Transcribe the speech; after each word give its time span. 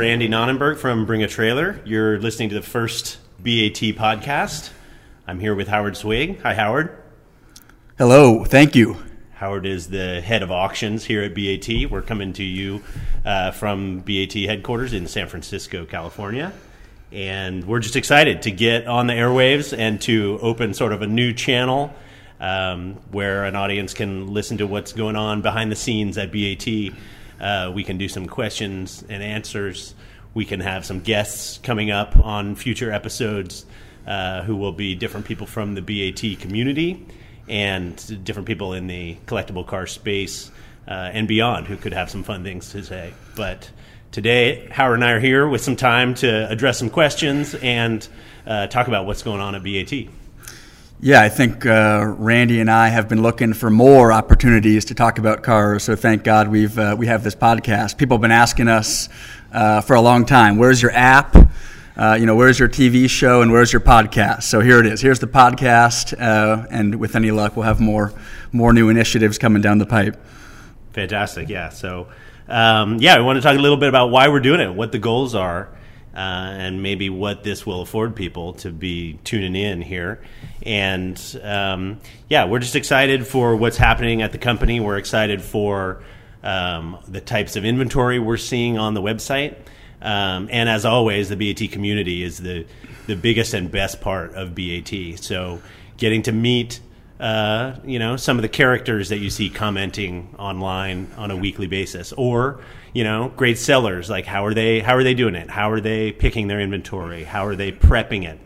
Randy 0.00 0.28
Nonnenberg 0.28 0.78
from 0.78 1.04
Bring 1.04 1.22
a 1.22 1.28
Trailer. 1.28 1.78
You're 1.84 2.18
listening 2.18 2.48
to 2.48 2.54
the 2.54 2.62
first 2.62 3.18
BAT 3.38 3.82
podcast. 3.98 4.70
I'm 5.26 5.38
here 5.38 5.54
with 5.54 5.68
Howard 5.68 5.94
Swig. 5.94 6.40
Hi, 6.40 6.54
Howard. 6.54 6.96
Hello, 7.98 8.46
thank 8.46 8.74
you. 8.74 8.96
Howard 9.34 9.66
is 9.66 9.88
the 9.88 10.22
head 10.22 10.42
of 10.42 10.50
auctions 10.50 11.04
here 11.04 11.22
at 11.22 11.34
BAT. 11.34 11.90
We're 11.90 12.00
coming 12.00 12.32
to 12.32 12.42
you 12.42 12.82
uh, 13.26 13.50
from 13.50 13.98
BAT 13.98 14.32
headquarters 14.32 14.94
in 14.94 15.06
San 15.06 15.28
Francisco, 15.28 15.84
California. 15.84 16.54
And 17.12 17.66
we're 17.66 17.80
just 17.80 17.96
excited 17.96 18.40
to 18.42 18.50
get 18.50 18.86
on 18.86 19.06
the 19.06 19.12
airwaves 19.12 19.76
and 19.76 20.00
to 20.00 20.38
open 20.40 20.72
sort 20.72 20.94
of 20.94 21.02
a 21.02 21.06
new 21.06 21.34
channel 21.34 21.92
um, 22.40 22.94
where 23.10 23.44
an 23.44 23.54
audience 23.54 23.92
can 23.92 24.32
listen 24.32 24.56
to 24.56 24.66
what's 24.66 24.94
going 24.94 25.16
on 25.16 25.42
behind 25.42 25.70
the 25.70 25.76
scenes 25.76 26.16
at 26.16 26.32
BAT. 26.32 26.94
Uh, 27.40 27.72
we 27.74 27.84
can 27.84 27.98
do 27.98 28.08
some 28.08 28.26
questions 28.26 29.04
and 29.08 29.22
answers. 29.22 29.94
We 30.34 30.44
can 30.44 30.60
have 30.60 30.84
some 30.84 31.00
guests 31.00 31.58
coming 31.58 31.90
up 31.90 32.16
on 32.16 32.54
future 32.54 32.92
episodes 32.92 33.64
uh, 34.06 34.42
who 34.42 34.56
will 34.56 34.72
be 34.72 34.94
different 34.94 35.26
people 35.26 35.46
from 35.46 35.74
the 35.74 35.82
BAT 35.82 36.40
community 36.40 37.06
and 37.48 38.24
different 38.24 38.46
people 38.46 38.74
in 38.74 38.86
the 38.86 39.16
collectible 39.26 39.66
car 39.66 39.86
space 39.86 40.50
uh, 40.86 41.10
and 41.12 41.26
beyond 41.26 41.66
who 41.66 41.76
could 41.76 41.92
have 41.92 42.10
some 42.10 42.22
fun 42.22 42.44
things 42.44 42.70
to 42.70 42.82
say. 42.82 43.12
But 43.36 43.70
today, 44.12 44.68
Howard 44.70 44.94
and 44.94 45.04
I 45.04 45.12
are 45.12 45.20
here 45.20 45.48
with 45.48 45.60
some 45.60 45.76
time 45.76 46.14
to 46.16 46.48
address 46.50 46.78
some 46.78 46.90
questions 46.90 47.54
and 47.54 48.06
uh, 48.46 48.66
talk 48.68 48.88
about 48.88 49.06
what's 49.06 49.22
going 49.22 49.40
on 49.40 49.54
at 49.54 49.62
BAT. 49.62 50.08
Yeah, 51.02 51.22
I 51.22 51.30
think 51.30 51.64
uh, 51.64 52.14
Randy 52.18 52.60
and 52.60 52.70
I 52.70 52.88
have 52.88 53.08
been 53.08 53.22
looking 53.22 53.54
for 53.54 53.70
more 53.70 54.12
opportunities 54.12 54.84
to 54.86 54.94
talk 54.94 55.16
about 55.16 55.42
cars. 55.42 55.82
So 55.84 55.96
thank 55.96 56.24
God 56.24 56.48
we've 56.48 56.78
uh, 56.78 56.94
we 56.98 57.06
have 57.06 57.24
this 57.24 57.34
podcast. 57.34 57.96
People 57.96 58.18
have 58.18 58.20
been 58.20 58.30
asking 58.30 58.68
us 58.68 59.08
uh, 59.50 59.80
for 59.80 59.94
a 59.94 60.00
long 60.02 60.26
time, 60.26 60.58
"Where's 60.58 60.82
your 60.82 60.90
app? 60.90 61.34
Uh, 61.96 62.18
you 62.20 62.26
know, 62.26 62.36
where's 62.36 62.58
your 62.58 62.68
TV 62.68 63.08
show 63.08 63.40
and 63.40 63.50
where's 63.50 63.72
your 63.72 63.80
podcast?" 63.80 64.42
So 64.42 64.60
here 64.60 64.78
it 64.78 64.84
is. 64.84 65.00
Here's 65.00 65.20
the 65.20 65.26
podcast, 65.26 66.20
uh, 66.20 66.66
and 66.70 66.96
with 66.96 67.16
any 67.16 67.30
luck, 67.30 67.56
we'll 67.56 67.64
have 67.64 67.80
more 67.80 68.12
more 68.52 68.74
new 68.74 68.90
initiatives 68.90 69.38
coming 69.38 69.62
down 69.62 69.78
the 69.78 69.86
pipe. 69.86 70.22
Fantastic, 70.92 71.48
yeah. 71.48 71.70
So 71.70 72.08
um, 72.46 72.98
yeah, 72.98 73.16
we 73.16 73.24
want 73.24 73.38
to 73.38 73.42
talk 73.42 73.56
a 73.56 73.62
little 73.62 73.78
bit 73.78 73.88
about 73.88 74.10
why 74.10 74.28
we're 74.28 74.40
doing 74.40 74.60
it, 74.60 74.74
what 74.74 74.92
the 74.92 74.98
goals 74.98 75.34
are 75.34 75.70
uh, 76.14 76.18
and 76.18 76.82
maybe 76.82 77.08
what 77.08 77.44
this 77.44 77.64
will 77.64 77.82
afford 77.82 78.16
people 78.16 78.54
to 78.54 78.70
be 78.70 79.18
tuning 79.24 79.54
in 79.54 79.82
here. 79.82 80.20
And 80.62 81.40
um, 81.42 82.00
yeah, 82.28 82.46
we're 82.46 82.58
just 82.58 82.76
excited 82.76 83.26
for 83.26 83.56
what's 83.56 83.76
happening 83.76 84.22
at 84.22 84.32
the 84.32 84.38
company. 84.38 84.80
We're 84.80 84.98
excited 84.98 85.40
for 85.42 86.02
um, 86.42 86.98
the 87.06 87.20
types 87.20 87.56
of 87.56 87.64
inventory 87.64 88.18
we're 88.18 88.36
seeing 88.36 88.78
on 88.78 88.94
the 88.94 89.02
website. 89.02 89.56
Um, 90.02 90.48
and 90.50 90.68
as 90.68 90.84
always, 90.84 91.28
the 91.28 91.36
BAT 91.36 91.70
community 91.70 92.22
is 92.22 92.38
the 92.38 92.66
the 93.06 93.16
biggest 93.16 93.54
and 93.54 93.70
best 93.70 94.00
part 94.00 94.34
of 94.34 94.54
BAT. 94.54 94.92
So 95.16 95.60
getting 95.96 96.22
to 96.22 96.32
meet 96.32 96.80
uh, 97.20 97.78
you 97.84 97.98
know 97.98 98.16
some 98.16 98.38
of 98.38 98.42
the 98.42 98.48
characters 98.48 99.10
that 99.10 99.18
you 99.18 99.28
see 99.28 99.50
commenting 99.50 100.34
online 100.38 101.12
on 101.18 101.30
a 101.30 101.36
weekly 101.36 101.66
basis, 101.66 102.12
or 102.14 102.60
you 102.94 103.04
know 103.04 103.30
great 103.36 103.58
sellers 103.58 104.08
like 104.08 104.24
how 104.24 104.46
are 104.46 104.54
they 104.54 104.80
how 104.80 104.96
are 104.96 105.04
they 105.04 105.14
doing 105.14 105.34
it? 105.34 105.50
How 105.50 105.70
are 105.70 105.80
they 105.80 106.12
picking 106.12 106.48
their 106.48 106.60
inventory? 106.60 107.24
How 107.24 107.46
are 107.46 107.54
they 107.54 107.72
prepping 107.72 108.24
it? 108.26 108.40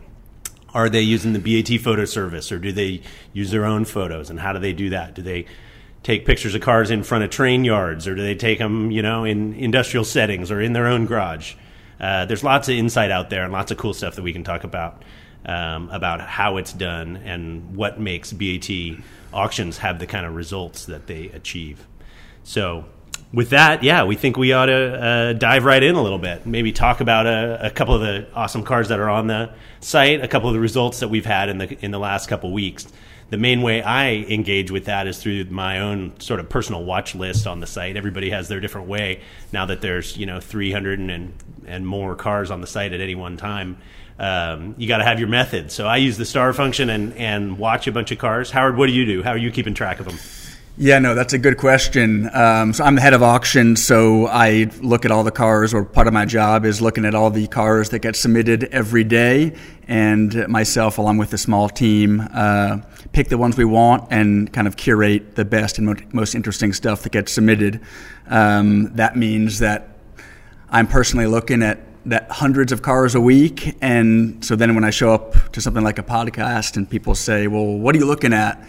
Are 0.73 0.89
they 0.89 1.01
using 1.01 1.31
the 1.31 1.39
BAT 1.39 1.79
photo 1.79 2.03
service, 2.03 2.51
or 2.51 2.59
do 2.59 2.73
they 2.73 3.01
use 3.31 3.49
their 3.49 3.63
own 3.63 3.85
photos? 3.85 4.29
And 4.29 4.39
how 4.41 4.51
do 4.51 4.59
they 4.59 4.73
do 4.73 4.89
that? 4.89 5.15
Do 5.15 5.21
they 5.21 5.45
take 6.03 6.25
pictures 6.25 6.53
of 6.53 6.61
cars 6.61 6.91
in 6.91 7.01
front 7.01 7.23
of 7.23 7.29
train 7.29 7.63
yards, 7.63 8.09
or 8.09 8.13
do 8.13 8.21
they 8.21 8.35
take 8.35 8.59
them, 8.59 8.91
you 8.91 9.01
know, 9.01 9.23
in 9.23 9.53
industrial 9.53 10.03
settings 10.03 10.51
or 10.51 10.59
in 10.59 10.73
their 10.73 10.87
own 10.87 11.05
garage? 11.05 11.55
Uh, 11.97 12.25
there's 12.25 12.43
lots 12.43 12.67
of 12.67 12.75
insight 12.75 13.09
out 13.09 13.29
there 13.29 13.43
and 13.45 13.53
lots 13.53 13.71
of 13.71 13.77
cool 13.77 13.93
stuff 13.93 14.15
that 14.15 14.21
we 14.21 14.33
can 14.33 14.43
talk 14.43 14.65
about 14.65 15.01
um, 15.45 15.89
about 15.89 16.21
how 16.21 16.57
it's 16.57 16.73
done 16.73 17.17
and 17.17 17.75
what 17.75 17.99
makes 17.99 18.33
BAT 18.33 18.69
auctions 19.33 19.79
have 19.79 19.99
the 19.99 20.07
kind 20.07 20.25
of 20.25 20.35
results 20.35 20.85
that 20.85 21.07
they 21.07 21.27
achieve. 21.27 21.85
So, 22.43 22.85
with 23.33 23.49
that, 23.49 23.83
yeah, 23.83 24.03
we 24.05 24.15
think 24.15 24.37
we 24.37 24.53
ought 24.53 24.67
to 24.67 25.03
uh, 25.03 25.33
dive 25.33 25.65
right 25.65 25.81
in 25.81 25.95
a 25.95 26.01
little 26.01 26.19
bit. 26.19 26.45
Maybe 26.45 26.71
talk 26.71 27.01
about 27.01 27.25
a, 27.25 27.67
a, 27.67 27.69
couple 27.69 27.95
of 27.95 28.01
the 28.01 28.27
awesome 28.33 28.63
cars 28.63 28.89
that 28.89 28.99
are 28.99 29.09
on 29.09 29.27
the 29.27 29.51
site, 29.81 30.23
a 30.23 30.27
couple 30.27 30.47
of 30.47 30.53
the 30.53 30.59
results 30.59 30.99
that 30.99 31.09
we've 31.09 31.25
had 31.25 31.49
in 31.49 31.57
the 31.57 31.77
in 31.83 31.91
the 31.91 31.99
last 31.99 32.29
couple 32.29 32.51
weeks. 32.51 32.87
The 33.31 33.37
main 33.37 33.63
way 33.63 33.81
I 33.81 34.11
engage 34.13 34.69
with 34.69 34.85
that 34.85 35.07
is 35.07 35.21
through 35.21 35.45
my 35.45 35.79
own 35.79 36.19
sort 36.19 36.39
of 36.39 36.47
personal 36.47 36.83
watch 36.83 37.15
list 37.15 37.47
on 37.47 37.59
the 37.59 37.67
site. 37.67 37.97
Everybody 37.97 38.29
has 38.29 38.47
their 38.47 38.59
different 38.59 38.87
way. 38.87 39.21
Now 39.51 39.65
that 39.65 39.81
there's 39.81 40.15
you 40.15 40.27
know 40.27 40.39
300 40.39 40.99
and 40.99 41.33
and 41.65 41.87
more 41.87 42.15
cars 42.15 42.51
on 42.51 42.61
the 42.61 42.67
site 42.67 42.93
at 42.93 43.01
any 43.01 43.15
one 43.15 43.37
time, 43.37 43.77
um, 44.19 44.75
you 44.77 44.87
got 44.87 44.97
to 44.97 45.03
have 45.03 45.19
your 45.19 45.27
method. 45.27 45.71
So 45.71 45.87
I 45.87 45.97
use 45.97 46.17
the 46.17 46.25
star 46.25 46.53
function 46.53 46.89
and, 46.89 47.13
and 47.13 47.57
watch 47.57 47.87
a 47.87 47.91
bunch 47.91 48.11
of 48.11 48.17
cars. 48.17 48.51
Howard, 48.51 48.77
what 48.77 48.87
do 48.87 48.93
you 48.93 49.05
do? 49.05 49.23
How 49.23 49.31
are 49.31 49.37
you 49.37 49.51
keeping 49.51 49.73
track 49.73 49.99
of 49.99 50.05
them? 50.05 50.17
Yeah, 50.77 50.99
no, 50.99 51.15
that's 51.15 51.31
a 51.31 51.37
good 51.37 51.57
question. 51.57 52.29
Um, 52.33 52.73
so 52.73 52.83
I'm 52.83 52.95
the 52.95 53.01
head 53.01 53.13
of 53.13 53.23
auction, 53.23 53.77
so 53.77 54.27
I 54.27 54.69
look 54.81 55.05
at 55.05 55.11
all 55.11 55.23
the 55.23 55.31
cars, 55.31 55.73
or 55.73 55.85
part 55.85 56.07
of 56.07 56.13
my 56.13 56.25
job 56.25 56.65
is 56.65 56.81
looking 56.81 57.05
at 57.05 57.15
all 57.15 57.29
the 57.29 57.47
cars 57.47 57.91
that 57.91 57.99
get 57.99 58.17
submitted 58.17 58.65
every 58.73 59.05
day, 59.05 59.55
and 59.87 60.45
myself, 60.49 60.97
along 60.97 61.17
with 61.17 61.31
a 61.31 61.37
small 61.37 61.69
team, 61.69 62.27
uh, 62.33 62.79
pick 63.13 63.29
the 63.29 63.37
ones 63.37 63.55
we 63.55 63.63
want 63.63 64.11
and 64.11 64.51
kind 64.51 64.67
of 64.67 64.75
curate 64.75 65.35
the 65.35 65.45
best 65.45 65.77
and 65.77 66.13
most 66.13 66.35
interesting 66.35 66.73
stuff 66.73 67.03
that 67.03 67.13
gets 67.13 67.31
submitted. 67.31 67.79
Um, 68.27 68.93
that 68.95 69.15
means 69.15 69.59
that 69.59 69.87
I'm 70.69 70.87
personally 70.87 71.27
looking 71.27 71.63
at 71.63 71.79
that 72.05 72.29
hundreds 72.29 72.71
of 72.71 72.81
cars 72.81 73.15
a 73.15 73.21
week. 73.21 73.75
And 73.81 74.43
so 74.45 74.55
then 74.55 74.75
when 74.75 74.83
I 74.83 74.91
show 74.91 75.13
up 75.13 75.51
to 75.53 75.61
something 75.61 75.83
like 75.83 75.97
a 75.97 76.03
podcast 76.03 76.77
and 76.77 76.89
people 76.89 77.15
say, 77.15 77.47
well, 77.47 77.65
what 77.65 77.95
are 77.95 77.97
you 77.97 78.05
looking 78.05 78.33
at? 78.33 78.63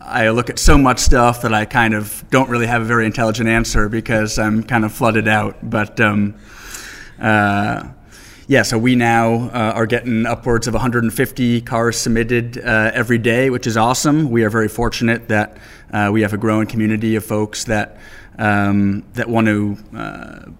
I 0.00 0.30
look 0.30 0.50
at 0.50 0.58
so 0.58 0.76
much 0.76 0.98
stuff 0.98 1.42
that 1.42 1.54
I 1.54 1.64
kind 1.64 1.94
of 1.94 2.24
don't 2.30 2.50
really 2.50 2.66
have 2.66 2.82
a 2.82 2.84
very 2.84 3.06
intelligent 3.06 3.48
answer 3.48 3.88
because 3.88 4.38
I'm 4.38 4.62
kind 4.62 4.84
of 4.84 4.92
flooded 4.92 5.28
out. 5.28 5.58
But 5.62 6.00
um, 6.00 6.34
uh, 7.20 7.88
yeah, 8.48 8.62
so 8.62 8.76
we 8.76 8.96
now 8.96 9.48
uh, 9.50 9.72
are 9.74 9.86
getting 9.86 10.26
upwards 10.26 10.66
of 10.66 10.74
150 10.74 11.60
cars 11.62 11.96
submitted 11.96 12.58
uh, 12.58 12.90
every 12.92 13.18
day, 13.18 13.48
which 13.48 13.66
is 13.66 13.76
awesome. 13.76 14.30
We 14.30 14.42
are 14.44 14.50
very 14.50 14.68
fortunate 14.68 15.28
that 15.28 15.56
uh, 15.92 16.10
we 16.12 16.22
have 16.22 16.32
a 16.32 16.38
growing 16.38 16.66
community 16.66 17.14
of 17.14 17.24
folks 17.24 17.64
that 17.64 17.96
um, 18.38 19.04
that 19.12 19.28
want 19.28 19.46
to 19.46 19.76
uh, 19.94 20.50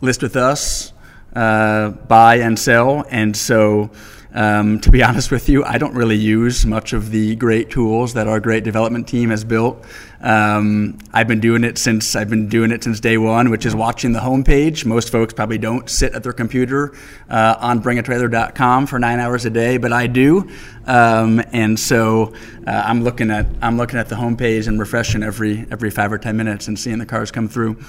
list 0.00 0.22
with 0.22 0.36
us 0.36 0.92
uh, 1.34 1.90
buy 1.90 2.36
and 2.36 2.58
sell. 2.58 3.04
And 3.10 3.36
so, 3.36 3.90
um, 4.32 4.80
to 4.80 4.90
be 4.90 5.02
honest 5.02 5.30
with 5.30 5.48
you, 5.48 5.64
I 5.64 5.78
don't 5.78 5.94
really 5.94 6.16
use 6.16 6.64
much 6.64 6.92
of 6.92 7.10
the 7.10 7.36
great 7.36 7.70
tools 7.70 8.14
that 8.14 8.28
our 8.28 8.40
great 8.40 8.64
development 8.64 9.08
team 9.08 9.30
has 9.30 9.44
built. 9.44 9.84
Um, 10.20 10.98
I've 11.12 11.28
been 11.28 11.40
doing 11.40 11.64
it 11.64 11.78
since 11.78 12.14
I've 12.14 12.28
been 12.28 12.48
doing 12.48 12.70
it 12.72 12.84
since 12.84 13.00
day 13.00 13.16
one, 13.16 13.50
which 13.50 13.64
is 13.64 13.74
watching 13.74 14.12
the 14.12 14.20
homepage. 14.20 14.84
Most 14.84 15.10
folks 15.10 15.32
probably 15.32 15.58
don't 15.58 15.88
sit 15.88 16.14
at 16.14 16.22
their 16.22 16.34
computer 16.34 16.94
uh, 17.30 17.56
on 17.58 17.82
bringatrailer.com 17.82 18.86
for 18.86 18.98
nine 18.98 19.18
hours 19.18 19.46
a 19.46 19.50
day, 19.50 19.78
but 19.78 19.92
I 19.92 20.06
do. 20.06 20.48
Um, 20.86 21.42
and 21.52 21.78
so 21.78 22.34
uh, 22.66 22.82
I'm 22.84 23.02
looking 23.02 23.30
at 23.30 23.46
I'm 23.62 23.76
looking 23.78 23.98
at 23.98 24.08
the 24.08 24.16
homepage 24.16 24.68
and 24.68 24.78
refreshing 24.78 25.22
every 25.22 25.66
every 25.70 25.90
five 25.90 26.12
or 26.12 26.18
ten 26.18 26.36
minutes 26.36 26.68
and 26.68 26.78
seeing 26.78 26.98
the 26.98 27.06
cars 27.06 27.30
come 27.30 27.48
through. 27.48 27.82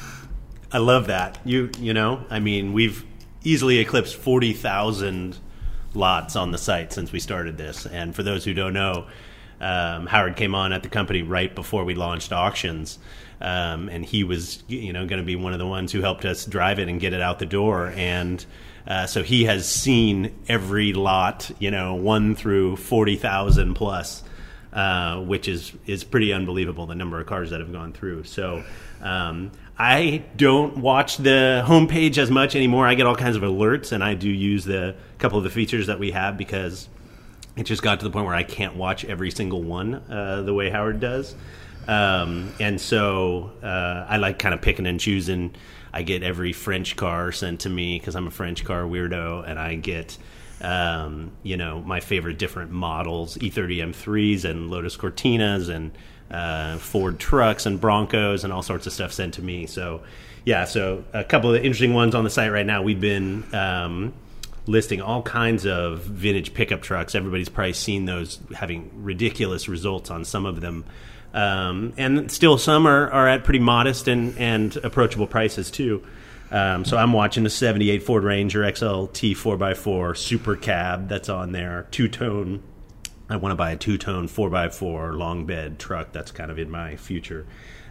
I 0.72 0.78
love 0.78 1.08
that. 1.08 1.38
You 1.44 1.70
you 1.80 1.94
know, 1.94 2.24
I 2.30 2.40
mean, 2.40 2.72
we've 2.72 3.04
easily 3.44 3.80
eclipsed 3.80 4.16
40,000 4.16 5.38
lots 5.94 6.36
on 6.36 6.52
the 6.52 6.58
site 6.58 6.94
since 6.94 7.12
we 7.12 7.20
started 7.20 7.58
this. 7.58 7.86
And 7.86 8.16
for 8.16 8.24
those 8.24 8.46
who 8.46 8.54
don't 8.54 8.74
know, 8.74 9.08
um, 9.60 10.08
Howard 10.08 10.36
came 10.36 10.56
on 10.56 10.74
at 10.74 10.84
the 10.84 10.90
company 10.90 11.22
right 11.22 11.54
before 11.54 11.84
we 11.84 11.96
launched 11.96 12.32
auctions. 12.32 12.98
Um, 13.40 13.90
and 13.90 14.06
he 14.06 14.24
was, 14.24 14.64
you 14.68 14.94
know, 14.94 15.06
going 15.06 15.20
to 15.20 15.26
be 15.26 15.36
one 15.36 15.54
of 15.54 15.60
the 15.60 15.68
ones 15.68 15.92
who 15.92 16.02
helped 16.02 16.26
us 16.26 16.46
drive 16.46 16.80
it 16.80 16.88
and 16.88 17.00
get 17.00 17.14
it 17.14 17.22
out 17.22 17.40
the 17.40 17.46
door. 17.46 17.92
And 17.96 18.44
uh, 18.88 19.08
so 19.08 19.24
he 19.24 19.46
has 19.46 19.68
seen 19.68 20.34
every 20.48 20.94
lot, 20.94 21.52
you 21.60 21.72
know, 21.72 21.96
one 21.96 22.36
through 22.36 22.76
forty 22.78 23.16
thousand 23.16 23.76
plus, 23.76 24.24
uh, 24.74 25.22
which 25.22 25.48
is 25.48 25.72
is 25.86 26.04
pretty 26.04 26.34
unbelievable. 26.34 26.86
The 26.86 26.96
number 26.96 27.20
of 27.20 27.28
cars 27.28 27.50
that 27.50 27.60
have 27.60 27.72
gone 27.72 27.94
through. 27.94 28.24
So 28.26 28.64
um, 29.02 29.52
I 29.78 30.24
don't 30.36 30.78
watch 30.78 31.18
the 31.18 31.64
homepage 31.66 32.18
as 32.18 32.30
much 32.30 32.56
anymore. 32.56 32.86
I 32.88 32.94
get 32.94 33.06
all 33.06 33.16
kinds 33.16 33.36
of 33.36 33.42
alerts, 33.42 33.92
and 33.92 34.04
I 34.04 34.14
do 34.14 34.30
use 34.30 34.66
the 34.66 34.96
couple 35.18 35.38
of 35.38 35.44
the 35.44 35.50
features 35.50 35.88
that 35.88 36.00
we 36.00 36.12
have 36.12 36.38
because 36.38 36.88
it 37.56 37.64
just 37.64 37.82
got 37.82 38.00
to 38.00 38.06
the 38.06 38.12
point 38.12 38.26
where 38.26 38.36
I 38.36 38.44
can't 38.44 38.76
watch 38.76 39.06
every 39.06 39.32
single 39.32 39.62
one 39.62 39.96
uh, 39.96 40.44
the 40.44 40.54
way 40.54 40.70
Howard 40.70 41.00
does. 41.00 41.36
Um, 41.88 42.54
and 42.60 42.80
so 42.80 43.52
uh, 43.64 44.06
I 44.08 44.18
like 44.18 44.40
kind 44.40 44.54
of 44.54 44.62
picking 44.62 44.86
and 44.86 45.00
choosing. 45.00 45.56
I 45.92 46.04
get 46.04 46.24
every 46.24 46.54
French 46.54 46.96
car 46.96 47.32
sent 47.32 47.62
to 47.62 47.70
me 47.70 48.00
because 48.00 48.16
I'm 48.16 48.28
a 48.28 48.32
French 48.32 48.64
car 48.64 48.84
weirdo, 48.84 49.50
and 49.50 49.60
I 49.60 49.76
get 49.76 50.18
um, 50.62 51.32
you 51.44 51.58
know, 51.58 51.82
my 51.82 52.00
favorite 52.00 52.38
different 52.38 52.72
models, 52.72 53.38
E30 53.38 53.94
M3s 53.94 54.46
and 54.46 54.70
Lotus 54.70 54.96
Cortinas 54.96 55.70
and 55.70 55.92
uh, 56.32 56.78
Ford 56.78 57.20
trucks 57.20 57.66
and 57.66 57.80
Broncos 57.80 58.44
and 58.44 58.54
all 58.54 58.64
sorts 58.64 58.88
of 58.88 58.94
stuff 58.94 59.12
sent 59.12 59.36
to 59.36 59.42
me. 59.42 59.66
So, 59.66 60.02
yeah, 60.46 60.66
so 60.66 61.04
a 61.14 61.24
couple 61.24 61.54
of 61.54 61.58
interesting 61.58 61.94
ones 61.94 62.16
on 62.16 62.24
the 62.24 62.30
site 62.30 62.52
right 62.52 62.66
now. 62.66 62.82
We've 62.82 63.02
been 63.02 63.44
um, 63.54 64.14
listing 64.66 65.02
all 65.02 65.22
kinds 65.22 65.66
of 65.66 66.02
vintage 66.02 66.54
pickup 66.54 66.82
trucks. 66.82 67.16
Everybody's 67.16 67.50
probably 67.50 67.74
seen 67.74 68.06
those 68.06 68.40
having 68.56 69.04
ridiculous 69.04 69.68
results 69.68 70.10
on 70.10 70.26
some 70.26 70.46
of 70.46 70.62
them. 70.62 70.86
Um, 71.34 71.94
and 71.98 72.32
still, 72.32 72.58
some 72.58 72.88
are, 72.88 73.10
are 73.10 73.28
at 73.28 73.44
pretty 73.44 73.60
modest 73.60 74.08
and, 74.08 74.38
and 74.38 74.76
approachable 74.78 75.28
prices, 75.28 75.72
too. 75.72 76.04
Um, 76.52 76.84
so 76.84 76.98
I'm 76.98 77.14
watching 77.14 77.46
a 77.46 77.50
78 77.50 78.04
Ford 78.04 78.24
Ranger 78.24 78.62
XLT 78.62 79.38
4x4 79.38 80.18
Super 80.18 80.58
Cab 80.58 81.08
that's 81.08 81.30
on 81.30 81.54
there, 81.54 81.88
two 81.92 82.10
tone. 82.10 82.62
I 83.32 83.38
want 83.38 83.52
to 83.52 83.56
buy 83.56 83.72
a 83.72 83.78
two 83.78 83.98
tone 83.98 84.28
4x4 84.28 85.18
long 85.18 85.46
bed 85.46 85.80
truck. 85.80 86.12
That's 86.12 86.32
kind 86.32 86.52
of 86.52 86.60
in 86.60 86.70
my 86.70 86.96
future. 86.96 87.46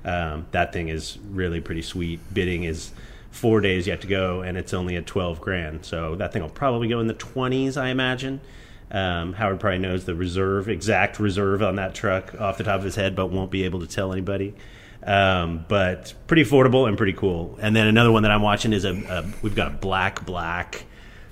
Um, 0.04 0.46
that 0.52 0.72
thing 0.72 0.88
is 0.88 1.18
really 1.30 1.60
pretty 1.60 1.82
sweet. 1.82 2.20
Bidding 2.32 2.64
is 2.64 2.92
four 3.30 3.60
days 3.60 3.86
yet 3.86 4.00
to 4.02 4.06
go, 4.06 4.42
and 4.42 4.56
it's 4.56 4.74
only 4.74 4.96
at 4.96 5.06
12 5.06 5.40
grand. 5.40 5.84
So 5.84 6.16
that 6.16 6.32
thing 6.32 6.42
will 6.42 6.48
probably 6.48 6.88
go 6.88 7.00
in 7.00 7.06
the 7.06 7.14
20s, 7.14 7.76
I 7.76 7.88
imagine. 7.88 8.40
Um, 8.90 9.34
Howard 9.34 9.60
probably 9.60 9.78
knows 9.78 10.04
the 10.04 10.14
reserve, 10.14 10.68
exact 10.68 11.20
reserve 11.20 11.62
on 11.62 11.76
that 11.76 11.94
truck 11.94 12.38
off 12.40 12.58
the 12.58 12.64
top 12.64 12.78
of 12.78 12.84
his 12.84 12.96
head, 12.96 13.14
but 13.14 13.26
won't 13.26 13.50
be 13.50 13.64
able 13.64 13.80
to 13.80 13.86
tell 13.86 14.12
anybody. 14.12 14.54
Um, 15.02 15.64
but 15.68 16.12
pretty 16.26 16.44
affordable 16.44 16.88
and 16.88 16.96
pretty 16.96 17.12
cool. 17.12 17.56
And 17.62 17.74
then 17.74 17.86
another 17.86 18.12
one 18.12 18.24
that 18.24 18.32
I'm 18.32 18.42
watching 18.42 18.72
is 18.72 18.84
a, 18.84 18.94
a 18.94 19.24
we've 19.42 19.54
got 19.54 19.68
a 19.68 19.76
black 19.76 20.26
black 20.26 20.84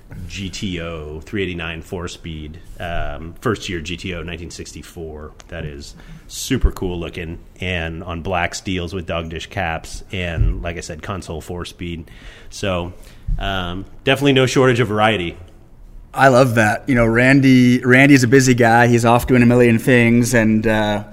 GTO 0.09 1.23
389 1.23 1.81
four 1.81 2.07
speed 2.07 2.59
um, 2.79 3.33
first 3.41 3.69
year 3.69 3.79
GTO 3.79 4.25
1964. 4.25 5.31
That 5.49 5.65
is 5.65 5.95
super 6.27 6.71
cool 6.71 6.99
looking 6.99 7.39
and 7.59 8.03
on 8.03 8.21
black 8.21 8.55
steels 8.55 8.93
with 8.93 9.05
dog 9.05 9.29
dish 9.29 9.47
caps 9.47 10.03
and 10.11 10.61
like 10.61 10.77
I 10.77 10.81
said 10.81 11.01
console 11.03 11.41
four 11.41 11.65
speed. 11.65 12.09
So 12.49 12.93
um, 13.37 13.85
definitely 14.03 14.33
no 14.33 14.45
shortage 14.45 14.79
of 14.79 14.87
variety. 14.87 15.37
I 16.13 16.29
love 16.29 16.55
that. 16.55 16.89
You 16.89 16.95
know, 16.95 17.05
Randy. 17.05 17.83
Randy's 17.83 18.23
a 18.23 18.27
busy 18.27 18.55
guy. 18.55 18.87
He's 18.87 19.05
off 19.05 19.27
doing 19.27 19.43
a 19.43 19.45
million 19.45 19.77
things, 19.77 20.33
and 20.33 20.65
uh, 20.65 21.03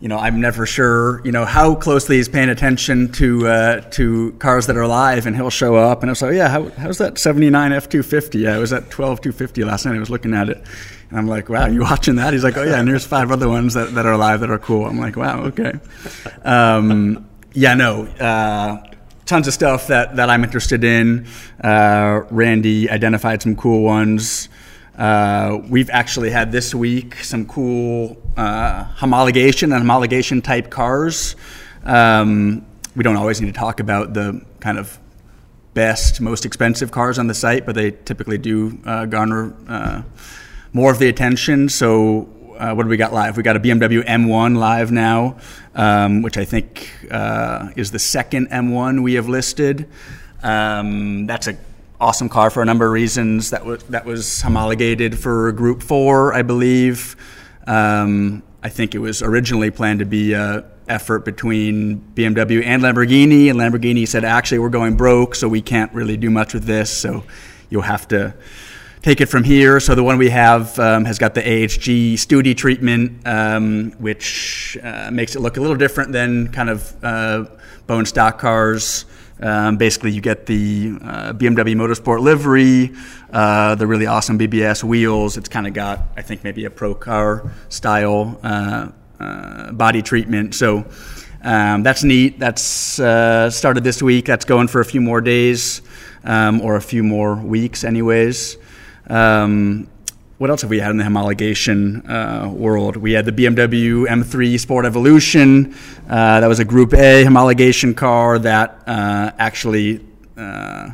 you 0.00 0.08
know, 0.08 0.18
I'm 0.18 0.40
never 0.40 0.64
sure, 0.64 1.20
you 1.24 1.32
know, 1.32 1.44
how 1.44 1.74
closely 1.74 2.16
he's 2.16 2.28
paying 2.28 2.48
attention 2.48 3.10
to 3.12 3.48
uh, 3.48 3.80
to 3.90 4.32
cars 4.38 4.66
that 4.66 4.76
are 4.76 4.86
live, 4.86 5.26
and 5.26 5.34
he'll 5.34 5.50
show 5.50 5.74
up 5.74 6.02
and 6.02 6.10
he'll 6.10 6.14
say, 6.14 6.36
"Yeah, 6.36 6.48
how, 6.48 6.68
how's 6.70 6.98
that 6.98 7.18
'79 7.18 7.72
F250? 7.72 8.40
Yeah, 8.40 8.54
I 8.54 8.58
was 8.58 8.72
at 8.72 8.90
12250 8.90 9.64
last 9.64 9.86
night. 9.86 9.96
I 9.96 9.98
was 9.98 10.10
looking 10.10 10.34
at 10.34 10.48
it, 10.48 10.62
and 11.10 11.18
I'm 11.18 11.26
like, 11.26 11.48
wow, 11.48 11.66
you 11.66 11.80
watching 11.80 12.16
that? 12.16 12.32
He's 12.32 12.44
like, 12.44 12.56
oh 12.56 12.62
yeah, 12.62 12.78
and 12.78 12.88
there's 12.88 13.06
five 13.06 13.30
other 13.32 13.48
ones 13.48 13.74
that, 13.74 13.94
that 13.94 14.06
are 14.06 14.16
live 14.16 14.40
that 14.40 14.50
are 14.50 14.58
cool. 14.58 14.86
I'm 14.86 14.98
like, 14.98 15.16
wow, 15.16 15.44
okay. 15.46 15.72
Um, 16.44 17.28
yeah, 17.52 17.74
no, 17.74 18.04
uh, 18.06 18.84
tons 19.26 19.48
of 19.48 19.54
stuff 19.54 19.88
that 19.88 20.16
that 20.16 20.30
I'm 20.30 20.44
interested 20.44 20.84
in. 20.84 21.26
Uh, 21.62 22.22
Randy 22.30 22.88
identified 22.88 23.42
some 23.42 23.56
cool 23.56 23.82
ones. 23.82 24.48
Uh, 24.98 25.62
we've 25.68 25.90
actually 25.90 26.28
had 26.28 26.50
this 26.50 26.74
week 26.74 27.14
some 27.22 27.46
cool 27.46 28.20
uh, 28.36 28.84
homologation 28.96 29.72
and 29.74 29.84
homologation 29.84 30.42
type 30.42 30.70
cars. 30.70 31.36
Um, 31.84 32.66
we 32.96 33.04
don't 33.04 33.16
always 33.16 33.40
need 33.40 33.46
to 33.46 33.58
talk 33.58 33.78
about 33.78 34.12
the 34.12 34.44
kind 34.58 34.76
of 34.76 34.98
best, 35.72 36.20
most 36.20 36.44
expensive 36.44 36.90
cars 36.90 37.16
on 37.16 37.28
the 37.28 37.34
site, 37.34 37.64
but 37.64 37.76
they 37.76 37.92
typically 37.92 38.38
do 38.38 38.76
uh, 38.84 39.06
garner 39.06 39.54
uh, 39.68 40.02
more 40.72 40.90
of 40.90 40.98
the 40.98 41.08
attention. 41.08 41.68
So, 41.68 42.28
uh, 42.58 42.74
what 42.74 42.82
do 42.82 42.88
we 42.88 42.96
got 42.96 43.12
live? 43.12 43.36
We 43.36 43.44
got 43.44 43.54
a 43.54 43.60
BMW 43.60 44.04
M1 44.04 44.56
live 44.56 44.90
now, 44.90 45.38
um, 45.76 46.22
which 46.22 46.36
I 46.36 46.44
think 46.44 46.90
is 47.76 47.92
the 47.92 48.00
second 48.00 48.50
M1 48.50 49.04
we 49.04 49.14
have 49.14 49.28
listed. 49.28 49.88
Um, 50.42 51.26
that's 51.26 51.46
a 51.46 51.56
awesome 52.00 52.28
car 52.28 52.50
for 52.50 52.62
a 52.62 52.64
number 52.64 52.86
of 52.86 52.92
reasons. 52.92 53.50
That 53.50 53.64
was 53.64 53.82
that 53.84 54.04
was 54.04 54.42
homologated 54.42 55.18
for 55.18 55.52
Group 55.52 55.82
Four, 55.82 56.34
I 56.34 56.42
believe. 56.42 57.16
Um, 57.66 58.42
I 58.62 58.68
think 58.68 58.94
it 58.94 58.98
was 58.98 59.22
originally 59.22 59.70
planned 59.70 60.00
to 60.00 60.06
be 60.06 60.32
a 60.32 60.64
effort 60.88 61.24
between 61.24 62.00
BMW 62.14 62.64
and 62.64 62.82
Lamborghini, 62.82 63.50
and 63.50 63.58
Lamborghini 63.58 64.06
said, 64.06 64.24
"Actually, 64.24 64.60
we're 64.60 64.68
going 64.68 64.96
broke, 64.96 65.34
so 65.34 65.48
we 65.48 65.60
can't 65.60 65.92
really 65.92 66.16
do 66.16 66.30
much 66.30 66.54
with 66.54 66.64
this. 66.64 66.90
So 66.90 67.24
you'll 67.70 67.82
have 67.82 68.08
to." 68.08 68.34
Take 69.00 69.20
it 69.20 69.26
from 69.26 69.44
here. 69.44 69.78
So 69.78 69.94
the 69.94 70.02
one 70.02 70.18
we 70.18 70.28
have 70.30 70.76
um, 70.80 71.04
has 71.04 71.20
got 71.20 71.32
the 71.32 71.40
AHG 71.40 72.18
Studie 72.18 72.56
treatment, 72.56 73.24
um, 73.24 73.92
which 73.92 74.76
uh, 74.82 75.10
makes 75.12 75.36
it 75.36 75.40
look 75.40 75.56
a 75.56 75.60
little 75.60 75.76
different 75.76 76.10
than 76.10 76.48
kind 76.48 76.68
of 76.68 77.04
uh, 77.04 77.44
bone 77.86 78.06
stock 78.06 78.40
cars. 78.40 79.04
Um, 79.40 79.76
basically, 79.76 80.10
you 80.10 80.20
get 80.20 80.46
the 80.46 80.98
uh, 81.02 81.32
BMW 81.32 81.76
Motorsport 81.76 82.20
livery, 82.20 82.92
uh, 83.32 83.74
the 83.76 83.86
really 83.86 84.06
awesome 84.06 84.38
BBS 84.38 84.82
wheels. 84.82 85.36
It's 85.36 85.48
kind 85.48 85.66
of 85.66 85.74
got, 85.74 86.02
I 86.16 86.22
think, 86.22 86.44
maybe 86.44 86.64
a 86.64 86.70
pro 86.70 86.94
car 86.94 87.50
style 87.68 88.38
uh, 88.42 88.88
uh 89.20 89.72
body 89.72 90.02
treatment. 90.02 90.54
So 90.54 90.86
um, 91.42 91.82
that's 91.82 92.02
neat. 92.02 92.38
That's 92.38 92.98
uh, 92.98 93.50
started 93.50 93.84
this 93.84 94.02
week. 94.02 94.26
That's 94.26 94.44
going 94.44 94.68
for 94.68 94.80
a 94.80 94.84
few 94.84 95.00
more 95.00 95.20
days 95.20 95.82
um, 96.24 96.60
or 96.60 96.76
a 96.76 96.82
few 96.82 97.02
more 97.02 97.36
weeks, 97.36 97.84
anyways. 97.84 98.56
Um, 99.08 99.88
what 100.38 100.50
else 100.50 100.62
have 100.62 100.70
we 100.70 100.78
had 100.78 100.92
in 100.92 100.96
the 100.96 101.04
homologation 101.04 102.08
uh, 102.08 102.48
world? 102.48 102.96
We 102.96 103.10
had 103.12 103.24
the 103.24 103.32
BMW 103.32 104.06
M3 104.06 104.58
Sport 104.60 104.86
Evolution. 104.86 105.74
Uh, 106.08 106.38
that 106.38 106.46
was 106.46 106.60
a 106.60 106.64
Group 106.64 106.94
A 106.94 107.24
homologation 107.24 107.96
car 107.96 108.38
that 108.38 108.84
uh, 108.86 109.32
actually 109.36 110.00
uh, 110.36 110.90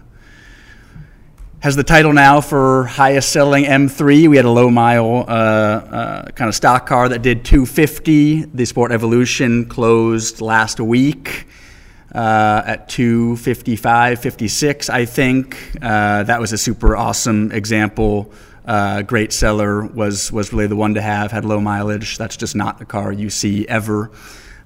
has 1.60 1.76
the 1.76 1.84
title 1.84 2.14
now 2.14 2.40
for 2.40 2.84
highest 2.84 3.32
selling 3.32 3.64
M3. 3.64 4.28
We 4.28 4.36
had 4.36 4.46
a 4.46 4.50
low 4.50 4.70
mile 4.70 5.26
uh, 5.28 5.30
uh, 5.30 6.30
kind 6.30 6.48
of 6.48 6.54
stock 6.54 6.86
car 6.86 7.10
that 7.10 7.20
did 7.20 7.44
250. 7.44 8.44
The 8.46 8.64
Sport 8.64 8.92
Evolution 8.92 9.66
closed 9.66 10.40
last 10.40 10.80
week. 10.80 11.48
Uh, 12.14 12.62
at 12.64 12.88
255, 12.88 14.20
56, 14.20 14.88
I 14.88 15.04
think. 15.04 15.58
Uh, 15.82 16.22
that 16.22 16.40
was 16.40 16.52
a 16.52 16.58
super 16.58 16.96
awesome 16.96 17.50
example 17.50 18.32
uh, 18.64 19.02
great 19.02 19.32
seller 19.32 19.84
was 19.84 20.32
was 20.32 20.52
really 20.52 20.66
the 20.66 20.76
one 20.76 20.94
to 20.94 21.02
have. 21.02 21.32
Had 21.32 21.44
low 21.44 21.60
mileage. 21.60 22.18
That's 22.18 22.36
just 22.36 22.56
not 22.56 22.80
a 22.80 22.84
car 22.84 23.12
you 23.12 23.30
see 23.30 23.68
ever. 23.68 24.10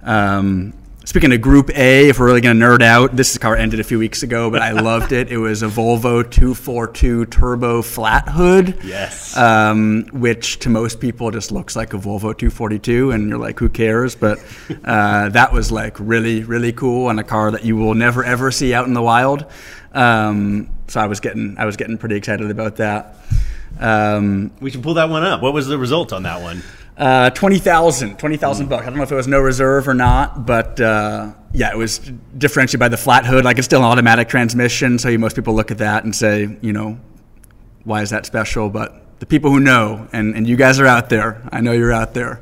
Um, 0.02 0.74
speaking 1.04 1.32
of 1.32 1.40
Group 1.40 1.70
A, 1.70 2.10
if 2.10 2.20
we're 2.20 2.26
really 2.26 2.42
going 2.42 2.58
to 2.60 2.64
nerd 2.64 2.82
out, 2.82 3.16
this 3.16 3.36
car 3.38 3.56
ended 3.56 3.80
a 3.80 3.84
few 3.84 3.98
weeks 3.98 4.22
ago, 4.22 4.50
but 4.50 4.60
I 4.60 4.72
loved 4.72 5.12
it. 5.12 5.32
It 5.32 5.38
was 5.38 5.62
a 5.62 5.66
Volvo 5.66 6.22
242 6.22 7.26
turbo 7.26 7.80
flat 7.80 8.28
hood. 8.28 8.78
Yes. 8.84 9.36
Um, 9.36 10.06
which 10.12 10.58
to 10.60 10.68
most 10.68 11.00
people 11.00 11.30
just 11.30 11.50
looks 11.50 11.74
like 11.74 11.94
a 11.94 11.96
Volvo 11.96 12.36
242, 12.36 13.10
and 13.10 13.28
you're 13.28 13.38
like, 13.38 13.58
who 13.58 13.68
cares? 13.68 14.14
But 14.14 14.38
uh, 14.84 15.30
that 15.30 15.52
was 15.52 15.72
like 15.72 15.96
really, 15.98 16.44
really 16.44 16.72
cool 16.72 17.08
and 17.08 17.18
a 17.18 17.24
car 17.24 17.50
that 17.52 17.64
you 17.64 17.76
will 17.76 17.94
never 17.94 18.22
ever 18.22 18.50
see 18.50 18.74
out 18.74 18.86
in 18.86 18.92
the 18.92 19.02
wild. 19.02 19.46
Um, 19.92 20.70
so 20.88 21.00
I 21.00 21.06
was 21.06 21.20
getting, 21.20 21.56
I 21.58 21.64
was 21.64 21.76
getting 21.76 21.98
pretty 21.98 22.16
excited 22.16 22.50
about 22.50 22.76
that. 22.76 23.16
Um, 23.78 24.50
we 24.60 24.70
should 24.70 24.82
pull 24.82 24.94
that 24.94 25.08
one 25.08 25.22
up. 25.22 25.42
What 25.42 25.54
was 25.54 25.66
the 25.66 25.78
result 25.78 26.12
on 26.12 26.24
that 26.24 26.42
one? 26.42 26.62
Uh, 26.96 27.30
20,000 27.30 28.18
20,000 28.18 28.66
mm. 28.66 28.68
bucks. 28.68 28.82
I 28.82 28.86
don't 28.86 28.96
know 28.96 29.04
if 29.04 29.12
it 29.12 29.14
was 29.14 29.28
no 29.28 29.38
reserve 29.38 29.86
or 29.86 29.94
not, 29.94 30.46
but 30.46 30.80
uh, 30.80 31.32
yeah, 31.52 31.70
it 31.70 31.76
was 31.76 31.98
differentiated 32.36 32.80
by 32.80 32.88
the 32.88 32.96
flat 32.96 33.24
hood. 33.24 33.44
Like 33.44 33.58
it's 33.58 33.66
still 33.66 33.80
an 33.80 33.86
automatic 33.86 34.28
transmission, 34.28 34.98
so 34.98 35.08
you, 35.08 35.18
most 35.18 35.36
people 35.36 35.54
look 35.54 35.70
at 35.70 35.78
that 35.78 36.02
and 36.02 36.14
say, 36.14 36.56
you 36.60 36.72
know, 36.72 36.98
why 37.84 38.02
is 38.02 38.10
that 38.10 38.26
special? 38.26 38.68
But 38.68 39.00
the 39.18 39.26
people 39.26 39.50
who 39.50 39.58
know, 39.58 40.08
and, 40.12 40.34
and 40.36 40.46
you 40.46 40.56
guys 40.56 40.78
are 40.78 40.86
out 40.86 41.08
there. 41.08 41.42
I 41.50 41.60
know 41.60 41.72
you're 41.72 41.92
out 41.92 42.14
there. 42.14 42.40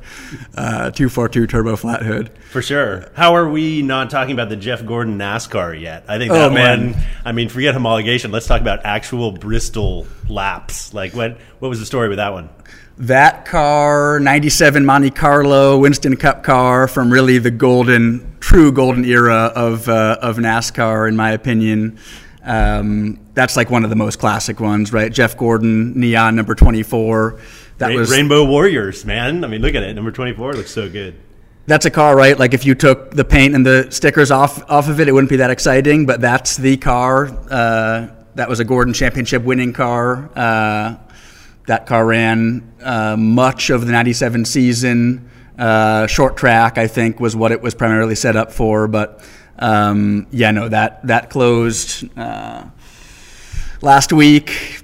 Uh, 0.54 0.90
242 0.90 1.46
turbo 1.46 1.76
flat 1.76 2.02
hood. 2.02 2.30
For 2.50 2.60
sure. 2.60 3.10
How 3.14 3.34
are 3.34 3.48
we 3.48 3.82
not 3.82 4.10
talking 4.10 4.34
about 4.34 4.50
the 4.50 4.56
Jeff 4.56 4.84
Gordon 4.84 5.18
NASCAR 5.18 5.80
yet? 5.80 6.04
I 6.08 6.18
think 6.18 6.32
that 6.32 6.50
oh, 6.50 6.54
man. 6.54 6.96
I 7.24 7.32
mean, 7.32 7.48
forget 7.48 7.74
homologation. 7.74 8.30
Let's 8.30 8.46
talk 8.46 8.60
about 8.60 8.84
actual 8.84 9.32
Bristol 9.32 10.06
laps. 10.28 10.92
Like, 10.92 11.14
what, 11.14 11.38
what 11.60 11.68
was 11.68 11.80
the 11.80 11.86
story 11.86 12.08
with 12.08 12.18
that 12.18 12.32
one? 12.32 12.50
That 12.98 13.44
car, 13.44 14.20
97 14.20 14.84
Monte 14.84 15.10
Carlo 15.10 15.78
Winston 15.78 16.16
Cup 16.16 16.42
car 16.42 16.88
from 16.88 17.10
really 17.10 17.38
the 17.38 17.50
golden, 17.50 18.36
true 18.40 18.72
golden 18.72 19.04
era 19.04 19.52
of, 19.54 19.88
uh, 19.88 20.18
of 20.20 20.36
NASCAR, 20.36 21.08
in 21.08 21.16
my 21.16 21.32
opinion. 21.32 21.98
Um, 22.46 23.18
that's 23.34 23.56
like 23.56 23.70
one 23.70 23.82
of 23.84 23.90
the 23.90 23.96
most 23.96 24.18
classic 24.18 24.60
ones, 24.60 24.92
right? 24.92 25.12
Jeff 25.12 25.36
Gordon, 25.36 25.98
neon 25.98 26.36
number 26.36 26.54
24. 26.54 27.40
That 27.78 27.88
Rain- 27.88 27.98
was 27.98 28.10
Rainbow 28.10 28.44
Warriors, 28.44 29.04
man. 29.04 29.44
I 29.44 29.48
mean, 29.48 29.60
look 29.60 29.74
at 29.74 29.82
it. 29.82 29.94
Number 29.94 30.12
24 30.12 30.54
looks 30.54 30.70
so 30.70 30.88
good. 30.88 31.16
That's 31.66 31.84
a 31.84 31.90
car, 31.90 32.16
right? 32.16 32.38
Like 32.38 32.54
if 32.54 32.64
you 32.64 32.76
took 32.76 33.10
the 33.10 33.24
paint 33.24 33.56
and 33.56 33.66
the 33.66 33.88
stickers 33.90 34.30
off 34.30 34.62
off 34.70 34.88
of 34.88 35.00
it, 35.00 35.08
it 35.08 35.12
wouldn't 35.12 35.30
be 35.30 35.36
that 35.38 35.50
exciting. 35.50 36.06
But 36.06 36.20
that's 36.20 36.56
the 36.56 36.76
car. 36.76 37.26
Uh, 37.50 38.08
that 38.36 38.48
was 38.48 38.60
a 38.60 38.64
Gordon 38.64 38.94
Championship 38.94 39.42
winning 39.42 39.72
car. 39.72 40.30
Uh, 40.36 40.96
that 41.66 41.86
car 41.86 42.06
ran 42.06 42.72
uh, 42.80 43.16
much 43.16 43.70
of 43.70 43.84
the 43.84 43.90
97 43.90 44.44
season. 44.44 45.28
Uh, 45.58 46.06
short 46.06 46.36
track, 46.36 46.78
I 46.78 46.86
think, 46.86 47.18
was 47.18 47.34
what 47.34 47.50
it 47.50 47.60
was 47.60 47.74
primarily 47.74 48.14
set 48.14 48.36
up 48.36 48.52
for. 48.52 48.86
But 48.86 49.26
um, 49.58 50.26
yeah, 50.30 50.50
no, 50.50 50.68
that, 50.68 51.06
that 51.06 51.30
closed 51.30 52.08
uh, 52.18 52.64
last 53.82 54.12
week 54.12 54.82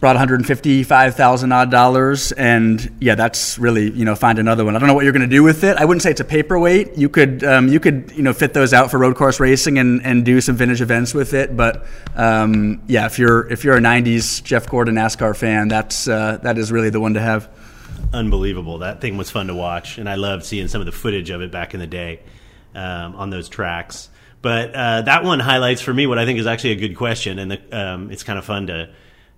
brought 0.00 0.16
155,000 0.16 1.52
odd 1.52 1.70
dollars. 1.70 2.32
And 2.32 2.96
yeah 3.00 3.14
that's 3.14 3.58
really 3.58 3.90
you 3.90 4.04
know 4.04 4.14
find 4.14 4.38
another 4.38 4.64
one. 4.64 4.74
I 4.74 4.78
don't 4.78 4.88
know 4.88 4.94
what 4.94 5.04
you're 5.04 5.12
going 5.12 5.28
to 5.28 5.36
do 5.36 5.42
with 5.42 5.62
it. 5.62 5.76
I 5.76 5.84
wouldn't 5.84 6.02
say 6.02 6.10
it's 6.10 6.20
a 6.20 6.24
paperweight. 6.24 6.96
You 6.96 7.08
could 7.08 7.44
um, 7.44 7.68
you 7.68 7.78
could 7.78 8.10
you 8.16 8.22
know 8.22 8.32
fit 8.32 8.54
those 8.54 8.72
out 8.72 8.90
for 8.90 8.98
road 8.98 9.14
course 9.14 9.38
racing 9.38 9.78
and, 9.78 10.04
and 10.04 10.24
do 10.24 10.40
some 10.40 10.56
vintage 10.56 10.80
events 10.80 11.12
with 11.12 11.34
it. 11.34 11.56
But 11.56 11.86
um, 12.16 12.82
yeah 12.88 13.06
if 13.06 13.18
you're 13.18 13.46
if 13.52 13.62
you're 13.62 13.76
a 13.76 13.80
90s 13.80 14.42
Jeff 14.42 14.66
Gordon 14.68 14.94
NASCAR 14.94 15.36
fan 15.36 15.68
that's 15.68 16.08
uh, 16.08 16.38
that 16.42 16.56
is 16.56 16.72
really 16.72 16.90
the 16.90 17.00
one 17.00 17.14
to 17.14 17.20
have. 17.20 17.50
Unbelievable. 18.12 18.78
That 18.78 19.00
thing 19.00 19.18
was 19.18 19.30
fun 19.30 19.48
to 19.48 19.54
watch. 19.54 19.98
And 19.98 20.08
I 20.08 20.14
loved 20.14 20.44
seeing 20.44 20.66
some 20.66 20.80
of 20.80 20.86
the 20.86 20.92
footage 20.92 21.30
of 21.30 21.42
it 21.42 21.52
back 21.52 21.74
in 21.74 21.80
the 21.80 21.86
day 21.86 22.20
um, 22.74 23.16
on 23.16 23.30
those 23.30 23.48
tracks 23.48 24.08
but 24.42 24.74
uh, 24.74 25.02
that 25.02 25.24
one 25.24 25.40
highlights 25.40 25.82
for 25.82 25.92
me 25.92 26.06
what 26.06 26.18
I 26.18 26.24
think 26.24 26.38
is 26.38 26.46
actually 26.46 26.72
a 26.72 26.76
good 26.76 26.96
question 26.96 27.38
and 27.38 27.50
the, 27.50 27.78
um, 27.78 28.10
it's 28.10 28.22
kind 28.22 28.38
of 28.38 28.44
fun 28.44 28.68
to 28.68 28.90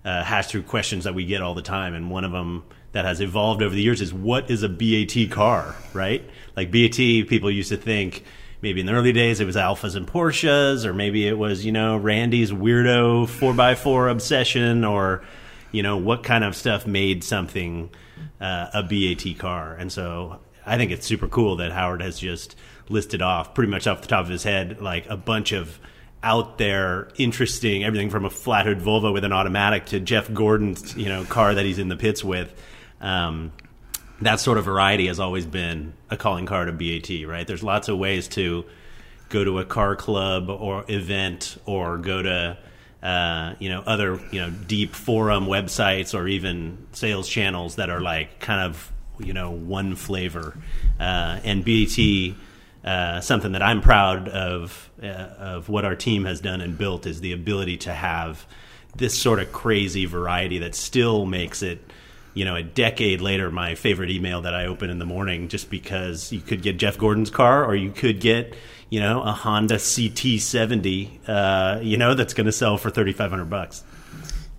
uh, 0.05 0.23
hash 0.23 0.47
through 0.47 0.63
questions 0.63 1.05
that 1.05 1.15
we 1.15 1.25
get 1.25 1.41
all 1.41 1.53
the 1.53 1.61
time, 1.61 1.93
and 1.93 2.09
one 2.09 2.23
of 2.23 2.31
them 2.31 2.63
that 2.91 3.05
has 3.05 3.21
evolved 3.21 3.61
over 3.61 3.73
the 3.73 3.81
years 3.81 4.01
is 4.01 4.13
what 4.13 4.51
is 4.51 4.63
a 4.63 4.69
BAT 4.69 5.31
car, 5.31 5.75
right? 5.93 6.27
Like 6.55 6.71
BAT, 6.71 6.95
people 6.95 7.49
used 7.49 7.69
to 7.69 7.77
think 7.77 8.23
maybe 8.61 8.81
in 8.81 8.85
the 8.85 8.93
early 8.93 9.13
days 9.13 9.39
it 9.39 9.45
was 9.45 9.55
Alfas 9.55 9.95
and 9.95 10.07
Porsches, 10.07 10.85
or 10.85 10.93
maybe 10.93 11.27
it 11.27 11.37
was 11.37 11.65
you 11.65 11.71
know 11.71 11.97
Randy's 11.97 12.51
weirdo 12.51 13.27
four 13.29 13.59
x 13.59 13.81
four 13.81 14.09
obsession, 14.09 14.83
or 14.83 15.23
you 15.71 15.83
know 15.83 15.97
what 15.97 16.23
kind 16.23 16.43
of 16.43 16.55
stuff 16.55 16.85
made 16.85 17.23
something 17.23 17.89
uh, 18.41 18.69
a 18.73 18.83
BAT 18.83 19.37
car. 19.39 19.75
And 19.75 19.91
so 19.91 20.39
I 20.65 20.77
think 20.77 20.91
it's 20.91 21.05
super 21.05 21.27
cool 21.27 21.57
that 21.57 21.71
Howard 21.71 22.01
has 22.01 22.19
just 22.19 22.55
listed 22.89 23.21
off 23.21 23.53
pretty 23.53 23.71
much 23.71 23.87
off 23.87 24.01
the 24.01 24.07
top 24.07 24.25
of 24.25 24.29
his 24.29 24.43
head 24.43 24.81
like 24.81 25.07
a 25.09 25.17
bunch 25.17 25.51
of 25.51 25.79
out 26.23 26.57
there, 26.57 27.09
interesting. 27.17 27.83
Everything 27.83 28.09
from 28.09 28.23
a 28.23 28.29
flat 28.29 28.65
hood 28.65 28.79
Volvo 28.79 29.11
with 29.11 29.25
an 29.25 29.33
automatic 29.33 29.87
to 29.87 29.99
Jeff 29.99 30.33
Gordon's 30.33 30.95
you 30.95 31.09
know 31.09 31.25
car 31.25 31.53
that 31.53 31.65
he's 31.65 31.79
in 31.79 31.89
the 31.89 31.97
pits 31.97 32.23
with. 32.23 32.53
Um, 33.01 33.51
that 34.21 34.39
sort 34.39 34.57
of 34.57 34.63
variety 34.63 35.07
has 35.07 35.19
always 35.19 35.45
been 35.45 35.93
a 36.09 36.15
calling 36.15 36.45
card 36.45 36.69
of 36.69 36.77
BAT. 36.77 37.09
Right? 37.27 37.45
There's 37.45 37.63
lots 37.63 37.89
of 37.89 37.97
ways 37.97 38.29
to 38.29 38.65
go 39.29 39.43
to 39.43 39.59
a 39.59 39.65
car 39.65 39.95
club 39.95 40.49
or 40.49 40.85
event 40.87 41.57
or 41.65 41.97
go 41.97 42.21
to 42.21 42.57
uh, 43.01 43.55
you 43.59 43.67
know 43.67 43.83
other 43.85 44.21
you 44.31 44.39
know 44.39 44.49
deep 44.49 44.95
forum 44.95 45.45
websites 45.47 46.17
or 46.17 46.25
even 46.27 46.87
sales 46.93 47.27
channels 47.27 47.75
that 47.75 47.89
are 47.89 47.99
like 47.99 48.39
kind 48.39 48.61
of 48.61 48.92
you 49.19 49.33
know 49.33 49.51
one 49.51 49.95
flavor 49.95 50.57
uh, 50.99 51.39
and 51.43 51.63
BAT 51.63 52.35
uh, 52.83 53.21
something 53.21 53.53
that 53.53 53.61
I'm 53.61 53.81
proud 53.81 54.27
of 54.27 54.89
uh, 55.01 55.05
of 55.05 55.69
what 55.69 55.85
our 55.85 55.95
team 55.95 56.25
has 56.25 56.41
done 56.41 56.61
and 56.61 56.77
built 56.77 57.05
is 57.05 57.21
the 57.21 57.31
ability 57.31 57.77
to 57.77 57.93
have 57.93 58.45
this 58.95 59.17
sort 59.17 59.39
of 59.39 59.51
crazy 59.51 60.05
variety 60.05 60.59
that 60.59 60.75
still 60.75 61.25
makes 61.25 61.61
it 61.63 61.79
you 62.33 62.45
know 62.45 62.55
a 62.55 62.63
decade 62.63 63.21
later 63.21 63.51
my 63.51 63.75
favorite 63.75 64.09
email 64.09 64.41
that 64.41 64.53
I 64.53 64.65
open 64.65 64.89
in 64.89 64.99
the 64.99 65.05
morning 65.05 65.47
just 65.47 65.69
because 65.69 66.31
you 66.31 66.41
could 66.41 66.61
get 66.61 66.77
Jeff 66.77 66.97
Gordon's 66.97 67.29
car 67.29 67.65
or 67.65 67.75
you 67.75 67.91
could 67.91 68.19
get 68.19 68.55
you 68.89 68.99
know 68.99 69.21
a 69.21 69.31
Honda 69.31 69.75
CT70 69.75 71.19
uh, 71.27 71.79
you 71.81 71.97
know 71.97 72.15
that's 72.15 72.33
going 72.33 72.47
to 72.47 72.51
sell 72.51 72.77
for 72.77 72.89
3500 72.89 73.45
bucks. 73.49 73.83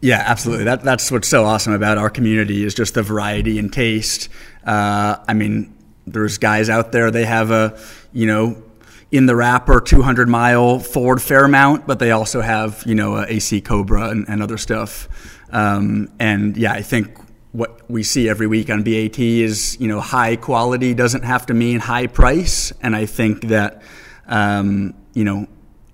Yeah, 0.05 0.23
absolutely. 0.27 0.65
That, 0.65 0.83
that's 0.83 1.11
what's 1.11 1.29
so 1.29 1.47
awesome 1.47 1.73
about 1.73 1.97
our 1.97 2.11
community 2.11 2.63
is 2.63 2.75
just 2.75 2.93
the 2.93 3.03
variety 3.03 3.59
and 3.59 3.73
taste. 3.73 4.29
Uh, 4.63 5.17
I 5.27 5.33
mean, 5.33 5.75
there's 6.07 6.37
guys 6.37 6.69
out 6.69 6.93
there 6.93 7.11
they 7.11 7.25
have 7.25 7.51
a 7.51 7.81
you 8.13 8.27
know 8.27 8.63
in 9.11 9.25
the 9.25 9.35
wrapper 9.35 9.81
200 9.81 10.29
mile 10.29 10.79
Ford 10.79 11.23
Fairmont, 11.23 11.87
but 11.87 12.01
they 12.01 12.11
also 12.11 12.43
have 12.43 12.83
you 12.85 12.95
know 12.95 13.17
a 13.17 13.25
AC 13.27 13.63
Cobra 13.63 14.11
and, 14.11 14.29
and 14.29 14.43
other 14.43 14.59
stuff. 14.59 15.09
Um, 15.51 16.13
and 16.21 16.55
yeah, 16.55 16.75
I 16.75 16.83
think 16.83 17.17
what 17.53 17.91
we 17.91 18.03
see 18.03 18.29
every 18.29 18.47
week 18.47 18.69
on 18.69 18.83
BAT 18.83 19.19
is 19.19 19.81
you 19.81 19.89
know 19.89 20.01
high 20.01 20.37
quality 20.37 20.93
doesn't 20.93 21.23
have 21.23 21.47
to 21.47 21.55
mean 21.55 21.81
high 21.81 22.09
price, 22.09 22.75
and 22.83 22.95
I 22.95 23.07
think 23.07 23.45
that 23.45 23.81
um, 24.27 24.93
you 25.15 25.25
know 25.25 25.47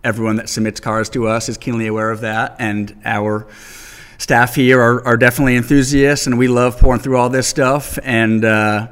everyone 0.03 0.35
that 0.35 0.49
submits 0.49 0.81
cars 0.81 1.09
to 1.11 1.29
us 1.29 1.49
is 1.49 1.57
keenly 1.57 1.87
aware 1.87 2.11
of 2.11 2.23
that, 2.23 2.57
and 2.59 3.01
our 3.05 3.47
staff 4.21 4.55
here 4.55 4.81
are, 4.81 5.05
are 5.07 5.17
definitely 5.17 5.57
enthusiasts, 5.57 6.27
and 6.27 6.39
we 6.39 6.47
love 6.47 6.79
poring 6.79 7.01
through 7.01 7.17
all 7.17 7.29
this 7.29 7.49
stuff 7.49 7.99
and. 8.03 8.45
Uh, 8.45 8.89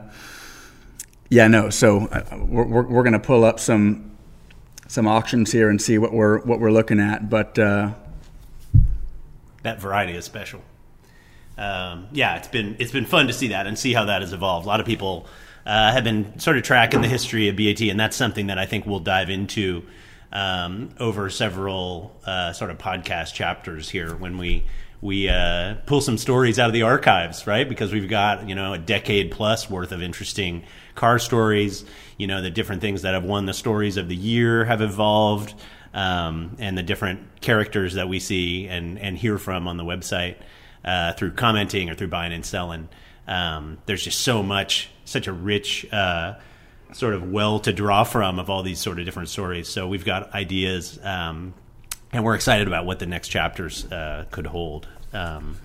yeah, 1.30 1.46
no. 1.46 1.70
So 1.70 2.06
uh, 2.06 2.38
we're, 2.38 2.64
we're, 2.64 2.82
we're 2.82 3.02
going 3.02 3.12
to 3.12 3.18
pull 3.18 3.44
up 3.44 3.60
some 3.60 4.16
some 4.86 5.06
auctions 5.06 5.52
here 5.52 5.68
and 5.68 5.80
see 5.80 5.98
what 5.98 6.12
we're 6.12 6.38
what 6.40 6.60
we're 6.60 6.70
looking 6.70 7.00
at. 7.00 7.28
But 7.28 7.58
uh, 7.58 7.92
that 9.62 9.80
variety 9.80 10.14
is 10.14 10.24
special. 10.24 10.62
Um, 11.58 12.06
yeah, 12.12 12.36
it's 12.36 12.48
been 12.48 12.76
it's 12.78 12.92
been 12.92 13.04
fun 13.04 13.26
to 13.26 13.32
see 13.32 13.48
that 13.48 13.66
and 13.66 13.78
see 13.78 13.92
how 13.92 14.06
that 14.06 14.22
has 14.22 14.32
evolved. 14.32 14.64
A 14.64 14.68
lot 14.68 14.80
of 14.80 14.86
people 14.86 15.26
uh, 15.66 15.92
have 15.92 16.04
been 16.04 16.38
sort 16.38 16.56
of 16.56 16.62
tracking 16.62 17.02
the 17.02 17.08
history 17.08 17.48
of 17.48 17.56
BAT, 17.56 17.80
and 17.82 18.00
that's 18.00 18.16
something 18.16 18.46
that 18.46 18.58
I 18.58 18.64
think 18.64 18.86
we'll 18.86 19.00
dive 19.00 19.28
into 19.28 19.84
um, 20.32 20.90
over 20.98 21.28
several 21.28 22.16
uh, 22.24 22.52
sort 22.52 22.70
of 22.70 22.78
podcast 22.78 23.34
chapters 23.34 23.90
here 23.90 24.14
when 24.14 24.38
we 24.38 24.64
we 25.00 25.28
uh, 25.28 25.76
pull 25.86 26.00
some 26.00 26.18
stories 26.18 26.58
out 26.58 26.66
of 26.66 26.72
the 26.72 26.82
archives, 26.82 27.46
right? 27.46 27.68
Because 27.68 27.92
we've 27.92 28.08
got 28.08 28.48
you 28.48 28.54
know 28.54 28.72
a 28.72 28.78
decade 28.78 29.30
plus 29.30 29.70
worth 29.70 29.92
of 29.92 30.02
interesting 30.02 30.64
car 30.94 31.18
stories. 31.18 31.84
You 32.16 32.26
know, 32.26 32.42
the 32.42 32.50
different 32.50 32.80
things 32.80 33.02
that 33.02 33.14
have 33.14 33.24
won 33.24 33.46
the 33.46 33.54
stories 33.54 33.96
of 33.96 34.08
the 34.08 34.16
year 34.16 34.64
have 34.64 34.80
evolved, 34.80 35.54
um, 35.94 36.56
and 36.58 36.76
the 36.76 36.82
different 36.82 37.40
characters 37.40 37.94
that 37.94 38.08
we 38.08 38.18
see 38.18 38.66
and 38.66 38.98
and 38.98 39.16
hear 39.16 39.38
from 39.38 39.68
on 39.68 39.76
the 39.76 39.84
website 39.84 40.36
uh, 40.84 41.12
through 41.12 41.32
commenting 41.32 41.90
or 41.90 41.94
through 41.94 42.08
buying 42.08 42.32
and 42.32 42.44
selling. 42.44 42.88
Um, 43.26 43.78
there's 43.86 44.02
just 44.02 44.20
so 44.20 44.42
much, 44.42 44.90
such 45.04 45.26
a 45.26 45.32
rich. 45.32 45.86
Uh, 45.92 46.34
sort 46.92 47.14
of 47.14 47.30
well 47.30 47.60
to 47.60 47.72
draw 47.72 48.04
from 48.04 48.38
of 48.38 48.48
all 48.48 48.62
these 48.62 48.80
sort 48.80 48.98
of 48.98 49.04
different 49.04 49.28
stories. 49.28 49.68
So 49.68 49.86
we've 49.88 50.04
got 50.04 50.32
ideas, 50.34 50.98
um, 51.02 51.54
and 52.12 52.24
we're 52.24 52.34
excited 52.34 52.66
about 52.66 52.86
what 52.86 52.98
the 52.98 53.06
next 53.06 53.28
chapters 53.28 53.84
uh, 53.90 54.26
could 54.30 54.46
hold. 54.46 54.88
Um, 55.12 55.56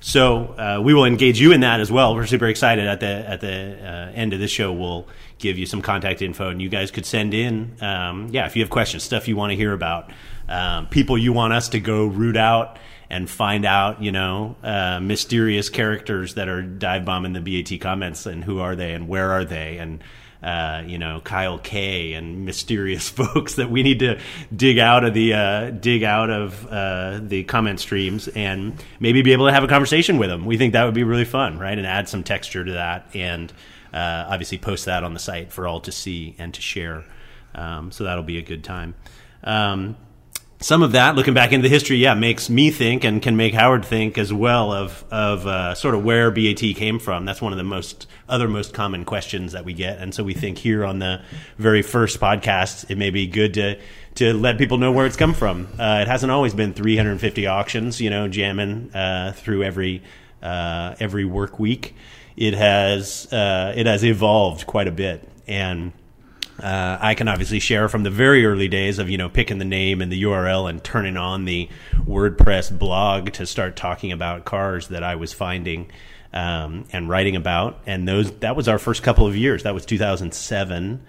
so 0.00 0.54
uh, 0.54 0.80
we 0.82 0.94
will 0.94 1.04
engage 1.04 1.40
you 1.40 1.52
in 1.52 1.60
that 1.60 1.80
as 1.80 1.90
well. 1.90 2.14
We're 2.14 2.26
super 2.26 2.46
excited 2.46 2.86
at 2.86 3.00
the 3.00 3.06
at 3.06 3.40
the 3.40 3.78
uh, 3.82 4.12
end 4.14 4.32
of 4.32 4.38
this 4.38 4.50
show. 4.50 4.72
We'll 4.72 5.08
give 5.38 5.58
you 5.58 5.66
some 5.66 5.82
contact 5.82 6.22
info, 6.22 6.50
and 6.50 6.62
you 6.62 6.68
guys 6.68 6.90
could 6.90 7.06
send 7.06 7.34
in, 7.34 7.76
um, 7.80 8.28
yeah, 8.30 8.46
if 8.46 8.56
you 8.56 8.62
have 8.62 8.70
questions, 8.70 9.02
stuff 9.02 9.28
you 9.28 9.36
want 9.36 9.50
to 9.50 9.56
hear 9.56 9.72
about, 9.72 10.10
um, 10.48 10.86
people 10.88 11.16
you 11.16 11.32
want 11.32 11.52
us 11.52 11.68
to 11.70 11.80
go 11.80 12.06
root 12.06 12.36
out 12.36 12.78
and 13.10 13.30
find 13.30 13.64
out, 13.64 14.02
you 14.02 14.12
know, 14.12 14.56
uh, 14.62 15.00
mysterious 15.00 15.70
characters 15.70 16.34
that 16.34 16.48
are 16.48 16.62
dive 16.62 17.04
bombing 17.04 17.32
the 17.32 17.40
BAT 17.40 17.80
comments, 17.80 18.26
and 18.26 18.44
who 18.44 18.60
are 18.60 18.76
they, 18.76 18.92
and 18.92 19.08
where 19.08 19.30
are 19.32 19.44
they, 19.44 19.78
and 19.78 20.02
uh, 20.42 20.82
you 20.86 20.98
know 20.98 21.20
Kyle 21.20 21.58
K 21.58 22.12
and 22.14 22.44
mysterious 22.44 23.08
folks 23.08 23.54
that 23.54 23.70
we 23.70 23.82
need 23.82 24.00
to 24.00 24.18
dig 24.54 24.78
out 24.78 25.04
of 25.04 25.14
the 25.14 25.34
uh, 25.34 25.70
dig 25.70 26.02
out 26.02 26.30
of 26.30 26.66
uh, 26.66 27.20
the 27.22 27.44
comment 27.44 27.80
streams 27.80 28.28
and 28.28 28.82
maybe 29.00 29.22
be 29.22 29.32
able 29.32 29.46
to 29.46 29.52
have 29.52 29.64
a 29.64 29.68
conversation 29.68 30.18
with 30.18 30.28
them. 30.28 30.46
We 30.46 30.56
think 30.56 30.72
that 30.72 30.84
would 30.84 30.94
be 30.94 31.04
really 31.04 31.24
fun, 31.24 31.58
right? 31.58 31.76
And 31.76 31.86
add 31.86 32.08
some 32.08 32.22
texture 32.22 32.64
to 32.64 32.72
that, 32.72 33.08
and 33.14 33.52
uh, 33.92 34.26
obviously 34.28 34.58
post 34.58 34.84
that 34.86 35.04
on 35.04 35.14
the 35.14 35.20
site 35.20 35.52
for 35.52 35.66
all 35.66 35.80
to 35.80 35.92
see 35.92 36.34
and 36.38 36.52
to 36.54 36.60
share. 36.60 37.04
Um, 37.54 37.90
so 37.90 38.04
that'll 38.04 38.22
be 38.22 38.38
a 38.38 38.42
good 38.42 38.62
time. 38.62 38.94
Um, 39.42 39.96
some 40.60 40.82
of 40.82 40.92
that, 40.92 41.14
looking 41.14 41.34
back 41.34 41.52
into 41.52 41.62
the 41.62 41.72
history, 41.72 41.98
yeah, 41.98 42.14
makes 42.14 42.50
me 42.50 42.70
think 42.70 43.04
and 43.04 43.22
can 43.22 43.36
make 43.36 43.54
Howard 43.54 43.84
think 43.84 44.18
as 44.18 44.32
well 44.32 44.72
of 44.72 45.04
of 45.10 45.46
uh, 45.46 45.74
sort 45.74 45.94
of 45.94 46.04
where 46.04 46.30
BAT 46.30 46.58
came 46.58 46.98
from. 46.98 47.24
That's 47.24 47.40
one 47.40 47.52
of 47.52 47.58
the 47.58 47.64
most 47.64 48.08
other 48.28 48.48
most 48.48 48.74
common 48.74 49.04
questions 49.04 49.52
that 49.52 49.64
we 49.64 49.72
get, 49.72 49.98
and 49.98 50.12
so 50.12 50.24
we 50.24 50.34
think 50.34 50.58
here 50.58 50.84
on 50.84 50.98
the 50.98 51.22
very 51.58 51.82
first 51.82 52.18
podcast, 52.18 52.90
it 52.90 52.98
may 52.98 53.10
be 53.10 53.28
good 53.28 53.54
to 53.54 53.78
to 54.16 54.34
let 54.34 54.58
people 54.58 54.78
know 54.78 54.90
where 54.90 55.06
it's 55.06 55.16
come 55.16 55.32
from. 55.32 55.68
Uh, 55.78 56.00
it 56.02 56.08
hasn't 56.08 56.32
always 56.32 56.54
been 56.54 56.74
350 56.74 57.46
auctions, 57.46 58.00
you 58.00 58.10
know, 58.10 58.26
jamming 58.26 58.92
uh, 58.94 59.32
through 59.36 59.62
every 59.62 60.02
uh, 60.42 60.96
every 60.98 61.24
work 61.24 61.60
week. 61.60 61.94
It 62.36 62.54
has 62.54 63.32
uh, 63.32 63.74
it 63.76 63.86
has 63.86 64.04
evolved 64.04 64.66
quite 64.66 64.88
a 64.88 64.92
bit, 64.92 65.28
and 65.46 65.92
uh, 66.62 66.98
I 67.00 67.14
can 67.14 67.28
obviously 67.28 67.60
share 67.60 67.88
from 67.88 68.02
the 68.02 68.10
very 68.10 68.44
early 68.44 68.68
days 68.68 68.98
of 68.98 69.08
you 69.08 69.18
know 69.18 69.28
picking 69.28 69.58
the 69.58 69.64
name 69.64 70.00
and 70.02 70.10
the 70.10 70.22
URL 70.22 70.68
and 70.68 70.82
turning 70.82 71.16
on 71.16 71.44
the 71.44 71.68
WordPress 71.94 72.76
blog 72.76 73.32
to 73.32 73.46
start 73.46 73.76
talking 73.76 74.12
about 74.12 74.44
cars 74.44 74.88
that 74.88 75.02
I 75.02 75.14
was 75.14 75.32
finding 75.32 75.90
um, 76.32 76.84
and 76.92 77.08
writing 77.08 77.36
about. 77.36 77.80
And 77.86 78.06
those 78.08 78.30
that 78.40 78.56
was 78.56 78.68
our 78.68 78.78
first 78.78 79.02
couple 79.02 79.26
of 79.26 79.36
years. 79.36 79.62
That 79.62 79.74
was 79.74 79.86
2007. 79.86 81.02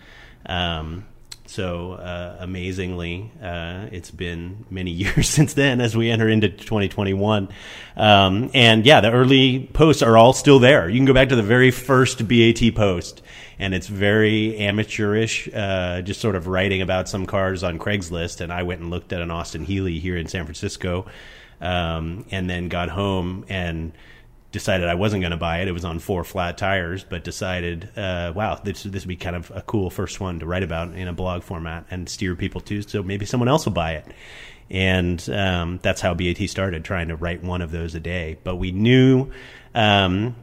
Um, 0.46 1.06
So 1.46 1.94
uh, 1.94 2.38
amazingly, 2.42 3.32
uh, 3.42 3.88
it's 3.92 4.12
been 4.12 4.68
many 4.70 4.92
years 5.04 5.28
since 5.28 5.56
then 5.56 5.82
as 5.82 5.98
we 5.98 6.12
enter 6.12 6.30
into 6.30 6.48
2021. 6.50 7.50
Um, 7.98 8.52
and 8.54 8.86
yeah, 8.86 9.02
the 9.02 9.12
early 9.12 9.68
posts 9.74 10.04
are 10.04 10.16
all 10.16 10.34
still 10.34 10.60
there. 10.60 10.88
You 10.88 11.00
can 11.00 11.06
go 11.06 11.14
back 11.14 11.30
to 11.30 11.36
the 11.36 11.42
very 11.42 11.72
first 11.72 12.28
BAT 12.28 12.76
post, 12.76 13.24
and 13.60 13.74
it's 13.74 13.88
very 13.88 14.58
amateurish, 14.58 15.50
uh, 15.54 16.02
just 16.02 16.22
sort 16.22 16.36
of 16.36 16.48
writing 16.48 16.82
about 16.82 17.10
some 17.10 17.26
cars 17.26 17.62
on 17.62 17.78
Craigslist. 17.78 18.40
And 18.40 18.54
I 18.54 18.64
went 18.64 18.80
and 18.80 18.90
looked 18.90 19.12
at 19.12 19.22
an 19.22 19.30
Austin 19.30 19.66
Healey 19.66 20.00
here 20.00 20.16
in 20.16 20.28
San 20.28 20.46
Francisco, 20.46 21.06
um, 21.60 22.26
and 22.32 22.50
then 22.50 22.70
got 22.70 22.90
home 22.90 23.46
and 23.50 23.92
decided 24.52 24.88
I 24.88 24.96
wasn't 24.96 25.22
going 25.22 25.32
to 25.32 25.38
buy 25.38 25.60
it. 25.60 25.68
It 25.68 25.74
was 25.74 25.86
on 25.86 26.00
four 26.00 26.24
flat 26.24 26.58
tires, 26.58 27.04
but 27.04 27.24
decided, 27.24 27.90
uh, 27.98 28.32
wow, 28.34 28.60
this 28.64 28.84
this 28.84 29.04
would 29.04 29.10
be 29.10 29.18
kind 29.18 29.36
of 29.36 29.52
a 29.54 29.62
cool 29.62 29.90
first 29.90 30.20
one 30.20 30.40
to 30.40 30.46
write 30.46 30.64
about 30.64 30.94
in 30.94 31.08
a 31.08 31.14
blog 31.14 31.44
format 31.44 31.86
and 31.92 32.10
steer 32.10 32.36
people 32.36 32.62
to. 32.62 32.82
So 32.82 33.04
maybe 33.04 33.26
someone 33.26 33.50
else 33.50 33.66
will 33.66 33.74
buy 33.74 33.94
it. 33.94 34.06
And 34.72 35.28
um, 35.32 35.80
that's 35.82 36.00
how 36.00 36.14
BAT 36.14 36.38
started, 36.48 36.86
trying 36.86 37.08
to 37.08 37.16
write 37.16 37.44
one 37.44 37.62
of 37.62 37.72
those 37.72 37.96
a 37.96 38.00
day. 38.00 38.38
But 38.44 38.58
we 38.58 38.72
knew 38.72 39.32
um, 39.74 40.36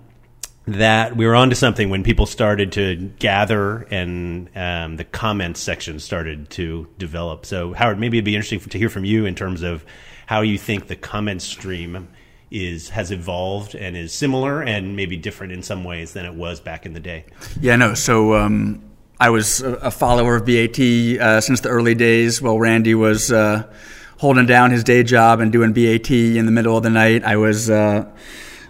that 0.67 1.17
we 1.17 1.27
were 1.27 1.35
onto 1.35 1.55
something 1.55 1.91
when 1.91 2.03
people 2.03 2.27
started 2.27 2.73
to 2.73 2.97
gather 3.19 3.83
and 3.83 4.51
um, 4.57 4.97
the 4.97 5.05
comments 5.05 5.61
section 5.61 6.01
started 6.01 6.51
to 6.51 6.89
develop. 6.99 7.47
So, 7.47 7.73
Howard, 7.73 8.01
maybe 8.01 8.19
it'd 8.19 8.25
be 8.25 8.35
interesting 8.35 8.59
to 8.59 8.79
hear 8.79 8.89
from 8.89 9.05
you 9.05 9.27
in 9.27 9.37
terms 9.37 9.63
of 9.63 9.85
how 10.27 10.41
you 10.41 10.59
think 10.59 10.89
the 10.89 10.97
comment 10.97 11.43
stream 11.43 12.09
is 12.51 12.91
has 12.91 13.11
evolved 13.11 13.75
and 13.75 13.97
is 13.97 14.13
similar 14.13 14.63
and 14.63 14.95
maybe 14.97 15.17
different 15.17 15.53
in 15.53 15.63
some 15.63 15.85
ways 15.85 16.13
than 16.13 16.25
it 16.25 16.35
was 16.35 16.61
back 16.61 16.85
in 16.85 16.93
the 16.95 17.01
day. 17.01 17.25
Yeah, 17.61 17.77
no. 17.77 17.95
So 17.95 18.35
um, 18.35 18.83
I 19.21 19.31
was 19.31 19.61
a 19.61 19.91
follower 19.91 20.37
of 20.37 20.47
BAT 20.47 20.81
uh, 20.81 21.41
since 21.41 21.61
the 21.61 21.69
early 21.69 21.95
days. 21.95 22.43
While 22.43 22.59
Randy 22.59 22.95
was 22.95 23.31
uh, 23.31 23.73
holding 24.19 24.47
down 24.47 24.73
his 24.73 24.83
day 24.83 25.05
job 25.05 25.41
and 25.41 25.53
doing 25.53 25.73
BAT 25.73 26.11
in 26.11 26.47
the 26.47 26.53
middle 26.53 26.77
of 26.77 26.83
the 26.83 26.91
night, 26.91 27.23
I 27.23 27.37
was. 27.37 27.71
Uh, 27.71 28.11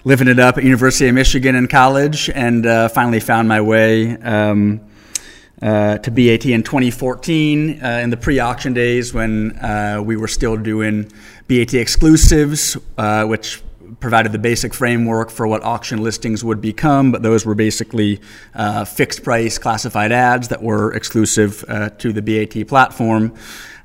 living 0.07 0.29
it 0.29 0.39
up 0.39 0.57
at 0.57 0.63
University 0.63 1.09
of 1.09 1.15
Michigan 1.17 1.57
in 1.57 1.67
college, 1.67 2.31
and 2.31 2.65
uh, 2.65 2.89
finally 2.89 3.19
found 3.19 3.49
my 3.49 3.61
way 3.61 4.17
um, 4.19 4.81
uh, 5.61 5.99
to 5.99 6.13
BAT 6.13 6.47
in 6.47 6.63
2014 6.63 7.83
uh, 7.83 7.89
in 8.05 8.11
the 8.11 8.17
pre-auction 8.17 8.73
days 8.73 9.13
when 9.13 9.59
uh, 9.59 10.01
we 10.01 10.17
were 10.17 10.29
still 10.29 10.57
doing 10.57 11.11
BAT 11.49 11.75
exclusives, 11.75 12.77
uh, 12.97 13.25
which 13.25 13.61
provided 13.99 14.31
the 14.31 14.39
basic 14.39 14.73
framework 14.73 15.29
for 15.29 15.49
what 15.49 15.65
auction 15.65 16.01
listings 16.01 16.45
would 16.45 16.61
become, 16.61 17.11
but 17.11 17.23
those 17.23 17.45
were 17.45 17.57
basically 17.57 18.21
uh, 18.55 18.85
fixed 18.85 19.25
price 19.25 19.59
classified 19.59 20.13
ads 20.13 20.47
that 20.47 20.63
were 20.63 20.95
exclusive 20.95 21.65
to 21.99 22.13
the 22.13 22.23
BAT 22.23 22.69
platform. 22.69 23.35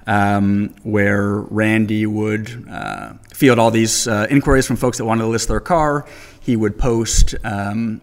Um, 0.08 0.74
where 0.82 1.42
Randy 1.42 2.08
would 2.08 2.68
uh, 2.68 3.14
field 3.34 3.60
all 3.60 3.70
these 3.70 4.08
uh, 4.08 4.26
inquiries 4.30 4.66
from 4.66 4.76
folks 4.76 4.98
that 4.98 5.06
wanted 5.06 5.22
to 5.22 5.28
list 5.28 5.48
their 5.48 5.60
car. 5.60 6.08
He 6.40 6.56
would 6.56 6.80
post 6.80 7.36
um, 7.44 8.02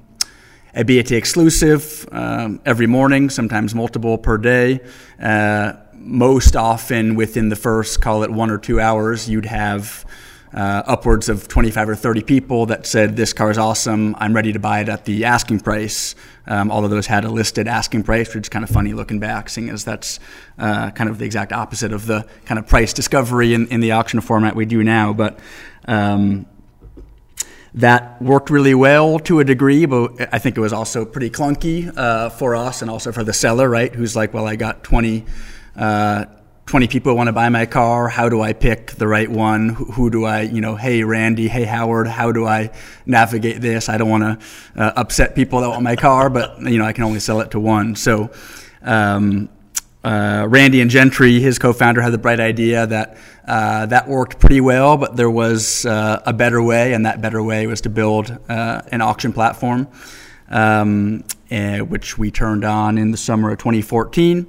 a 0.75 0.85
BAT 0.85 1.11
exclusive 1.11 2.09
um, 2.13 2.61
every 2.65 2.87
morning, 2.87 3.31
sometimes 3.31 3.75
multiple 3.75 4.17
per 4.17 4.39
day. 4.39 4.81
Uh, 5.21 5.73
most 5.95 6.55
often 6.55 7.17
within 7.17 7.49
the 7.49 7.57
first, 7.57 8.01
call 8.01 8.23
it 8.23 8.31
one 8.31 8.51
or 8.51 8.59
two 8.59 8.81
hours, 8.81 9.29
you'd 9.29 9.47
have 9.47 10.05
uh, 10.53 10.83
upwards 10.87 11.29
of 11.29 11.49
25 11.49 11.91
or 11.91 11.95
30 11.95 12.23
people 12.23 12.67
that 12.67 12.87
said, 12.87 13.17
This 13.17 13.33
car 13.33 13.51
is 13.51 13.59
awesome. 13.59 14.17
I'm 14.19 14.35
ready 14.35 14.53
to 14.53 14.59
buy 14.59 14.81
it 14.81 14.89
at 14.89 15.05
the 15.05 15.25
asking 15.25 15.61
price. 15.61 16.15
Um, 16.47 16.71
all 16.71 16.85
of 16.85 16.91
those 16.91 17.07
had 17.07 17.25
a 17.25 17.31
listed 17.31 17.69
asking 17.69 18.05
price, 18.05 18.35
which 18.35 18.47
is 18.47 18.49
kind 18.49 18.65
of 18.65 18.71
funny 18.71 18.95
looking 18.95 19.19
back, 19.19 19.51
seeing 19.51 19.69
as 19.69 19.85
that's 19.85 20.19
uh, 20.59 20.91
kind 20.91 21.11
of 21.11 21.19
the 21.19 21.27
exact 21.27 21.53
opposite 21.53 21.93
of 21.93 22.07
the 22.07 22.27
kind 22.47 22.59
of 22.59 22.67
price 22.67 22.93
discovery 22.93 23.53
in, 23.53 23.67
in 23.69 23.81
the 23.81 23.93
auction 23.93 24.21
format 24.21 24.57
we 24.57 24.65
do 24.65 24.83
now. 24.83 25.13
But 25.13 25.39
um, 25.87 26.47
that 27.75 28.21
worked 28.23 28.49
really 28.49 28.75
well 28.75 29.19
to 29.21 29.41
a 29.41 29.45
degree, 29.45 29.85
but 29.85 30.33
I 30.33 30.39
think 30.39 30.57
it 30.57 30.61
was 30.61 30.73
also 30.73 31.05
pretty 31.05 31.29
clunky 31.29 31.93
uh, 31.95 32.31
for 32.31 32.57
us 32.57 32.81
and 32.81 32.91
also 32.91 33.13
for 33.13 33.23
the 33.23 33.35
seller, 33.35 33.69
right? 33.69 33.95
Who's 33.95 34.17
like, 34.17 34.33
Well, 34.33 34.47
I 34.47 34.57
got 34.57 34.83
20. 34.83 35.27
Uh, 35.77 36.25
20 36.69 36.87
people 36.87 37.17
want 37.17 37.29
to 37.29 37.33
buy 37.33 37.49
my 37.49 37.65
car. 37.65 38.09
How 38.09 38.29
do 38.29 38.43
I 38.43 38.53
pick 38.53 38.93
the 38.93 39.09
right 39.09 39.31
one? 39.31 39.71
Who, 39.71 40.11
do 40.11 40.27
I, 40.27 40.43
you 40.43 40.61
know, 40.61 40.77
hey, 40.77 41.03
Randy, 41.03 41.49
hey, 41.49 41.65
Howard, 41.65 42.07
how 42.07 42.31
do 42.31 42.47
I 42.47 42.71
navigate 43.07 43.63
this? 43.63 43.89
I 43.89 43.97
don't 43.97 44.11
want 44.11 44.23
to 44.25 44.83
uh, 44.83 44.93
upset 44.95 45.35
people 45.35 45.63
that 45.63 45.69
want 45.71 45.83
my 45.83 45.97
car, 45.97 46.29
but, 46.29 46.61
you 46.61 46.77
know, 46.77 46.85
I 46.85 46.93
can 46.93 47.05
only 47.05 47.21
sell 47.21 47.41
it 47.41 47.53
to 47.53 47.61
one. 47.61 47.97
So, 47.97 48.31
um, 48.83 49.49
uh, 50.05 50.47
Randy 50.47 50.83
and 50.83 50.91
Gentry, 50.91 51.41
his 51.41 51.59
co-founder, 51.59 52.03
had 52.03 52.13
the 52.13 52.19
bright 52.19 52.39
idea 52.39 52.87
that 52.87 53.17
uh, 53.47 53.87
that 53.87 54.07
worked 54.07 54.39
pretty 54.39 54.61
well, 54.61 54.99
but 54.99 55.17
there 55.17 55.31
was 55.31 55.87
uh, 55.87 56.23
a 56.27 56.35
better 56.35 56.63
way, 56.63 56.93
and 56.93 57.07
that 57.07 57.23
better 57.23 57.43
way 57.43 57.67
was 57.67 57.81
to 57.81 57.89
build 57.89 58.31
uh, 58.49 58.83
an 58.93 59.01
auction 59.01 59.33
platform, 59.33 59.89
um, 60.51 61.25
eh, 61.51 61.81
which 61.81 62.19
we 62.19 62.31
turned 62.31 62.65
on 62.65 62.99
in 62.99 63.11
the 63.11 63.17
summer 63.17 63.51
of 63.51 63.59
2014. 63.59 64.47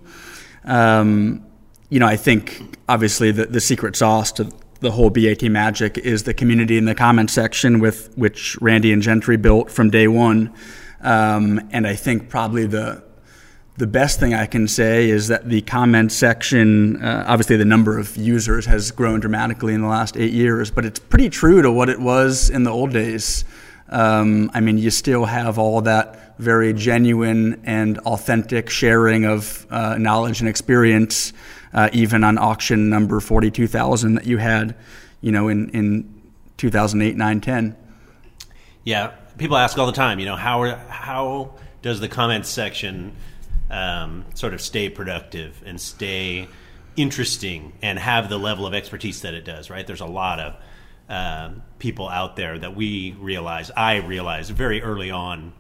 Um, 0.66 1.49
you 1.90 2.00
know, 2.00 2.08
I 2.08 2.16
think 2.16 2.78
obviously 2.88 3.32
the, 3.32 3.46
the 3.46 3.62
secret 3.62 3.96
sauce 3.96 4.32
to 4.34 4.52
the 4.80 4.92
whole 4.92 5.10
BAT 5.10 5.44
magic 5.44 5.98
is 5.98 6.24
the 6.24 6.34
community 6.34 6.78
in 6.78 6.86
the 6.86 6.96
comment 6.96 7.30
section 7.30 7.80
with 7.80 8.16
which 8.18 8.58
Randy 8.62 8.94
and 8.94 9.02
Gentry 9.02 9.38
built 9.38 9.70
from 9.70 9.90
day 9.90 10.08
one. 10.08 10.54
Um, 11.02 11.68
and 11.72 11.86
I 11.86 11.96
think 11.96 12.30
probably 12.30 12.66
the 12.66 13.04
the 13.78 13.88
best 13.88 14.20
thing 14.20 14.34
I 14.34 14.46
can 14.46 14.68
say 14.68 15.10
is 15.10 15.30
that 15.30 15.48
the 15.48 15.62
comment 15.62 16.12
section, 16.12 17.02
uh, 17.02 17.24
obviously 17.26 17.56
the 17.56 17.64
number 17.64 17.98
of 17.98 18.18
users 18.18 18.66
has 18.66 18.92
grown 18.92 19.22
dramatically 19.22 19.74
in 19.74 19.82
the 19.82 19.88
last 19.88 20.18
eight 20.18 20.34
years, 20.34 20.70
but 20.70 20.84
it's 20.84 21.00
pretty 21.00 21.30
true 21.30 21.62
to 21.62 21.72
what 21.72 21.88
it 21.88 21.98
was 21.98 22.50
in 22.50 22.64
the 22.64 22.72
old 22.72 22.92
days. 22.92 23.46
Um, 23.88 24.52
I 24.54 24.60
mean, 24.60 24.78
you 24.78 24.92
still 24.92 25.24
have 25.24 25.58
all 25.58 25.80
that 25.84 26.38
very 26.38 26.74
genuine 26.74 27.62
and 27.64 28.00
authentic 28.00 28.70
sharing 28.70 29.24
of 29.24 29.66
uh, 29.70 29.98
knowledge 29.98 30.42
and 30.42 30.50
experience 30.50 31.32
uh, 31.74 31.90
even 31.94 32.24
on 32.24 32.38
auction 32.38 32.90
number 32.90 33.20
42,000 33.20 34.16
that 34.16 34.26
you 34.26 34.38
had, 34.38 34.76
you 35.22 35.32
know, 35.32 35.48
in, 35.48 35.70
in 35.70 36.22
2008, 36.58 37.16
9, 37.16 37.42
10. 37.42 37.78
Yeah, 38.84 39.12
people 39.38 39.58
ask 39.58 39.78
all 39.78 39.86
the 39.86 39.92
time, 39.92 40.20
you 40.20 40.26
know, 40.26 40.36
how, 40.36 40.76
how 40.88 41.54
does 41.82 42.00
the 42.00 42.08
comments 42.08 42.50
section 42.50 43.14
um, 43.70 44.26
sort 44.34 44.54
of 44.54 44.62
stay 44.62 44.90
productive 44.90 45.62
and 45.66 45.80
stay 45.80 46.48
interesting 46.96 47.74
and 47.82 48.00
have 48.00 48.30
the 48.30 48.38
level 48.38 48.66
of 48.66 48.74
expertise 48.74 49.22
that 49.22 49.34
it 49.34 49.46
does, 49.46 49.70
right? 49.70 49.86
There's 49.86 50.02
a 50.02 50.06
lot 50.06 50.40
of 50.40 50.56
uh, 51.08 51.52
people 51.78 52.10
out 52.10 52.36
there 52.36 52.58
that 52.58 52.76
we 52.76 53.16
realize, 53.20 53.72
I 53.76 53.98
realized 53.98 54.52
very 54.52 54.82
early 54.82 55.12
on, 55.12 55.54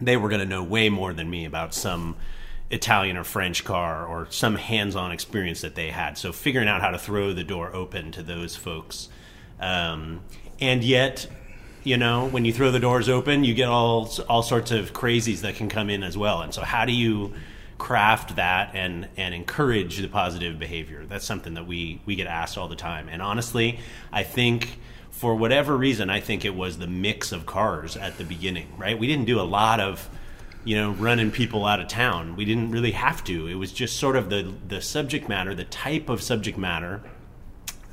they 0.00 0.16
were 0.16 0.28
going 0.28 0.40
to 0.40 0.46
know 0.46 0.62
way 0.62 0.90
more 0.90 1.12
than 1.12 1.30
me 1.30 1.44
about 1.46 1.72
some 1.72 2.16
Italian 2.70 3.16
or 3.16 3.24
French 3.24 3.64
car 3.64 4.06
or 4.06 4.26
some 4.30 4.56
hands-on 4.56 5.12
experience 5.12 5.60
that 5.60 5.74
they 5.74 5.90
had. 5.90 6.18
So 6.18 6.32
figuring 6.32 6.68
out 6.68 6.80
how 6.80 6.90
to 6.90 6.98
throw 6.98 7.32
the 7.32 7.44
door 7.44 7.74
open 7.74 8.10
to 8.12 8.22
those 8.22 8.56
folks, 8.56 9.08
um, 9.60 10.20
and 10.60 10.82
yet, 10.82 11.28
you 11.84 11.96
know, 11.96 12.26
when 12.28 12.44
you 12.44 12.52
throw 12.52 12.70
the 12.70 12.80
doors 12.80 13.08
open, 13.08 13.44
you 13.44 13.54
get 13.54 13.68
all 13.68 14.10
all 14.28 14.42
sorts 14.42 14.70
of 14.70 14.92
crazies 14.92 15.40
that 15.40 15.54
can 15.54 15.68
come 15.68 15.90
in 15.90 16.02
as 16.02 16.16
well. 16.16 16.42
And 16.42 16.52
so, 16.52 16.62
how 16.62 16.84
do 16.84 16.92
you 16.92 17.34
craft 17.78 18.36
that 18.36 18.70
and 18.74 19.08
and 19.16 19.34
encourage 19.34 19.98
the 19.98 20.08
positive 20.08 20.58
behavior? 20.58 21.04
That's 21.06 21.24
something 21.24 21.54
that 21.54 21.66
we 21.66 22.00
we 22.04 22.16
get 22.16 22.26
asked 22.26 22.58
all 22.58 22.68
the 22.68 22.76
time. 22.76 23.08
And 23.08 23.22
honestly, 23.22 23.78
I 24.12 24.24
think 24.24 24.80
for 25.10 25.34
whatever 25.34 25.76
reason, 25.76 26.10
I 26.10 26.20
think 26.20 26.44
it 26.44 26.54
was 26.54 26.78
the 26.78 26.86
mix 26.86 27.32
of 27.32 27.46
cars 27.46 27.96
at 27.96 28.18
the 28.18 28.24
beginning. 28.24 28.72
Right, 28.76 28.98
we 28.98 29.06
didn't 29.06 29.26
do 29.26 29.40
a 29.40 29.42
lot 29.42 29.78
of 29.78 30.08
you 30.66 30.74
know, 30.74 30.90
running 30.90 31.30
people 31.30 31.64
out 31.64 31.78
of 31.78 31.86
town. 31.86 32.34
We 32.34 32.44
didn't 32.44 32.72
really 32.72 32.90
have 32.90 33.22
to. 33.24 33.46
It 33.46 33.54
was 33.54 33.72
just 33.72 33.98
sort 33.98 34.16
of 34.16 34.30
the 34.30 34.52
the 34.66 34.82
subject 34.82 35.28
matter, 35.28 35.54
the 35.54 35.64
type 35.64 36.08
of 36.08 36.20
subject 36.20 36.58
matter. 36.58 37.02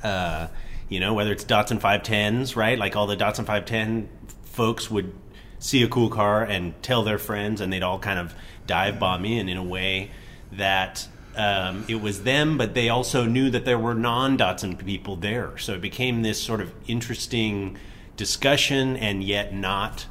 Uh, 0.02 0.48
you 0.88 0.98
know, 0.98 1.14
whether 1.14 1.30
it's 1.30 1.44
Datsun 1.44 1.80
510s, 1.80 2.56
right? 2.56 2.76
Like 2.76 2.96
all 2.96 3.06
the 3.06 3.16
Datsun 3.16 3.46
510 3.46 4.08
folks 4.42 4.90
would 4.90 5.14
see 5.60 5.84
a 5.84 5.88
cool 5.88 6.10
car 6.10 6.42
and 6.42 6.74
tell 6.82 7.04
their 7.04 7.16
friends, 7.16 7.60
and 7.60 7.72
they'd 7.72 7.84
all 7.84 8.00
kind 8.00 8.18
of 8.18 8.34
dive 8.66 8.98
bomb 8.98 9.24
in 9.24 9.48
in 9.48 9.56
a 9.56 9.62
way 9.62 10.10
that 10.50 11.06
um, 11.36 11.84
it 11.86 12.00
was 12.00 12.24
them, 12.24 12.58
but 12.58 12.74
they 12.74 12.88
also 12.88 13.24
knew 13.24 13.50
that 13.50 13.64
there 13.64 13.78
were 13.78 13.94
non 13.94 14.36
Datsun 14.36 14.84
people 14.84 15.14
there. 15.14 15.56
So 15.58 15.74
it 15.74 15.80
became 15.80 16.22
this 16.22 16.42
sort 16.42 16.60
of 16.60 16.74
interesting 16.88 17.78
discussion, 18.16 18.96
and 18.96 19.22
yet 19.22 19.54
not 19.54 20.06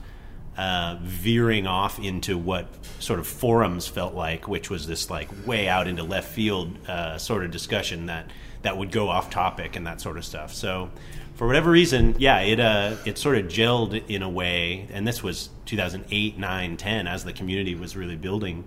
uh, 0.58 0.98
veering 1.02 1.68
off 1.68 2.00
into 2.00 2.38
what 2.38 2.68
sort 3.00 3.20
of 3.20 3.28
forums 3.28 3.88
felt 3.88 4.14
like, 4.14 4.48
which 4.48 4.70
was 4.70 4.88
this 4.88 5.10
like 5.10 5.30
way 5.46 5.68
out 5.68 5.88
into 5.88 6.04
left 6.04 6.32
field 6.32 6.78
uh, 6.88 7.18
sort 7.18 7.44
of 7.44 7.52
discussion 7.52 8.08
that 8.08 8.30
that 8.62 8.78
would 8.78 8.92
go 8.92 9.10
off 9.10 9.30
topic 9.30 9.76
and 9.76 9.86
that 9.88 10.00
sort 10.00 10.18
of 10.18 10.24
stuff. 10.24 10.54
So, 10.54 10.90
for 11.36 11.48
whatever 11.48 11.72
reason, 11.72 12.16
yeah, 12.18 12.40
it 12.40 12.60
uh, 12.60 12.96
it 13.06 13.18
sort 13.18 13.38
of 13.38 13.46
gelled 13.46 14.08
in 14.08 14.22
a 14.22 14.30
way, 14.30 14.88
and 14.92 15.08
this 15.08 15.24
was 15.24 15.50
2008, 15.66 16.38
9, 16.38 16.78
10, 16.78 17.08
as 17.08 17.24
the 17.24 17.34
community 17.34 17.76
was 17.76 17.96
really 17.96 18.16
building. 18.16 18.66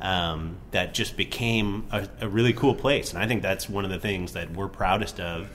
um, 0.00 0.58
that 0.72 0.92
just 0.92 1.16
became 1.16 1.86
a, 1.90 2.06
a, 2.20 2.28
really 2.28 2.52
cool 2.52 2.74
place. 2.74 3.12
And 3.12 3.22
I 3.22 3.26
think 3.26 3.42
that's 3.42 3.68
one 3.68 3.84
of 3.84 3.90
the 3.90 3.98
things 3.98 4.32
that 4.32 4.52
we're 4.52 4.68
proudest 4.68 5.18
of. 5.18 5.48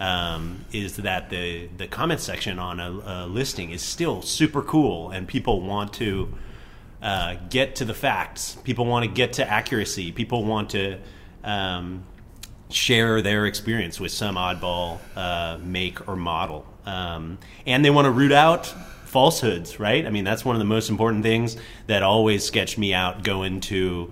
Um, 0.00 0.64
is 0.72 0.96
that 0.96 1.28
the 1.28 1.68
the 1.76 1.86
comment 1.86 2.20
section 2.20 2.58
on 2.58 2.80
a, 2.80 2.90
a, 2.90 3.26
listing 3.26 3.70
is 3.70 3.82
still 3.82 4.22
super 4.22 4.62
cool, 4.62 5.10
and 5.10 5.28
people 5.28 5.60
want 5.60 5.92
to 5.94 6.32
uh, 7.02 7.36
get 7.50 7.76
to 7.76 7.84
the 7.84 7.92
facts. 7.92 8.56
People 8.64 8.86
want 8.86 9.04
to 9.04 9.10
get 9.10 9.34
to 9.34 9.46
accuracy. 9.46 10.10
People 10.10 10.44
want 10.46 10.70
to 10.70 10.98
um, 11.44 12.04
share 12.70 13.20
their 13.20 13.44
experience 13.44 14.00
with 14.00 14.10
some 14.10 14.36
oddball 14.36 15.00
uh, 15.16 15.58
make 15.62 16.08
or 16.08 16.16
model, 16.16 16.64
um, 16.86 17.36
and 17.66 17.84
they 17.84 17.90
want 17.90 18.06
to 18.06 18.10
root 18.10 18.32
out 18.32 18.72
falsehoods, 19.04 19.78
right? 19.78 20.06
I 20.06 20.10
mean, 20.10 20.24
that's 20.24 20.46
one 20.46 20.56
of 20.56 20.60
the 20.60 20.66
most 20.66 20.88
important 20.88 21.24
things 21.24 21.58
that 21.88 22.02
always 22.02 22.42
sketched 22.42 22.78
me 22.78 22.94
out 22.94 23.22
going 23.22 23.60
to. 23.62 24.10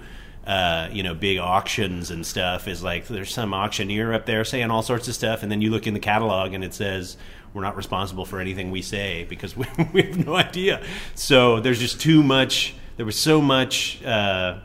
Uh, 0.49 0.89
you 0.91 1.03
know, 1.03 1.15
big 1.15 1.37
auctions 1.37 2.11
and 2.11 2.25
stuff 2.25 2.69
is 2.69 2.83
like 2.83 3.07
there's 3.07 3.31
some 3.31 3.53
auctioneer 3.53 4.15
up 4.15 4.25
there 4.25 4.47
saying 4.47 4.71
all 4.71 4.81
sorts 4.83 5.07
of 5.07 5.15
stuff, 5.15 5.43
and 5.43 5.53
then 5.53 5.61
you 5.61 5.71
look 5.71 5.87
in 5.87 5.93
the 5.93 6.01
catalog 6.01 6.55
and 6.55 6.65
it 6.65 6.73
says 6.73 7.19
we're 7.53 7.61
not 7.61 7.77
responsible 7.77 8.25
for 8.25 8.41
anything 8.41 8.71
we 8.71 8.81
say 8.81 9.27
because 9.29 9.55
we, 9.55 9.67
we 9.93 10.03
have 10.03 10.27
no 10.27 10.35
idea. 10.35 10.83
So 11.15 11.61
there's 11.61 11.79
just 11.79 12.01
too 12.01 12.23
much. 12.23 12.75
There 12.97 13.05
was 13.05 13.19
so 13.21 13.43
much 13.43 14.03
uh, 14.03 14.61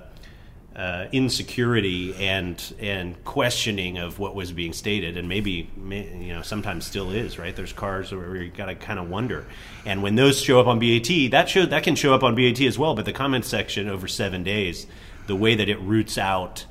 uh, 0.76 1.08
insecurity 1.12 2.16
and 2.16 2.74
and 2.80 3.22
questioning 3.24 3.98
of 3.98 4.20
what 4.20 4.36
was 4.36 4.52
being 4.52 4.74
stated, 4.74 5.18
and 5.18 5.30
maybe 5.30 5.70
you 5.78 6.34
know 6.34 6.42
sometimes 6.42 6.86
still 6.86 7.12
is 7.12 7.38
right. 7.38 7.56
There's 7.56 7.74
cars 7.74 8.12
where 8.12 8.36
you 8.38 8.50
got 8.50 8.66
to 8.66 8.76
kind 8.76 9.00
of 9.00 9.10
wonder, 9.10 9.46
and 9.86 10.02
when 10.02 10.16
those 10.16 10.42
show 10.42 10.60
up 10.60 10.68
on 10.68 10.80
BAT, 10.80 11.32
that 11.32 11.50
show 11.50 11.66
that 11.66 11.84
can 11.84 11.96
show 11.96 12.14
up 12.14 12.24
on 12.24 12.36
BAT 12.36 12.62
as 12.62 12.80
well. 12.80 12.96
But 12.96 13.06
the 13.06 13.14
comment 13.14 13.46
section 13.46 13.88
over 13.88 14.08
seven 14.08 14.44
days, 14.44 14.88
the 15.28 15.36
way 15.36 15.56
that 15.56 15.70
it 15.70 15.80
roots 15.80 16.18
out 16.18 16.66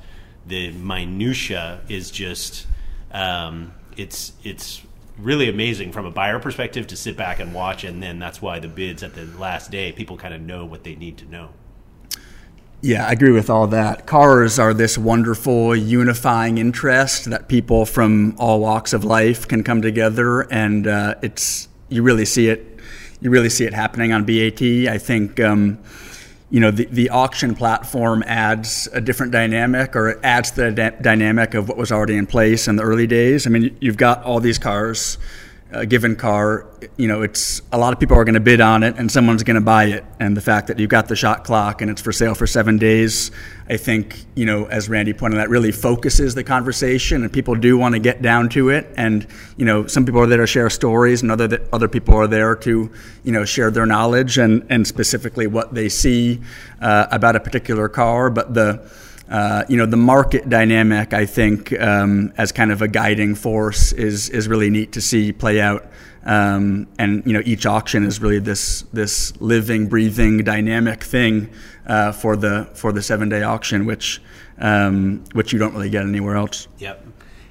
the 0.45 0.71
minutia 0.71 1.81
is 1.87 2.11
just 2.11 2.67
um, 3.11 3.73
it's 3.95 4.33
it's 4.43 4.81
really 5.17 5.47
amazing 5.47 5.91
from 5.91 6.05
a 6.05 6.11
buyer 6.11 6.39
perspective 6.39 6.87
to 6.87 6.95
sit 6.95 7.15
back 7.15 7.39
and 7.39 7.53
watch, 7.53 7.83
and 7.83 8.01
then 8.01 8.19
that's 8.19 8.41
why 8.41 8.59
the 8.59 8.67
bids 8.67 9.03
at 9.03 9.13
the 9.13 9.25
last 9.37 9.71
day 9.71 9.91
people 9.91 10.17
kind 10.17 10.33
of 10.33 10.41
know 10.41 10.65
what 10.65 10.83
they 10.83 10.95
need 10.95 11.17
to 11.17 11.25
know. 11.25 11.49
Yeah, 12.81 13.07
I 13.07 13.13
agree 13.13 13.31
with 13.31 13.49
all 13.49 13.67
that. 13.67 14.07
Cars 14.07 14.59
are 14.59 14.73
this 14.73 14.97
wonderful 14.97 15.73
unifying 15.73 16.57
interest 16.57 17.29
that 17.29 17.47
people 17.47 17.85
from 17.85 18.35
all 18.37 18.59
walks 18.59 18.91
of 18.91 19.05
life 19.05 19.47
can 19.47 19.63
come 19.63 19.81
together, 19.81 20.41
and 20.41 20.87
uh, 20.87 21.15
it's 21.21 21.69
you 21.87 22.03
really 22.03 22.25
see 22.25 22.49
it. 22.49 22.79
You 23.21 23.29
really 23.29 23.49
see 23.49 23.63
it 23.63 23.73
happening 23.73 24.11
on 24.11 24.25
BAT. 24.25 24.61
I 24.61 24.97
think. 24.97 25.39
Um, 25.39 25.79
you 26.53 26.59
know 26.59 26.69
the, 26.69 26.85
the 26.85 27.09
auction 27.09 27.55
platform 27.55 28.23
adds 28.27 28.87
a 28.93 29.01
different 29.01 29.31
dynamic 29.31 29.95
or 29.95 30.09
it 30.09 30.19
adds 30.21 30.51
the 30.51 30.69
dynamic 31.01 31.55
of 31.55 31.67
what 31.67 31.77
was 31.77 31.91
already 31.91 32.15
in 32.15 32.27
place 32.27 32.67
in 32.67 32.75
the 32.75 32.83
early 32.83 33.07
days. 33.07 33.47
I 33.47 33.49
mean 33.49 33.75
you've 33.81 33.97
got 33.97 34.21
all 34.23 34.39
these 34.39 34.59
cars 34.59 35.17
a 35.73 35.85
given 35.85 36.15
car, 36.15 36.67
you 36.97 37.07
know, 37.07 37.21
it's 37.21 37.61
a 37.71 37.77
lot 37.77 37.93
of 37.93 37.99
people 37.99 38.17
are 38.17 38.23
going 38.23 38.35
to 38.35 38.39
bid 38.39 38.61
on 38.61 38.83
it 38.83 38.95
and 38.97 39.11
someone's 39.11 39.43
going 39.43 39.55
to 39.55 39.61
buy 39.61 39.85
it. 39.85 40.05
And 40.19 40.37
the 40.37 40.41
fact 40.41 40.67
that 40.67 40.79
you've 40.79 40.89
got 40.89 41.07
the 41.07 41.15
shot 41.15 41.43
clock 41.43 41.81
and 41.81 41.89
it's 41.89 42.01
for 42.01 42.11
sale 42.11 42.35
for 42.35 42.45
seven 42.45 42.77
days, 42.77 43.31
I 43.67 43.77
think, 43.77 44.23
you 44.35 44.45
know, 44.45 44.65
as 44.65 44.87
Randy 44.89 45.13
pointed 45.13 45.39
out, 45.39 45.49
really 45.49 45.71
focuses 45.71 46.35
the 46.35 46.43
conversation 46.43 47.23
and 47.23 47.33
people 47.33 47.55
do 47.55 47.77
want 47.77 47.95
to 47.95 47.99
get 47.99 48.21
down 48.21 48.49
to 48.49 48.69
it. 48.69 48.93
And, 48.95 49.25
you 49.57 49.65
know, 49.65 49.87
some 49.87 50.05
people 50.05 50.21
are 50.21 50.27
there 50.27 50.37
to 50.37 50.47
share 50.47 50.69
stories 50.69 51.21
and 51.21 51.31
other, 51.31 51.65
other 51.73 51.87
people 51.87 52.15
are 52.15 52.27
there 52.27 52.55
to, 52.57 52.91
you 53.23 53.31
know, 53.31 53.43
share 53.43 53.71
their 53.71 53.85
knowledge 53.85 54.37
and, 54.37 54.65
and 54.69 54.85
specifically 54.85 55.47
what 55.47 55.73
they 55.73 55.89
see 55.89 56.41
uh, 56.81 57.07
about 57.11 57.35
a 57.35 57.39
particular 57.39 57.89
car. 57.89 58.29
But 58.29 58.53
the, 58.53 58.89
uh, 59.33 59.65
you 59.67 59.75
know, 59.77 59.87
the 59.87 59.97
market 59.97 60.47
dynamic, 60.47 61.11
I 61.11 61.25
think, 61.25 61.73
um, 61.81 62.31
as 62.37 62.51
kind 62.51 62.71
of 62.71 62.83
a 62.83 62.87
guiding 62.87 63.33
force, 63.33 63.91
is 63.91 64.29
is 64.29 64.47
really 64.47 64.69
neat 64.69 64.91
to 64.91 65.01
see 65.01 65.33
play 65.33 65.59
out. 65.59 65.87
Um, 66.23 66.87
and 66.99 67.23
you 67.25 67.33
know, 67.33 67.41
each 67.43 67.65
auction 67.65 68.05
is 68.05 68.21
really 68.21 68.37
this 68.37 68.83
this 68.93 69.35
living, 69.41 69.87
breathing, 69.87 70.43
dynamic 70.43 71.03
thing 71.03 71.49
uh, 71.87 72.11
for 72.11 72.35
the 72.35 72.69
for 72.75 72.91
the 72.91 73.01
seven 73.01 73.27
day 73.27 73.41
auction, 73.41 73.87
which 73.87 74.21
um, 74.59 75.23
which 75.33 75.51
you 75.51 75.57
don't 75.57 75.73
really 75.73 75.89
get 75.89 76.03
anywhere 76.03 76.35
else. 76.35 76.67
Yep, 76.77 77.03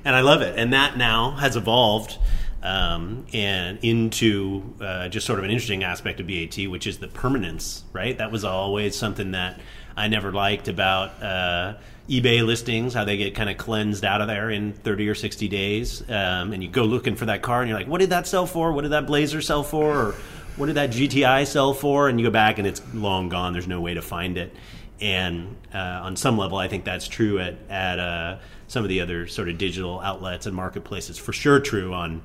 and 0.05 0.14
I 0.14 0.21
love 0.21 0.40
it. 0.40 0.57
And 0.57 0.73
that 0.73 0.97
now 0.97 1.33
has 1.33 1.57
evolved. 1.57 2.16
Um, 2.64 3.27
and 3.33 3.81
into 3.83 4.77
uh, 4.81 5.09
just 5.09 5.27
sort 5.27 5.40
of 5.40 5.45
an 5.45 5.51
interesting 5.51 5.83
aspect 5.83 6.21
of 6.21 6.29
BAT, 6.29 6.68
which 6.68 6.87
is 6.87 6.99
the 6.99 7.09
permanence, 7.09 7.83
right? 7.92 8.16
That 8.16 8.31
was 8.31 8.45
always 8.45 8.95
something 8.95 9.33
that 9.33 9.59
I 9.96 10.09
never 10.09 10.33
liked 10.33 10.68
about 10.68 11.22
uh, 11.22 11.74
eBay 12.09 12.44
listings, 12.44 12.94
how 12.94 13.05
they 13.05 13.16
get 13.16 13.35
kind 13.35 13.48
of 13.48 13.57
cleansed 13.57 14.05
out 14.05 14.20
of 14.20 14.26
there 14.26 14.50
in 14.50 14.72
30 14.72 15.09
or 15.09 15.14
60 15.14 15.48
days. 15.48 16.02
Um, 16.09 16.52
and 16.52 16.62
you 16.62 16.68
go 16.68 16.85
looking 16.85 17.16
for 17.16 17.26
that 17.26 17.42
car 17.42 17.61
and 17.61 17.68
you're 17.68 17.78
like, 17.78 17.88
what 17.88 18.00
did 18.00 18.11
that 18.11 18.26
sell 18.26 18.46
for? 18.46 18.72
What 18.72 18.83
did 18.83 18.92
that 18.92 19.07
Blazer 19.07 19.40
sell 19.40 19.62
for? 19.62 19.94
Or 19.94 20.14
what 20.57 20.66
did 20.66 20.76
that 20.76 20.90
GTI 20.90 21.46
sell 21.46 21.74
for? 21.74 22.09
And 22.09 22.20
you 22.20 22.26
go 22.26 22.31
back 22.31 22.59
and 22.59 22.66
it's 22.66 22.83
long 22.92 23.28
gone. 23.28 23.52
There's 23.52 23.68
no 23.68 23.81
way 23.81 23.94
to 23.94 24.02
find 24.02 24.37
it. 24.37 24.55
And 25.00 25.57
uh, 25.74 25.78
on 25.78 26.16
some 26.16 26.38
level, 26.38 26.59
I 26.59 26.68
think 26.68 26.85
that's 26.85 27.09
true 27.09 27.38
at, 27.38 27.57
at 27.68 27.98
uh, 27.98 28.38
some 28.68 28.85
of 28.85 28.88
the 28.88 29.00
other 29.00 29.26
sort 29.26 29.48
of 29.48 29.59
digital 29.59 30.00
outlets 30.00 30.46
and 30.46 30.55
marketplaces. 30.55 31.18
For 31.18 31.33
sure, 31.33 31.61
true 31.61 31.92
on 31.92 32.22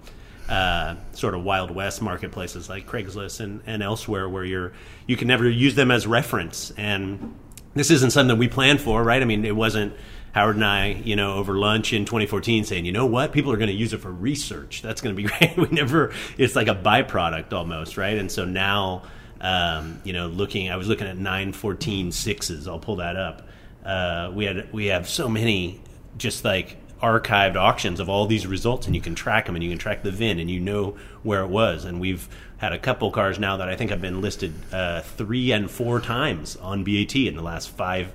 uh, 0.47 0.95
sort 1.13 1.34
of 1.34 1.43
wild 1.43 1.71
west 1.71 2.01
marketplaces 2.01 2.69
like 2.69 2.88
Craigslist 2.88 3.39
and, 3.39 3.62
and 3.65 3.82
elsewhere, 3.82 4.30
where 4.30 4.45
you're 4.45 4.73
you 5.08 5.17
can 5.17 5.27
never 5.27 5.49
use 5.49 5.75
them 5.75 5.91
as 5.91 6.06
reference. 6.06 6.71
And 6.77 7.36
this 7.80 7.92
isn't 7.92 8.12
something 8.12 8.38
we 8.38 8.48
planned 8.48 8.82
for, 8.82 9.04
right? 9.04 9.22
I 9.22 9.26
mean, 9.26 9.46
it 9.46 9.56
wasn't 9.56 9.94
Howard 10.38 10.56
and 10.56 10.66
I, 10.66 10.90
you 10.90 11.16
know, 11.16 11.34
over 11.34 11.58
lunch 11.58 11.94
in 11.94 12.06
2014 12.06 12.63
saying, 12.63 12.86
you 12.86 12.92
know 12.92 13.08
what, 13.08 13.32
people 13.32 13.52
are 13.52 13.58
going 13.58 13.70
to 13.70 13.76
use 13.76 13.94
it 13.94 14.02
for 14.02 14.12
research. 14.12 14.82
That's 14.82 15.02
going 15.02 15.16
to 15.16 15.22
be 15.22 15.28
great. 15.38 15.58
We 15.58 15.68
never, 15.70 16.13
it's 16.38 16.56
like 16.56 16.68
a 16.68 16.76
byproduct 16.76 17.54
almost, 17.54 17.98
right? 17.98 18.18
And 18.18 18.32
so 18.32 18.46
now, 18.46 19.04
um, 19.42 20.00
you 20.04 20.13
know, 20.13 20.28
looking, 20.28 20.70
I 20.70 20.76
was 20.76 20.88
looking 20.88 21.08
at 21.08 21.18
914 21.18 22.12
sixes. 22.12 22.68
I'll 22.68 22.80
pull 22.80 22.98
that 22.98 23.16
up. 23.16 23.48
Uh, 23.84 24.32
we 24.34 24.46
had, 24.46 24.72
we 24.72 24.88
have 24.88 25.10
so 25.10 25.28
many 25.28 25.82
just 26.18 26.46
like 26.46 26.78
archived 27.02 27.56
auctions 27.56 28.00
of 28.00 28.10
all 28.10 28.26
these 28.26 28.46
results 28.46 28.88
and 28.88 28.96
you 28.96 29.02
can 29.02 29.16
track 29.16 29.46
them 29.46 29.56
and 29.56 29.63
you 29.63 29.70
can 29.70 29.80
track 29.80 30.04
the 30.04 30.12
VIN 30.12 30.40
and 30.40 30.52
you 30.52 30.60
know 30.60 30.98
where 31.24 31.42
it 31.42 31.48
was. 31.48 31.86
And 31.86 32.00
we've, 32.00 32.28
had 32.58 32.74
a 32.74 32.80
couple 32.80 33.12
cars 33.12 33.39
now 33.39 33.58
that 33.58 33.70
I 33.70 33.76
think 33.76 33.91
have 33.91 34.02
been 34.02 34.22
listed 34.22 34.54
uh, 34.72 35.02
three 35.02 35.52
and 35.52 35.70
four 35.70 36.00
times 36.00 36.56
on 36.56 36.84
BAT 36.84 37.15
in 37.15 37.36
the 37.36 37.41
last 37.41 37.70
five 37.70 38.12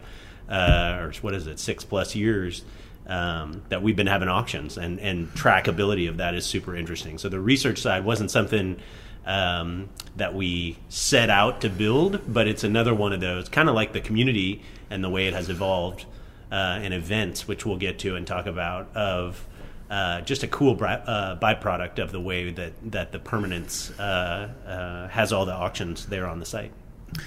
uh, 0.48 0.98
or 1.00 1.12
what 1.22 1.34
is 1.34 1.46
it, 1.46 1.58
six 1.58 1.84
plus 1.84 2.14
years 2.14 2.64
um, 3.06 3.62
that 3.68 3.82
we've 3.82 3.96
been 3.96 4.06
having 4.06 4.28
auctions, 4.28 4.76
and 4.76 5.00
and 5.00 5.28
trackability 5.34 6.08
of 6.08 6.18
that 6.18 6.34
is 6.34 6.44
super 6.44 6.76
interesting. 6.76 7.18
So 7.18 7.28
the 7.28 7.40
research 7.40 7.80
side 7.80 8.04
wasn't 8.04 8.30
something. 8.30 8.78
Um, 9.24 9.88
that 10.16 10.34
we 10.34 10.76
set 10.88 11.30
out 11.30 11.60
to 11.60 11.68
build, 11.68 12.20
but 12.26 12.48
it's 12.48 12.64
another 12.64 12.92
one 12.92 13.12
of 13.12 13.20
those, 13.20 13.48
kind 13.48 13.68
of 13.68 13.74
like 13.76 13.92
the 13.92 14.00
community 14.00 14.62
and 14.90 15.04
the 15.04 15.08
way 15.08 15.28
it 15.28 15.32
has 15.32 15.48
evolved 15.48 16.06
uh, 16.50 16.80
in 16.82 16.92
events, 16.92 17.46
which 17.46 17.64
we'll 17.64 17.76
get 17.76 18.00
to 18.00 18.16
and 18.16 18.26
talk 18.26 18.46
about, 18.46 18.94
of 18.96 19.46
uh, 19.92 20.22
just 20.22 20.42
a 20.42 20.48
cool 20.48 20.72
uh, 20.82 21.36
byproduct 21.36 21.98
of 21.98 22.12
the 22.12 22.20
way 22.20 22.50
that, 22.50 22.72
that 22.90 23.12
the 23.12 23.18
permanence 23.18 23.90
uh, 24.00 24.48
uh, 24.66 25.08
has 25.08 25.34
all 25.34 25.44
the 25.44 25.52
auctions 25.52 26.06
there 26.06 26.26
on 26.26 26.40
the 26.40 26.46
site. 26.46 26.72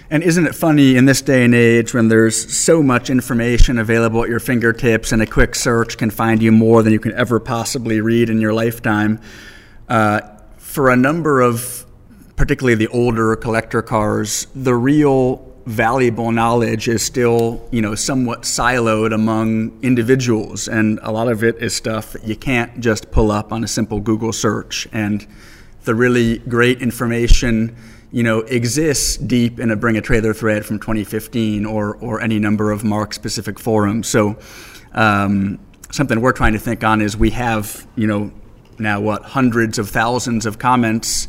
And 0.10 0.24
isn't 0.24 0.48
it 0.48 0.56
funny 0.56 0.96
in 0.96 1.06
this 1.06 1.22
day 1.22 1.44
and 1.44 1.54
age 1.54 1.94
when 1.94 2.08
there's 2.08 2.58
so 2.58 2.82
much 2.82 3.12
information 3.12 3.78
available 3.78 4.24
at 4.24 4.30
your 4.30 4.40
fingertips 4.40 5.12
and 5.12 5.22
a 5.22 5.28
quick 5.28 5.54
search 5.54 6.00
can 6.00 6.10
find 6.10 6.42
you 6.42 6.52
more 6.52 6.82
than 6.82 6.92
you 6.92 7.00
can 7.00 7.14
ever 7.14 7.40
possibly 7.40 8.02
read 8.02 8.32
in 8.32 8.42
your 8.42 8.52
lifetime? 8.52 9.22
Uh, 9.88 10.22
for 10.58 10.90
a 10.90 10.96
number 10.96 11.42
of, 11.42 11.86
particularly 12.36 12.74
the 12.74 12.88
older 12.88 13.36
collector 13.36 13.84
cars, 13.84 14.48
the 14.56 14.74
real 14.74 15.55
valuable 15.66 16.32
knowledge 16.32 16.88
is 16.88 17.04
still, 17.04 17.68
you 17.72 17.82
know, 17.82 17.96
somewhat 17.96 18.44
siloed 18.44 19.14
among 19.14 19.78
individuals, 19.82 20.68
and 20.68 21.00
a 21.02 21.12
lot 21.12 21.28
of 21.28 21.44
it 21.44 21.58
is 21.58 21.76
stuff 21.76 22.14
that 22.14 22.24
you 22.24 22.36
can't 22.36 22.80
just 22.80 23.12
pull 23.12 23.32
up 23.32 23.52
on 23.52 23.64
a 23.64 23.68
simple 23.68 24.00
Google 24.00 24.32
search. 24.32 24.88
And 24.92 25.26
the 25.84 25.96
really 25.96 26.40
great 26.40 26.82
information, 26.82 27.76
you 28.12 28.24
know, 28.24 28.40
exists 28.40 29.18
deep 29.18 29.60
in 29.60 29.72
a 29.72 29.76
Bring 29.76 29.98
a 29.98 30.02
Trailer 30.02 30.34
thread 30.34 30.66
from 30.66 30.80
2015 30.80 31.66
or 31.66 31.96
or 31.98 32.22
any 32.22 32.40
number 32.40 32.72
of 32.72 32.84
marque 32.84 33.14
specific 33.14 33.60
forums. 33.60 34.08
So. 34.08 34.38
Um, 34.94 35.60
something 35.92 36.20
we're 36.20 36.34
trying 36.34 36.54
to 36.54 36.60
think 36.60 36.84
on 36.84 37.02
is 37.02 37.16
we 37.16 37.30
have, 37.32 37.88
you 37.96 38.08
know, 38.08 38.32
now 38.78 39.00
what 39.00 39.24
hundreds 39.24 39.80
of 39.80 39.90
thousands 39.90 40.46
of 40.46 40.60
comments, 40.60 41.28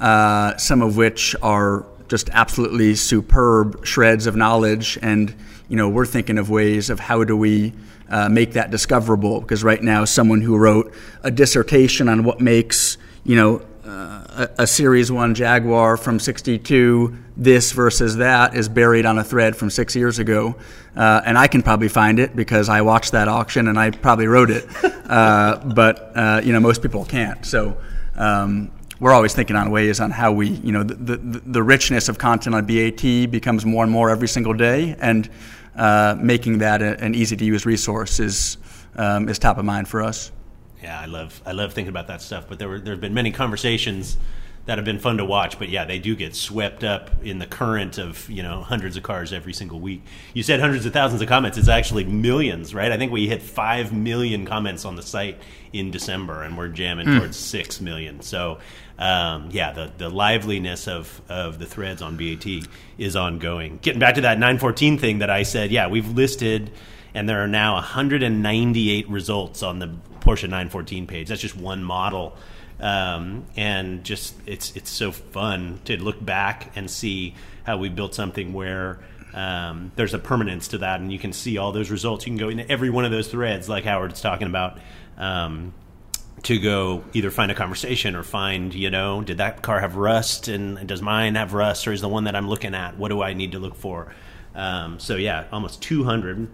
uh, 0.00 0.56
some 0.56 0.82
of 0.82 0.96
which 0.96 1.36
are 1.42 1.86
just 2.08 2.28
absolutely 2.30 2.94
superb 2.94 3.84
shreds 3.84 4.26
of 4.26 4.36
knowledge 4.36 4.98
and 5.02 5.34
you 5.68 5.76
know 5.76 5.88
we're 5.88 6.06
thinking 6.06 6.38
of 6.38 6.50
ways 6.50 6.90
of 6.90 7.00
how 7.00 7.24
do 7.24 7.36
we 7.36 7.72
uh, 8.08 8.28
make 8.28 8.52
that 8.52 8.70
discoverable 8.70 9.40
because 9.40 9.64
right 9.64 9.82
now 9.82 10.04
someone 10.04 10.40
who 10.40 10.56
wrote 10.56 10.94
a 11.22 11.30
dissertation 11.30 12.08
on 12.08 12.24
what 12.24 12.40
makes 12.40 12.98
you 13.24 13.36
know 13.36 13.62
a, 14.36 14.50
a, 14.58 14.66
Series 14.66 15.10
1 15.10 15.34
Jaguar 15.34 15.96
from 15.96 16.18
62, 16.18 17.16
this 17.36 17.72
versus 17.72 18.16
that 18.16 18.54
is 18.54 18.68
buried 18.68 19.06
on 19.06 19.18
a 19.18 19.24
thread 19.24 19.56
from 19.56 19.70
six 19.70 19.96
years 19.96 20.18
ago. 20.18 20.54
Uh, 20.94 21.22
and 21.24 21.38
I 21.38 21.46
can 21.46 21.62
probably 21.62 21.88
find 21.88 22.18
it 22.18 22.36
because 22.36 22.68
I 22.68 22.82
watched 22.82 23.12
that 23.12 23.28
auction 23.28 23.68
and 23.68 23.78
I 23.78 23.90
probably 23.90 24.26
wrote 24.26 24.50
it. 24.50 24.66
Uh, 24.84 25.56
but, 25.74 26.12
uh, 26.14 26.40
you 26.44 26.52
know, 26.52 26.60
most 26.60 26.82
people 26.82 27.04
can't. 27.04 27.44
So 27.46 27.78
um, 28.14 28.70
we're 28.98 29.12
always 29.12 29.34
thinking 29.34 29.56
on 29.56 29.70
ways 29.70 30.00
on 30.00 30.10
how 30.10 30.32
we, 30.32 30.48
you 30.48 30.72
know, 30.72 30.82
the, 30.82 30.94
the, 30.94 31.40
the, 31.40 31.62
richness 31.62 32.08
of 32.08 32.18
content 32.18 32.54
on 32.54 32.64
BAT 32.64 33.30
becomes 33.30 33.66
more 33.66 33.82
and 33.82 33.92
more 33.92 34.08
every 34.08 34.28
single 34.28 34.54
day. 34.54 34.96
And 34.98 35.28
uh, 35.76 36.16
making 36.18 36.58
that 36.58 36.80
a, 36.80 36.98
an 37.02 37.14
easy 37.14 37.36
to 37.36 37.44
use 37.44 37.66
resource 37.66 38.20
is, 38.20 38.56
um, 38.96 39.28
is 39.28 39.38
top 39.38 39.58
of 39.58 39.64
mind 39.64 39.88
for 39.88 40.02
us. 40.02 40.32
Yeah, 40.82 41.00
I 41.00 41.06
love 41.06 41.40
I 41.44 41.52
love 41.52 41.72
thinking 41.72 41.88
about 41.88 42.06
that 42.08 42.22
stuff. 42.22 42.46
But 42.48 42.58
there 42.58 42.68
were 42.68 42.78
there 42.78 42.94
have 42.94 43.00
been 43.00 43.14
many 43.14 43.32
conversations 43.32 44.16
that 44.66 44.78
have 44.78 44.84
been 44.84 44.98
fun 44.98 45.16
to 45.16 45.24
watch. 45.24 45.58
But 45.58 45.68
yeah, 45.68 45.84
they 45.84 45.98
do 45.98 46.14
get 46.14 46.34
swept 46.34 46.84
up 46.84 47.10
in 47.22 47.38
the 47.38 47.46
current 47.46 47.98
of 47.98 48.28
you 48.28 48.42
know 48.42 48.62
hundreds 48.62 48.96
of 48.96 49.02
cars 49.02 49.32
every 49.32 49.52
single 49.52 49.80
week. 49.80 50.02
You 50.34 50.42
said 50.42 50.60
hundreds 50.60 50.84
of 50.84 50.92
thousands 50.92 51.22
of 51.22 51.28
comments. 51.28 51.56
It's 51.56 51.68
actually 51.68 52.04
millions, 52.04 52.74
right? 52.74 52.92
I 52.92 52.98
think 52.98 53.10
we 53.10 53.26
hit 53.26 53.42
five 53.42 53.92
million 53.92 54.44
comments 54.44 54.84
on 54.84 54.96
the 54.96 55.02
site 55.02 55.38
in 55.72 55.90
December, 55.90 56.42
and 56.42 56.58
we're 56.58 56.68
jamming 56.68 57.06
mm. 57.06 57.18
towards 57.18 57.36
six 57.36 57.80
million. 57.80 58.20
So. 58.20 58.58
Um, 58.98 59.50
yeah, 59.52 59.72
the, 59.72 59.92
the 59.98 60.08
liveliness 60.08 60.88
of, 60.88 61.20
of 61.28 61.58
the 61.58 61.66
threads 61.66 62.00
on 62.00 62.16
BAT 62.16 62.46
is 62.96 63.14
ongoing. 63.14 63.78
Getting 63.82 64.00
back 64.00 64.14
to 64.14 64.22
that 64.22 64.38
914 64.38 64.96
thing 64.96 65.18
that 65.18 65.28
I 65.28 65.42
said, 65.42 65.70
yeah, 65.70 65.88
we've 65.88 66.08
listed, 66.08 66.70
and 67.12 67.28
there 67.28 67.44
are 67.44 67.46
now 67.46 67.74
198 67.74 69.06
results 69.10 69.62
on 69.62 69.80
the 69.80 69.94
Porsche 70.20 70.44
914 70.44 71.06
page. 71.06 71.28
That's 71.28 71.42
just 71.42 71.58
one 71.58 71.84
model. 71.84 72.38
Um, 72.78 73.46
and 73.56 74.04
just 74.04 74.34
it's 74.44 74.76
it's 74.76 74.90
so 74.90 75.10
fun 75.10 75.80
to 75.86 76.02
look 76.02 76.22
back 76.22 76.72
and 76.76 76.90
see 76.90 77.34
how 77.64 77.78
we 77.78 77.88
built 77.88 78.14
something 78.14 78.52
where 78.52 79.00
um, 79.32 79.92
there's 79.96 80.14
a 80.14 80.18
permanence 80.18 80.68
to 80.68 80.78
that, 80.78 81.00
and 81.00 81.12
you 81.12 81.18
can 81.18 81.32
see 81.32 81.58
all 81.58 81.72
those 81.72 81.90
results. 81.90 82.26
You 82.26 82.32
can 82.32 82.38
go 82.38 82.48
into 82.48 82.70
every 82.70 82.90
one 82.90 83.04
of 83.04 83.10
those 83.10 83.28
threads, 83.28 83.68
like 83.68 83.84
Howard's 83.84 84.20
talking 84.20 84.46
about, 84.46 84.78
um, 85.16 85.72
to 86.42 86.58
go 86.58 87.04
either 87.12 87.30
find 87.30 87.50
a 87.50 87.54
conversation 87.54 88.14
or 88.14 88.22
find, 88.22 88.74
you 88.74 88.90
know, 88.90 89.22
did 89.22 89.38
that 89.38 89.62
car 89.62 89.80
have 89.80 89.96
rust, 89.96 90.48
and 90.48 90.86
does 90.86 91.00
mine 91.02 91.34
have 91.34 91.54
rust, 91.54 91.86
or 91.88 91.92
is 91.92 92.02
the 92.02 92.08
one 92.08 92.24
that 92.24 92.36
I'm 92.36 92.48
looking 92.48 92.74
at? 92.74 92.98
What 92.98 93.08
do 93.08 93.22
I 93.22 93.32
need 93.32 93.52
to 93.52 93.58
look 93.58 93.74
for? 93.74 94.14
Um, 94.54 94.98
so 94.98 95.16
yeah, 95.16 95.44
almost 95.50 95.82
200 95.82 96.48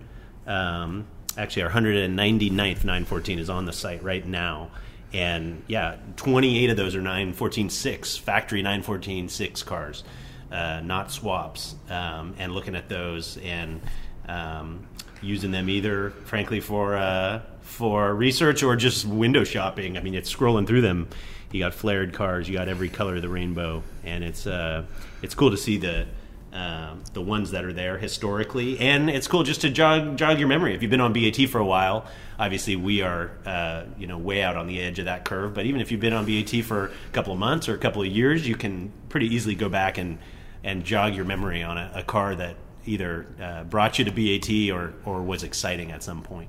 actually 1.37 1.62
our 1.62 1.70
199th 1.70 2.85
914 2.85 3.38
is 3.38 3.48
on 3.48 3.64
the 3.64 3.72
site 3.72 4.02
right 4.02 4.26
now 4.26 4.70
and 5.12 5.62
yeah 5.66 5.96
28 6.16 6.70
of 6.70 6.77
those 6.77 6.94
are 6.94 7.03
914.6 7.03 8.18
factory 8.18 8.62
914.6 8.62 9.64
cars 9.64 10.05
uh, 10.53 10.81
not 10.85 11.11
swaps. 11.11 11.75
Um, 11.88 12.35
and 12.38 12.53
looking 12.53 12.77
at 12.77 12.88
those 12.88 13.38
and 13.38 13.81
um, 14.29 14.87
using 15.22 15.51
them 15.51 15.68
either 15.68 16.11
frankly 16.11 16.61
for 16.61 16.96
uh, 16.96 17.40
for 17.62 18.14
research 18.14 18.62
or 18.62 18.77
just 18.77 19.07
window 19.07 19.44
shopping. 19.44 19.96
I 19.96 20.03
mean 20.03 20.14
it's 20.14 20.33
scrolling 20.33 20.66
through 20.66 20.83
them. 20.83 21.09
You 21.51 21.61
got 21.61 21.75
flared 21.75 22.12
cars 22.12 22.48
you 22.48 22.55
got 22.55 22.68
every 22.68 22.88
color 22.88 23.16
of 23.16 23.22
the 23.22 23.29
rainbow. 23.29 23.83
And 24.05 24.22
it's 24.22 24.46
uh, 24.46 24.85
it's 25.22 25.35
cool 25.35 25.51
to 25.51 25.57
see 25.57 25.79
the 25.79 26.07
um, 26.53 27.03
the 27.15 27.23
ones 27.23 27.53
that 27.53 27.65
are 27.65 27.73
there 27.73 27.97
historically, 27.97 28.79
and 28.79 29.09
it's 29.09 29.27
cool 29.27 29.43
just 29.43 29.62
to 29.62 29.71
jog 29.71 30.17
jog 30.17 30.38
your 30.38 30.49
memory. 30.49 30.75
If 30.75 30.83
you've 30.83 30.91
been 30.91 31.01
on 31.01 31.12
BAT 31.12 31.49
for 31.49 31.59
a 31.59 31.65
while, 31.65 32.07
obviously 32.38 32.77
we 32.77 33.01
are 33.01 33.31
uh, 33.47 33.85
you 33.99 34.07
know 34.07 34.19
way 34.19 34.43
out 34.43 34.57
on 34.57 34.67
the 34.67 34.81
edge 34.81 34.99
of 34.99 35.07
that 35.07 35.25
curve. 35.25 35.55
But 35.55 35.65
even 35.65 35.81
if 35.81 35.91
you've 35.91 36.01
been 36.01 36.12
on 36.12 36.27
BAT 36.27 36.65
for 36.65 36.87
a 36.87 37.12
couple 37.12 37.33
of 37.33 37.38
months 37.38 37.69
or 37.69 37.75
a 37.75 37.79
couple 37.79 38.03
of 38.03 38.09
years, 38.09 38.47
you 38.47 38.55
can 38.55 38.93
pretty 39.09 39.35
easily 39.35 39.55
go 39.55 39.69
back 39.69 39.97
and 39.97 40.19
and 40.62 40.85
jog 40.85 41.15
your 41.15 41.25
memory 41.25 41.62
on 41.62 41.79
a, 41.79 41.91
a 41.95 42.03
car 42.03 42.35
that 42.35 42.57
either 42.85 43.27
uh, 43.41 43.65
brought 43.65 43.99
you 43.99 44.05
to 44.05 44.11
BAT 44.11 44.71
or 44.75 44.93
or 45.05 45.23
was 45.23 45.43
exciting 45.43 45.91
at 45.91 46.03
some 46.03 46.23
point. 46.23 46.49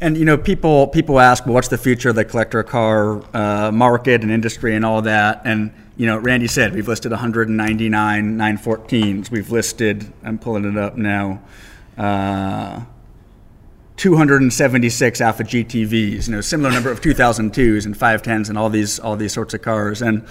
And 0.00 0.16
you 0.16 0.24
know, 0.24 0.36
people 0.36 0.88
people 0.88 1.18
ask, 1.18 1.46
well, 1.46 1.54
what's 1.54 1.68
the 1.68 1.78
future 1.78 2.10
of 2.10 2.14
the 2.14 2.24
collector 2.24 2.62
car 2.62 3.22
uh, 3.34 3.72
market 3.72 4.22
and 4.22 4.30
industry 4.30 4.76
and 4.76 4.84
all 4.84 5.02
that? 5.02 5.42
And 5.44 5.72
you 5.96 6.06
know, 6.06 6.18
Randy 6.18 6.46
said 6.46 6.74
we've 6.74 6.88
listed 6.88 7.12
199 7.12 8.38
914s. 8.38 9.30
We've 9.30 9.50
listed, 9.50 10.12
I'm 10.22 10.38
pulling 10.38 10.64
it 10.64 10.76
up 10.76 10.96
now, 10.96 11.42
uh, 11.96 12.84
276 13.96 15.20
Alfa 15.22 15.42
GTVs. 15.42 16.28
You 16.28 16.34
know, 16.34 16.40
similar 16.42 16.70
number 16.70 16.90
of 16.90 17.00
2002s 17.00 17.86
and 17.86 17.98
510s 17.98 18.50
and 18.50 18.58
all 18.58 18.68
these 18.68 18.98
all 18.98 19.16
these 19.16 19.32
sorts 19.32 19.54
of 19.54 19.62
cars. 19.62 20.02
And 20.02 20.26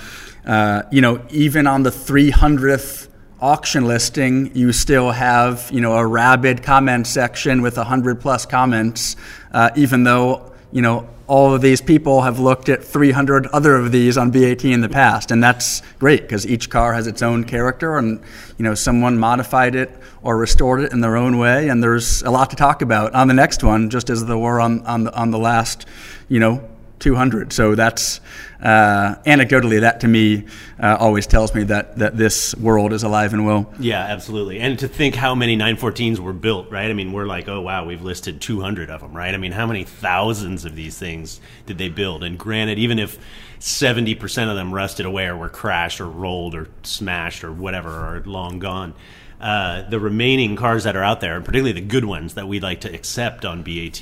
uh, 0.46 0.84
you 0.92 1.02
know, 1.02 1.26
even 1.32 1.66
on 1.66 1.82
the 1.82 1.90
300th 1.90 3.10
auction 3.42 3.86
listing, 3.86 4.56
you 4.56 4.72
still 4.72 5.10
have 5.12 5.68
you 5.74 5.82
know 5.82 5.98
a 5.98 6.06
rabid 6.06 6.62
comment 6.62 7.08
section 7.08 7.64
with 7.64 7.78
100 7.78 8.22
plus 8.22 8.46
comments, 8.46 9.16
uh, 9.52 9.72
even 9.76 10.04
though 10.04 10.55
you 10.76 10.82
know 10.82 11.08
all 11.28 11.56
of 11.56 11.62
these 11.62 11.80
people 11.80 12.22
have 12.22 12.38
looked 12.38 12.68
at 12.68 12.84
300 12.84 13.48
other 13.48 13.78
of 13.78 13.94
these 13.94 14.18
on 14.18 14.30
BAT 14.30 14.66
in 14.66 14.82
the 14.82 14.90
past, 14.90 15.32
and 15.32 15.42
that's 15.42 15.82
great 16.00 16.22
because 16.22 16.46
each 16.46 16.70
car 16.70 16.94
has 16.94 17.08
its 17.08 17.22
own 17.22 17.46
character, 17.46 17.98
and 17.98 18.22
you 18.58 18.64
know 18.64 18.76
someone 18.76 19.18
modified 19.18 19.74
it 19.74 19.90
or 20.22 20.38
restored 20.38 20.82
it 20.82 20.92
in 20.92 21.00
their 21.00 21.16
own 21.16 21.38
way, 21.38 21.70
and 21.70 21.82
there's 21.82 22.24
a 22.24 22.30
lot 22.30 22.50
to 22.50 22.58
talk 22.58 22.82
about 22.82 23.16
on 23.16 23.30
the 23.30 23.34
next 23.34 23.64
one, 23.64 23.90
just 23.90 24.10
as 24.10 24.26
there 24.26 24.38
were 24.38 24.60
on 24.60 24.86
on 24.86 25.06
the, 25.06 25.16
on 25.16 25.32
the 25.32 25.40
last, 25.40 25.88
you 26.28 26.42
know, 26.42 26.62
200. 27.00 27.54
So 27.54 27.74
that's 27.74 28.20
uh, 28.62 29.16
anecdotally, 29.26 29.82
that 29.82 30.02
to 30.02 30.08
me 30.08 30.46
uh, 30.80 30.98
always 31.00 31.28
tells 31.28 31.54
me 31.54 31.64
that 31.64 31.98
that 31.98 32.18
this 32.18 32.56
world 32.56 32.94
is 32.94 33.04
alive 33.04 33.34
and 33.34 33.46
well. 33.46 33.72
Yeah, 33.80 34.02
absolutely. 34.02 34.60
And 34.60 34.78
to 34.80 34.88
think 34.88 35.16
how 35.16 35.36
many 35.36 35.58
914s 35.58 36.20
were 36.20 36.34
built, 36.34 36.72
right? 36.72 36.90
I 36.90 36.94
mean, 36.94 37.12
we're 37.14 37.28
like, 37.28 37.48
oh 37.48 37.62
wow, 37.62 37.86
we've 37.86 38.02
listed 38.02 38.42
200 38.42 38.90
of 38.90 39.02
them, 39.02 39.16
right? 39.16 39.34
I 39.34 39.38
mean, 39.38 39.52
how 39.52 39.68
many 39.68 39.84
thousands 39.84 40.66
of 40.66 40.76
these 40.76 40.98
things 40.98 41.40
did 41.66 41.78
they 41.78 41.90
build? 41.90 42.24
And 42.24 42.38
granted, 42.38 42.80
even 42.80 43.00
if 43.00 43.20
70% 43.60 44.50
of 44.50 44.56
them 44.56 44.74
rusted 44.74 45.06
away 45.06 45.26
or 45.26 45.36
were 45.36 45.50
crashed 45.50 46.02
or 46.02 46.08
rolled 46.08 46.56
or 46.56 46.68
smashed 46.84 47.44
or 47.44 47.52
whatever, 47.52 47.90
or 47.90 48.24
long 48.26 48.60
gone. 48.60 48.94
Uh, 49.40 49.88
the 49.90 50.00
remaining 50.00 50.56
cars 50.56 50.86
that 50.86 50.96
are 50.96 51.04
out 51.04 51.20
there, 51.20 51.36
and 51.36 51.44
particularly 51.44 51.74
the 51.74 51.86
good 51.86 52.06
ones 52.06 52.36
that 52.36 52.48
we 52.48 52.60
like 52.60 52.82
to 52.82 52.94
accept 52.94 53.44
on 53.44 53.64
BAT, 53.64 54.02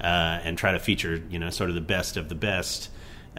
uh, 0.00 0.40
and 0.44 0.58
try 0.58 0.72
to 0.72 0.78
feature 0.78 1.22
you 1.30 1.38
know 1.38 1.50
sort 1.50 1.70
of 1.70 1.74
the 1.74 1.80
best 1.80 2.16
of 2.16 2.28
the 2.28 2.34
best. 2.34 2.90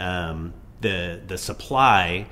Um, 0.01 0.53
the 0.81 1.21
the 1.27 1.37
supply 1.37 2.25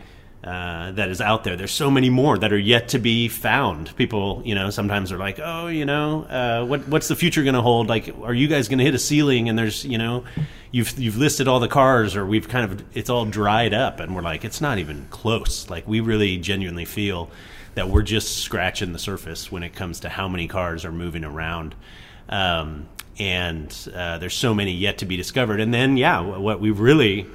uh, 0.43 0.91
that 0.93 1.09
is 1.09 1.21
out 1.21 1.43
there. 1.43 1.57
There's 1.57 1.71
so 1.71 1.91
many 1.91 2.09
more 2.09 2.37
that 2.37 2.53
are 2.53 2.57
yet 2.57 2.89
to 2.89 2.99
be 2.99 3.27
found. 3.27 3.95
People, 3.95 4.41
you 4.45 4.55
know, 4.55 4.69
sometimes 4.69 5.11
are 5.11 5.17
like, 5.17 5.39
oh, 5.43 5.67
you 5.67 5.85
know, 5.85 6.23
uh, 6.23 6.65
what 6.65 6.87
what's 6.87 7.07
the 7.07 7.15
future 7.15 7.43
going 7.43 7.55
to 7.55 7.61
hold? 7.61 7.89
Like, 7.89 8.15
are 8.23 8.33
you 8.33 8.47
guys 8.47 8.69
going 8.69 8.79
to 8.79 8.85
hit 8.85 8.95
a 8.95 8.99
ceiling? 8.99 9.49
And 9.49 9.59
there's, 9.59 9.83
you 9.85 9.97
know, 9.97 10.23
you've 10.71 10.97
you've 10.97 11.17
listed 11.17 11.47
all 11.47 11.59
the 11.59 11.67
cars, 11.67 12.15
or 12.15 12.25
we've 12.25 12.47
kind 12.47 12.71
of 12.71 12.83
it's 12.97 13.09
all 13.09 13.25
dried 13.25 13.73
up, 13.73 13.99
and 13.99 14.15
we're 14.15 14.21
like, 14.21 14.45
it's 14.45 14.61
not 14.61 14.77
even 14.79 15.07
close. 15.09 15.69
Like, 15.69 15.87
we 15.87 15.99
really 15.99 16.37
genuinely 16.37 16.85
feel 16.85 17.29
that 17.75 17.89
we're 17.89 18.01
just 18.01 18.37
scratching 18.37 18.93
the 18.93 18.99
surface 18.99 19.51
when 19.51 19.63
it 19.63 19.75
comes 19.75 19.99
to 19.99 20.09
how 20.09 20.27
many 20.27 20.47
cars 20.47 20.85
are 20.85 20.91
moving 20.91 21.25
around. 21.25 21.75
Um, 22.29 22.87
and 23.19 23.75
uh, 23.93 24.17
there's 24.19 24.33
so 24.33 24.53
many 24.53 24.71
yet 24.71 24.99
to 24.99 25.05
be 25.05 25.17
discovered. 25.17 25.59
And 25.59 25.73
then, 25.73 25.97
yeah, 25.97 26.21
what 26.21 26.61
we 26.61 26.71
really 26.71 27.27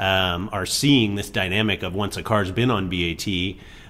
um, 0.00 0.48
are 0.52 0.66
seeing 0.66 1.14
this 1.14 1.30
dynamic 1.30 1.82
of 1.82 1.94
once 1.94 2.16
a 2.16 2.22
car's 2.22 2.50
been 2.50 2.70
on 2.70 2.88
BAT. 2.88 3.28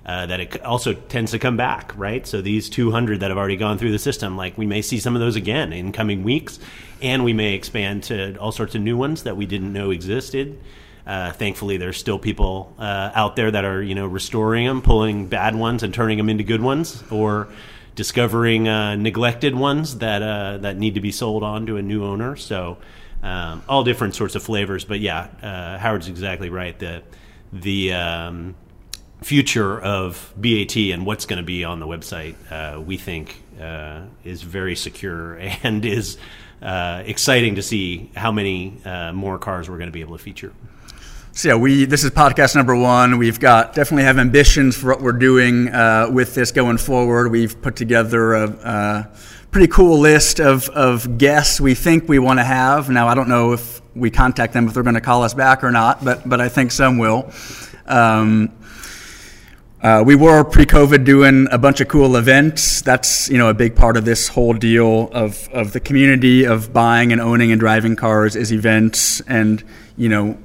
Uh, 0.05 0.27
that 0.27 0.41
it 0.41 0.65
also 0.65 0.95
tends 0.95 1.31
to 1.31 1.39
come 1.39 1.59
back, 1.59 1.93
right? 1.97 2.27
So 2.27 2.41
these 2.41 2.71
200 2.71 3.21
that 3.21 3.31
have 3.31 3.37
already 3.37 3.57
gone 3.57 3.77
through 3.77 3.93
the 3.93 3.99
system, 3.99 4.35
like 4.37 4.57
we 4.57 4.67
may 4.67 4.81
see 4.81 4.99
some 4.99 5.15
of 5.15 5.21
those 5.21 5.37
again 5.37 5.75
in 5.75 5.93
coming 5.93 6.25
weeks, 6.25 6.59
and 7.03 7.23
we 7.23 7.35
may 7.35 7.53
expand 7.53 8.05
to 8.05 8.35
all 8.39 8.51
sorts 8.51 8.75
of 8.75 8.81
new 8.81 8.97
ones 8.97 9.25
that 9.25 9.37
we 9.37 9.45
didn't 9.45 9.73
know 9.73 9.91
existed. 9.91 10.59
Uh, 11.07 11.33
thankfully, 11.33 11.77
there's 11.77 11.99
still 11.99 12.19
people 12.19 12.75
uh, 12.79 13.11
out 13.15 13.37
there 13.37 13.51
that 13.51 13.65
are, 13.65 13.83
you 13.83 13.95
know, 13.95 14.07
restoring 14.07 14.67
them, 14.67 14.81
pulling 14.81 15.27
bad 15.27 15.55
ones 15.55 15.83
and 15.83 15.93
turning 15.93 16.17
them 16.17 16.31
into 16.31 16.45
good 16.45 16.63
ones, 16.63 17.05
or 17.11 17.49
discovering 17.95 18.69
uh, 18.69 18.97
neglected 18.97 19.55
ones 19.55 19.99
that 19.99 20.23
uh, 20.23 20.57
that 20.59 20.79
need 20.79 20.95
to 20.95 21.01
be 21.01 21.13
sold 21.13 21.43
on 21.43 21.67
to 21.67 21.77
a 21.77 21.83
new 21.83 22.05
owner. 22.05 22.37
So 22.37 22.79
um, 23.23 23.63
all 23.69 23.85
different 23.85 24.15
sorts 24.15 24.35
of 24.35 24.43
flavors. 24.43 24.85
But 24.85 25.01
yeah, 25.01 25.29
uh, 25.43 25.79
Howard's 25.79 26.09
exactly 26.09 26.51
right. 26.51 26.79
The 26.79 27.03
the 27.53 27.93
um, 27.93 28.55
future 29.23 29.81
of 29.81 30.33
BAT 30.37 30.77
and 30.77 31.05
what's 31.05 31.27
going 31.27 31.39
to 31.39 31.45
be 31.45 31.65
on 31.65 31.81
the 31.81 31.87
website, 31.87 32.37
uh, 32.51 32.81
we 32.81 32.97
think, 32.97 33.43
uh, 33.61 34.03
is 34.25 34.43
very 34.43 34.77
secure 34.77 35.35
and 35.63 35.85
is 35.85 36.17
uh, 36.63 37.03
exciting 37.05 37.57
to 37.57 37.63
see 37.63 38.11
how 38.15 38.33
many 38.33 38.81
more 39.13 39.39
cars 39.39 39.69
we're 39.69 39.79
going 39.79 39.89
to 39.89 39.93
be 39.93 40.03
able 40.03 40.17
to 40.17 40.23
feature. 40.23 40.53
So 41.33 41.49
yeah, 41.49 41.55
we 41.55 41.85
this 41.85 42.03
is 42.03 42.11
podcast 42.11 42.57
number 42.57 42.75
one. 42.75 43.17
We've 43.17 43.39
got 43.39 43.73
definitely 43.73 44.03
have 44.03 44.19
ambitions 44.19 44.77
for 44.77 44.89
what 44.89 45.01
we're 45.01 45.13
doing 45.13 45.69
uh, 45.69 46.09
with 46.13 46.35
this 46.35 46.51
going 46.51 46.77
forward. 46.77 47.31
We've 47.31 47.61
put 47.63 47.77
together 47.77 48.35
a, 48.35 48.49
a 48.49 49.11
pretty 49.51 49.67
cool 49.67 49.99
list 49.99 50.41
of, 50.41 50.69
of 50.71 51.19
guests 51.19 51.61
we 51.61 51.75
think 51.75 52.09
we 52.09 52.19
want 52.19 52.39
to 52.39 52.45
have. 52.45 52.89
Now 52.89 53.09
I 53.09 53.15
don't 53.15 53.29
know 53.29 53.53
if 53.53 53.81
we 53.95 54.11
contact 54.11 54.53
them 54.53 54.69
if 54.69 54.75
they're 54.75 54.83
going 54.83 54.95
to 54.95 55.01
call 55.01 55.23
us 55.23 55.35
back 55.35 55.65
or 55.65 55.71
not, 55.71 56.05
but 56.05 56.29
but 56.29 56.41
I 56.41 56.49
think 56.49 56.71
some 56.71 56.99
will. 56.99 57.31
Um, 57.87 58.53
uh, 59.83 60.03
we 60.05 60.15
were 60.15 60.45
pre-COVID 60.45 61.05
doing 61.05 61.49
a 61.51 61.57
bunch 61.57 61.81
of 61.81 61.89
cool 61.89 62.17
events. 62.17 62.83
That's 62.83 63.29
you 63.31 63.39
know 63.39 63.49
a 63.49 63.55
big 63.55 63.75
part 63.75 63.97
of 63.97 64.05
this 64.05 64.29
whole 64.29 64.53
deal 64.53 65.09
of 65.13 65.49
of 65.53 65.73
the 65.73 65.81
community 65.81 66.45
of 66.45 66.73
buying 66.73 67.13
and 67.13 67.21
owning 67.21 67.51
and 67.51 67.59
driving 67.59 67.97
cars 67.97 68.37
is 68.37 68.53
events. 68.53 69.21
And 69.23 69.65
you 69.97 70.09
know, 70.09 70.39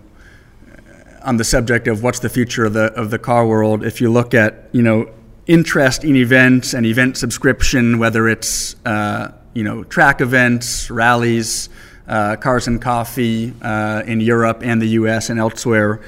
on 1.21 1.37
the 1.37 1.43
subject 1.43 1.87
of 1.87 2.01
what's 2.01 2.19
the 2.19 2.29
future 2.29 2.65
of 2.65 2.73
the 2.73 2.85
of 2.93 3.11
the 3.11 3.19
car 3.19 3.45
world, 3.45 3.85
if 3.85 4.01
you 4.01 4.09
look 4.09 4.33
at 4.33 4.69
you 4.71 4.81
know 4.81 5.09
interest 5.47 6.03
in 6.03 6.15
events 6.15 6.73
and 6.73 6.85
event 6.85 7.17
subscription, 7.17 7.99
whether 7.99 8.27
it's 8.27 8.75
uh, 8.85 9.31
you 9.53 9.63
know 9.63 9.83
track 9.83 10.21
events, 10.21 10.89
rallies, 10.89 11.69
uh, 12.07 12.35
cars 12.37 12.67
and 12.67 12.81
coffee 12.81 13.53
uh, 13.61 14.03
in 14.05 14.19
Europe 14.19 14.61
and 14.63 14.81
the 14.81 14.89
U.S. 14.99 15.29
and 15.29 15.39
elsewhere, 15.39 16.01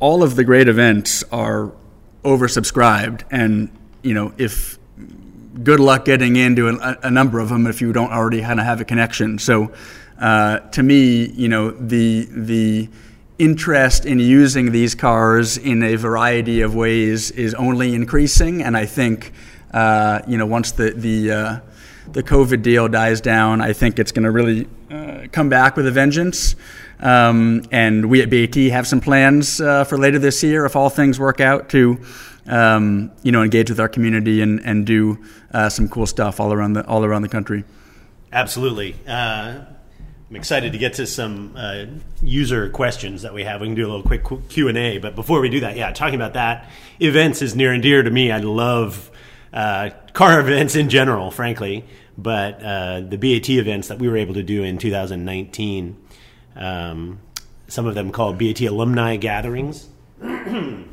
all 0.00 0.22
of 0.22 0.36
the 0.36 0.44
great 0.44 0.68
events 0.68 1.24
are 1.32 1.72
oversubscribed, 2.24 3.22
and 3.30 3.70
you 4.02 4.14
know 4.14 4.32
if 4.36 4.78
good 5.62 5.80
luck 5.80 6.04
getting 6.04 6.36
into 6.36 6.68
a, 6.68 6.98
a 7.02 7.10
number 7.10 7.38
of 7.38 7.48
them 7.48 7.66
if 7.66 7.80
you 7.80 7.92
don't 7.92 8.12
already 8.12 8.40
kind 8.40 8.60
of 8.60 8.66
have 8.66 8.80
a 8.80 8.84
connection. 8.84 9.38
So, 9.38 9.72
uh, 10.20 10.60
to 10.60 10.82
me, 10.82 11.26
you 11.26 11.48
know 11.48 11.70
the 11.70 12.28
the 12.30 12.88
interest 13.38 14.06
in 14.06 14.18
using 14.18 14.72
these 14.72 14.94
cars 14.94 15.58
in 15.58 15.82
a 15.82 15.96
variety 15.96 16.62
of 16.62 16.74
ways 16.74 17.30
is 17.30 17.54
only 17.54 17.94
increasing, 17.94 18.62
and 18.62 18.76
I 18.76 18.86
think 18.86 19.32
uh, 19.72 20.20
you 20.26 20.38
know 20.38 20.46
once 20.46 20.72
the 20.72 20.90
the 20.90 21.30
uh, 21.30 21.60
the 22.12 22.22
COVID 22.22 22.62
deal 22.62 22.88
dies 22.88 23.20
down, 23.20 23.60
I 23.60 23.72
think 23.72 23.98
it's 23.98 24.12
going 24.12 24.24
to 24.24 24.30
really 24.30 24.68
uh, 24.90 25.26
come 25.32 25.48
back 25.48 25.76
with 25.76 25.86
a 25.86 25.90
vengeance. 25.90 26.54
Um, 26.98 27.62
and 27.70 28.08
we 28.08 28.22
at 28.22 28.30
BAT 28.30 28.54
have 28.72 28.86
some 28.86 29.00
plans 29.00 29.60
uh, 29.60 29.84
for 29.84 29.98
later 29.98 30.18
this 30.18 30.42
year, 30.42 30.64
if 30.64 30.76
all 30.76 30.88
things 30.88 31.20
work 31.20 31.40
out, 31.40 31.68
to 31.70 32.00
um, 32.46 33.10
you 33.22 33.32
know 33.32 33.42
engage 33.42 33.68
with 33.68 33.80
our 33.80 33.88
community 33.88 34.40
and 34.40 34.60
and 34.64 34.86
do 34.86 35.18
uh, 35.52 35.68
some 35.68 35.88
cool 35.88 36.06
stuff 36.06 36.40
all 36.40 36.52
around 36.52 36.72
the 36.72 36.86
all 36.86 37.04
around 37.04 37.22
the 37.22 37.28
country. 37.28 37.64
Absolutely. 38.32 38.96
Uh, 39.06 39.60
I'm 40.28 40.36
excited 40.36 40.72
to 40.72 40.78
get 40.78 40.94
to 40.94 41.06
some 41.06 41.54
uh, 41.56 41.84
user 42.20 42.68
questions 42.68 43.22
that 43.22 43.32
we 43.32 43.44
have. 43.44 43.60
We 43.60 43.68
can 43.68 43.76
do 43.76 43.86
a 43.86 43.90
little 43.90 44.02
quick 44.02 44.24
Q 44.48 44.68
and 44.68 44.76
A, 44.76 44.98
but 44.98 45.14
before 45.14 45.40
we 45.40 45.48
do 45.48 45.60
that, 45.60 45.76
yeah, 45.76 45.92
talking 45.92 46.16
about 46.16 46.34
that, 46.34 46.68
events 47.00 47.42
is 47.42 47.54
near 47.54 47.72
and 47.72 47.82
dear 47.82 48.02
to 48.02 48.10
me. 48.10 48.32
I 48.32 48.38
love 48.38 49.10
uh, 49.52 49.90
car 50.12 50.40
events 50.46 50.74
in 50.74 50.88
general, 50.88 51.30
frankly, 51.30 51.84
but 52.18 52.62
uh, 52.62 53.00
the 53.02 53.16
BAT 53.16 53.48
events 53.50 53.88
that 53.88 53.98
we 53.98 54.08
were 54.08 54.16
able 54.16 54.34
to 54.34 54.42
do 54.42 54.64
in 54.64 54.78
2019 54.78 55.96
um, 56.56 57.20
some 57.68 57.86
of 57.86 57.94
them 57.94 58.10
called 58.12 58.38
BAT 58.38 58.60
alumni 58.62 59.16
gatherings. 59.16 59.88
some 60.20 60.86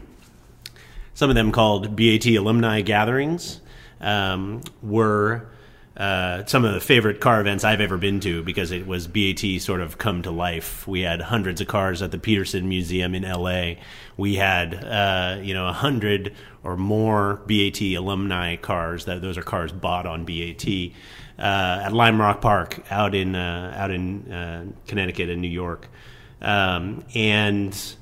of 1.22 1.36
them 1.36 1.52
called 1.52 1.96
BAT 1.96 2.26
alumni 2.28 2.82
gatherings 2.82 3.62
um, 4.02 4.62
were 4.82 5.48
uh, 5.96 6.44
some 6.46 6.66
of 6.66 6.74
the 6.74 6.80
favorite 6.80 7.20
car 7.22 7.40
events 7.40 7.64
I've 7.64 7.82
ever 7.82 7.98
been 7.98 8.20
to 8.22 8.42
because 8.42 8.72
it 8.72 8.88
was 8.88 9.08
BAT 9.08 9.40
sort 9.60 9.80
of 9.80 10.00
come 10.00 10.24
to 10.24 10.32
life. 10.32 10.88
We 10.88 11.02
had 11.02 11.22
hundreds 11.22 11.62
of 11.62 11.68
cars 11.68 12.02
at 12.02 12.10
the 12.12 12.18
Peterson 12.18 12.68
Museum 12.68 13.14
in 13.14 13.24
LA. 13.24 13.76
We 14.18 14.36
had 14.36 14.74
uh, 14.84 15.40
you 15.42 15.54
know 15.54 15.68
a 15.68 15.74
hundred 15.74 16.34
or 16.64 16.78
more 16.78 17.42
BAT 17.48 17.82
alumni 17.82 18.56
cars. 18.56 19.06
That 19.06 19.22
those 19.22 19.38
are 19.38 19.44
cars 19.44 19.72
bought 19.72 20.08
on 20.08 20.26
BAT 20.26 20.68
uh, 21.38 21.86
at 21.86 21.94
Lime 21.94 22.20
Rock 22.20 22.42
Park 22.42 22.80
out 22.92 23.14
in 23.14 23.36
uh, 23.36 23.76
out 23.78 23.92
in 23.92 24.32
uh, 24.32 24.66
Connecticut 24.88 25.30
and 25.30 25.44
New 25.44 25.48
York, 25.48 25.90
um, 26.42 27.04
and 27.14 27.96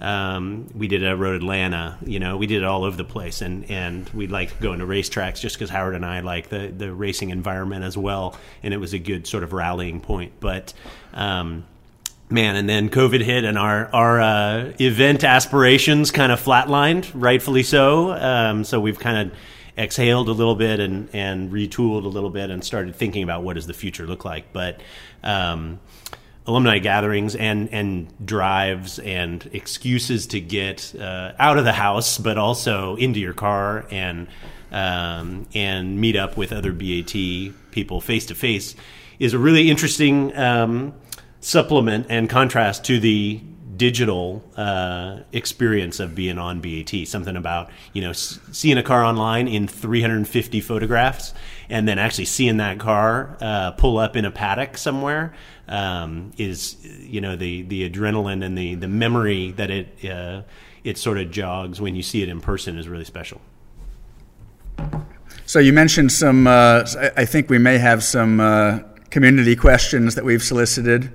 um, 0.00 0.68
we 0.74 0.88
did 0.88 1.04
a 1.04 1.16
road 1.16 1.36
Atlanta. 1.36 1.98
You 2.04 2.18
know, 2.18 2.36
we 2.36 2.46
did 2.46 2.58
it 2.58 2.64
all 2.64 2.84
over 2.84 2.96
the 2.96 3.04
place, 3.04 3.42
and 3.42 3.70
and 3.70 4.08
we 4.10 4.26
like 4.26 4.60
going 4.60 4.80
to 4.80 4.86
racetracks 4.86 5.40
just 5.40 5.56
because 5.56 5.70
Howard 5.70 5.94
and 5.94 6.04
I 6.04 6.20
like 6.20 6.48
the 6.48 6.68
the 6.76 6.92
racing 6.92 7.30
environment 7.30 7.84
as 7.84 7.96
well, 7.96 8.36
and 8.62 8.74
it 8.74 8.78
was 8.78 8.92
a 8.92 8.98
good 8.98 9.26
sort 9.26 9.44
of 9.44 9.52
rallying 9.52 10.00
point. 10.00 10.32
But 10.40 10.72
um, 11.12 11.64
man, 12.28 12.56
and 12.56 12.68
then 12.68 12.90
COVID 12.90 13.22
hit, 13.22 13.44
and 13.44 13.56
our 13.56 13.86
our 13.94 14.20
uh, 14.20 14.72
event 14.80 15.22
aspirations 15.22 16.10
kind 16.10 16.32
of 16.32 16.42
flatlined, 16.42 17.10
rightfully 17.14 17.62
so. 17.62 18.12
Um, 18.12 18.64
so 18.64 18.80
we've 18.80 18.98
kind 18.98 19.30
of 19.30 19.38
exhaled 19.76 20.28
a 20.28 20.32
little 20.32 20.54
bit 20.54 20.80
and, 20.80 21.08
and 21.12 21.52
retooled 21.52 22.04
a 22.04 22.08
little 22.08 22.30
bit 22.30 22.50
and 22.50 22.64
started 22.64 22.94
thinking 22.94 23.22
about 23.22 23.42
what 23.42 23.54
does 23.54 23.66
the 23.66 23.74
future 23.74 24.06
look 24.06 24.24
like. 24.24 24.52
But 24.52 24.80
um, 25.22 25.80
alumni 26.46 26.78
gatherings 26.78 27.34
and 27.34 27.72
and 27.72 28.26
drives 28.26 28.98
and 28.98 29.48
excuses 29.52 30.26
to 30.28 30.40
get 30.40 30.94
uh, 30.98 31.32
out 31.38 31.58
of 31.58 31.64
the 31.64 31.72
house, 31.72 32.18
but 32.18 32.38
also 32.38 32.96
into 32.96 33.20
your 33.20 33.32
car 33.34 33.86
and 33.90 34.28
um, 34.72 35.46
and 35.54 36.00
meet 36.00 36.16
up 36.16 36.36
with 36.36 36.52
other 36.52 36.72
BAT 36.72 37.14
people 37.70 38.00
face 38.00 38.26
to 38.26 38.34
face 38.34 38.74
is 39.18 39.32
a 39.32 39.38
really 39.38 39.70
interesting 39.70 40.36
um, 40.36 40.92
supplement 41.40 42.06
and 42.08 42.28
contrast 42.28 42.84
to 42.84 42.98
the 42.98 43.40
digital 43.76 44.44
uh, 44.56 45.18
experience 45.32 46.00
of 46.00 46.14
being 46.14 46.38
on 46.38 46.60
BAT. 46.60 47.06
Something 47.06 47.36
about 47.36 47.70
you 47.92 48.02
know 48.02 48.10
s- 48.10 48.38
seeing 48.52 48.78
a 48.78 48.82
car 48.82 49.04
online 49.04 49.48
in 49.48 49.66
350 49.68 50.60
photographs, 50.60 51.34
and 51.68 51.86
then 51.88 51.98
actually 51.98 52.26
seeing 52.26 52.58
that 52.58 52.78
car 52.78 53.36
uh, 53.40 53.70
pull 53.72 53.98
up 53.98 54.16
in 54.16 54.24
a 54.24 54.30
paddock 54.30 54.76
somewhere 54.76 55.32
um, 55.68 56.32
is 56.36 56.76
you 56.84 57.20
know 57.20 57.36
the 57.36 57.62
the 57.62 57.88
adrenaline 57.88 58.44
and 58.44 58.56
the 58.56 58.74
the 58.74 58.88
memory 58.88 59.52
that 59.52 59.70
it 59.70 60.04
uh, 60.04 60.42
it 60.82 60.98
sort 60.98 61.18
of 61.18 61.30
jogs 61.30 61.80
when 61.80 61.94
you 61.94 62.02
see 62.02 62.22
it 62.22 62.28
in 62.28 62.40
person 62.40 62.78
is 62.78 62.88
really 62.88 63.04
special. 63.04 63.40
So 65.46 65.58
you 65.58 65.72
mentioned 65.72 66.12
some. 66.12 66.46
Uh, 66.46 66.84
I 67.16 67.24
think 67.24 67.50
we 67.50 67.58
may 67.58 67.78
have 67.78 68.02
some 68.02 68.40
uh, 68.40 68.80
community 69.10 69.56
questions 69.56 70.14
that 70.14 70.24
we've 70.24 70.42
solicited. 70.42 71.12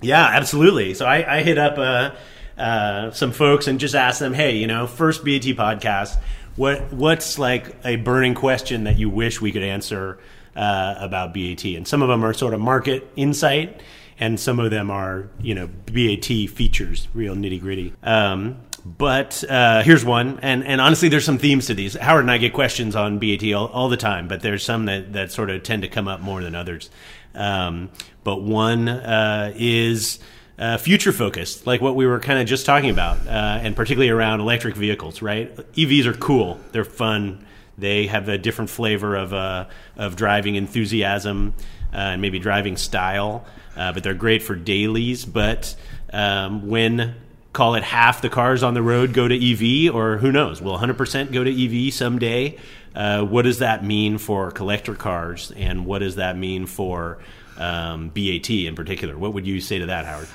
Yeah, 0.00 0.24
absolutely. 0.24 0.94
So 0.94 1.06
I, 1.06 1.38
I 1.38 1.42
hit 1.42 1.58
up 1.58 1.76
uh, 1.78 2.60
uh, 2.60 3.10
some 3.10 3.32
folks 3.32 3.66
and 3.66 3.80
just 3.80 3.94
asked 3.94 4.20
them, 4.20 4.32
hey, 4.32 4.56
you 4.56 4.66
know, 4.66 4.86
first 4.86 5.24
BAT 5.24 5.42
podcast, 5.42 6.18
what 6.56 6.92
what's 6.92 7.38
like 7.38 7.76
a 7.84 7.96
burning 7.96 8.34
question 8.34 8.84
that 8.84 8.98
you 8.98 9.10
wish 9.10 9.40
we 9.40 9.52
could 9.52 9.62
answer 9.62 10.18
uh, 10.58 10.96
about 10.98 11.32
BAT? 11.32 11.64
And 11.64 11.86
some 11.86 12.02
of 12.02 12.08
them 12.08 12.24
are 12.24 12.34
sort 12.34 12.54
of 12.54 12.60
market 12.60 13.10
insight, 13.16 13.80
and 14.18 14.38
some 14.38 14.58
of 14.58 14.70
them 14.70 14.90
are 14.90 15.30
you 15.40 15.54
know 15.54 15.68
BAT 15.86 16.26
features, 16.50 17.08
real 17.14 17.34
nitty 17.34 17.60
gritty. 17.60 17.94
Um, 18.02 18.58
but 18.84 19.44
uh, 19.48 19.82
here's 19.82 20.04
one, 20.04 20.38
and, 20.40 20.64
and 20.64 20.80
honestly, 20.80 21.08
there's 21.08 21.24
some 21.24 21.38
themes 21.38 21.66
to 21.66 21.74
these. 21.74 21.94
Howard 21.94 22.22
and 22.22 22.30
I 22.30 22.38
get 22.38 22.52
questions 22.52 22.96
on 22.96 23.18
BAT 23.18 23.52
all, 23.52 23.66
all 23.66 23.88
the 23.88 23.96
time, 23.96 24.28
but 24.28 24.40
there's 24.40 24.64
some 24.64 24.86
that, 24.86 25.12
that 25.12 25.30
sort 25.30 25.50
of 25.50 25.62
tend 25.62 25.82
to 25.82 25.88
come 25.88 26.08
up 26.08 26.20
more 26.20 26.42
than 26.42 26.54
others. 26.54 26.88
Um, 27.34 27.90
but 28.24 28.42
one 28.42 28.88
uh, 28.88 29.52
is 29.54 30.20
uh, 30.58 30.78
future 30.78 31.12
focused, 31.12 31.66
like 31.66 31.80
what 31.80 31.96
we 31.96 32.06
were 32.06 32.18
kind 32.20 32.40
of 32.40 32.46
just 32.46 32.66
talking 32.66 32.90
about, 32.90 33.26
uh, 33.26 33.60
and 33.62 33.76
particularly 33.76 34.10
around 34.10 34.40
electric 34.40 34.74
vehicles. 34.74 35.20
Right? 35.22 35.54
EVs 35.74 36.06
are 36.06 36.14
cool. 36.14 36.58
They're 36.72 36.84
fun. 36.84 37.44
They 37.78 38.08
have 38.08 38.28
a 38.28 38.36
different 38.38 38.70
flavor 38.70 39.16
of 39.16 39.32
uh, 39.32 39.66
of 39.96 40.16
driving 40.16 40.56
enthusiasm 40.56 41.54
uh, 41.92 41.96
and 41.96 42.22
maybe 42.22 42.38
driving 42.38 42.76
style. 42.76 43.46
Uh, 43.76 43.92
but 43.92 44.02
they're 44.02 44.14
great 44.14 44.42
for 44.42 44.56
dailies. 44.56 45.24
But 45.24 45.76
um, 46.12 46.68
when 46.68 47.14
call 47.52 47.74
it 47.76 47.82
half 47.82 48.20
the 48.20 48.28
cars 48.28 48.62
on 48.62 48.74
the 48.74 48.82
road 48.82 49.12
go 49.12 49.28
to 49.28 49.34
EV, 49.34 49.94
or 49.94 50.18
who 50.18 50.32
knows, 50.32 50.60
will 50.60 50.76
100% 50.78 51.32
go 51.32 51.44
to 51.44 51.86
EV 51.86 51.92
someday? 51.94 52.58
Uh, 52.94 53.22
what 53.22 53.42
does 53.42 53.60
that 53.60 53.84
mean 53.84 54.18
for 54.18 54.50
collector 54.50 54.94
cars, 54.94 55.52
and 55.56 55.86
what 55.86 56.00
does 56.00 56.16
that 56.16 56.36
mean 56.36 56.66
for 56.66 57.18
um, 57.56 58.08
BAT 58.10 58.50
in 58.50 58.74
particular? 58.74 59.16
What 59.16 59.34
would 59.34 59.46
you 59.46 59.60
say 59.60 59.78
to 59.78 59.86
that, 59.86 60.04
Howard? 60.04 60.28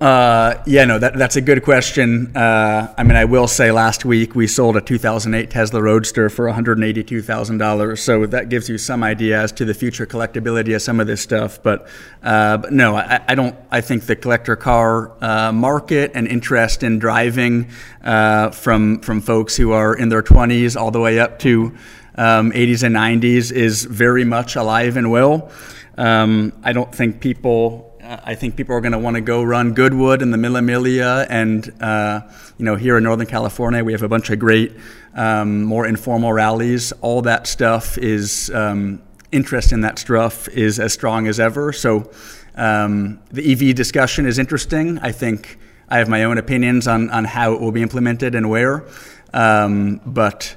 Uh, 0.00 0.62
yeah, 0.66 0.86
no, 0.86 0.98
that, 0.98 1.14
that's 1.14 1.36
a 1.36 1.42
good 1.42 1.62
question. 1.62 2.34
Uh, 2.34 2.92
I 2.96 3.02
mean, 3.02 3.16
I 3.16 3.26
will 3.26 3.46
say 3.46 3.70
last 3.70 4.02
week 4.06 4.34
we 4.34 4.46
sold 4.46 4.78
a 4.78 4.80
2008 4.80 5.50
Tesla 5.50 5.82
Roadster 5.82 6.30
for 6.30 6.46
$182,000. 6.46 7.98
So 7.98 8.24
that 8.24 8.48
gives 8.48 8.70
you 8.70 8.78
some 8.78 9.04
idea 9.04 9.38
as 9.38 9.52
to 9.52 9.66
the 9.66 9.74
future 9.74 10.06
collectability 10.06 10.74
of 10.74 10.80
some 10.80 11.00
of 11.00 11.06
this 11.06 11.20
stuff. 11.20 11.62
But, 11.62 11.86
uh, 12.22 12.56
but 12.56 12.72
no, 12.72 12.96
I, 12.96 13.20
I, 13.28 13.34
don't, 13.34 13.54
I 13.70 13.82
think 13.82 14.04
the 14.04 14.16
collector 14.16 14.56
car 14.56 15.12
uh, 15.22 15.52
market 15.52 16.12
and 16.14 16.26
interest 16.26 16.82
in 16.82 16.98
driving 16.98 17.68
uh, 18.02 18.50
from, 18.52 19.00
from 19.00 19.20
folks 19.20 19.54
who 19.54 19.72
are 19.72 19.94
in 19.94 20.08
their 20.08 20.22
20s 20.22 20.80
all 20.80 20.90
the 20.90 21.00
way 21.00 21.18
up 21.20 21.38
to 21.40 21.76
um, 22.14 22.52
80s 22.52 22.84
and 22.84 22.96
90s 22.96 23.52
is 23.52 23.84
very 23.84 24.24
much 24.24 24.56
alive 24.56 24.96
and 24.96 25.10
well. 25.10 25.50
Um, 25.98 26.54
I 26.64 26.72
don't 26.72 26.94
think 26.94 27.20
people 27.20 27.89
I 28.10 28.34
think 28.34 28.56
people 28.56 28.74
are 28.74 28.80
going 28.80 28.90
to 28.90 28.98
want 28.98 29.14
to 29.14 29.20
go 29.20 29.44
run 29.44 29.72
Goodwood 29.72 30.20
in 30.20 30.32
the 30.32 30.36
Mille 30.36 30.54
Miglia, 30.54 31.28
and 31.30 31.72
uh, 31.80 32.22
you 32.58 32.64
know, 32.64 32.74
here 32.74 32.98
in 32.98 33.04
Northern 33.04 33.28
California, 33.28 33.84
we 33.84 33.92
have 33.92 34.02
a 34.02 34.08
bunch 34.08 34.30
of 34.30 34.40
great, 34.40 34.72
um, 35.14 35.62
more 35.62 35.86
informal 35.86 36.32
rallies. 36.32 36.90
All 37.02 37.22
that 37.22 37.46
stuff 37.46 37.98
is 37.98 38.50
um, 38.52 39.00
interest 39.30 39.70
in 39.70 39.82
that 39.82 40.00
stuff 40.00 40.48
is 40.48 40.80
as 40.80 40.92
strong 40.92 41.28
as 41.28 41.38
ever. 41.38 41.72
So 41.72 42.10
um, 42.56 43.20
the 43.30 43.52
EV 43.52 43.76
discussion 43.76 44.26
is 44.26 44.40
interesting. 44.40 44.98
I 44.98 45.12
think 45.12 45.56
I 45.88 45.98
have 45.98 46.08
my 46.08 46.24
own 46.24 46.36
opinions 46.36 46.88
on 46.88 47.10
on 47.10 47.24
how 47.24 47.52
it 47.52 47.60
will 47.60 47.72
be 47.72 47.82
implemented 47.82 48.34
and 48.34 48.50
where, 48.50 48.88
um, 49.32 50.00
but 50.04 50.56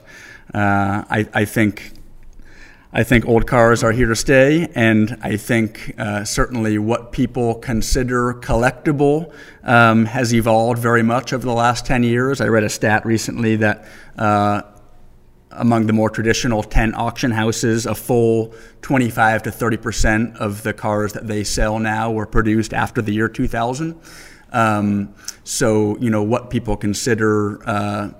uh, 0.56 1.06
I, 1.08 1.30
I 1.32 1.45
think 1.45 1.91
I 2.96 3.02
think 3.02 3.26
old 3.26 3.48
cars 3.48 3.84
are 3.84 3.91
here 3.91 4.06
to 4.10 4.16
stay, 4.16 4.70
and 4.76 5.18
I 5.24 5.36
think 5.36 5.96
uh, 5.98 6.24
certainly 6.26 6.78
what 6.78 7.12
people 7.12 7.56
consider 7.56 8.36
collectible 8.36 9.34
um, 9.64 10.06
has 10.06 10.32
evolved 10.32 10.80
very 10.80 11.02
much 11.02 11.34
over 11.34 11.44
the 11.44 11.54
last 11.54 11.88
10 11.88 12.04
years. 12.04 12.39
I 12.39 12.50
read 12.50 12.64
a 12.64 12.70
stat 12.70 13.04
recently 13.04 13.56
that 13.56 13.88
uh, 14.16 14.62
among 15.50 15.88
the 15.88 15.94
more 15.94 16.12
traditional 16.12 16.62
10 16.62 16.94
auction 16.94 17.32
houses, 17.32 17.88
a 17.88 17.96
full 17.96 18.54
25 18.84 19.41
to 19.41 19.52
30 19.52 19.78
percent 19.78 20.38
of 20.38 20.62
the 20.62 20.74
cars 20.74 21.14
that 21.14 21.26
they 21.26 21.44
sell 21.44 21.80
now 21.80 22.12
were 22.12 22.28
produced 22.28 22.76
after 22.76 23.02
the 23.02 23.12
year 23.12 23.28
2000. 23.28 24.00
Um, 24.52 25.16
so, 25.44 25.98
you 25.98 26.12
know, 26.12 26.22
what 26.22 26.52
people 26.52 26.78
consider 26.78 27.68
uh, 27.68 28.12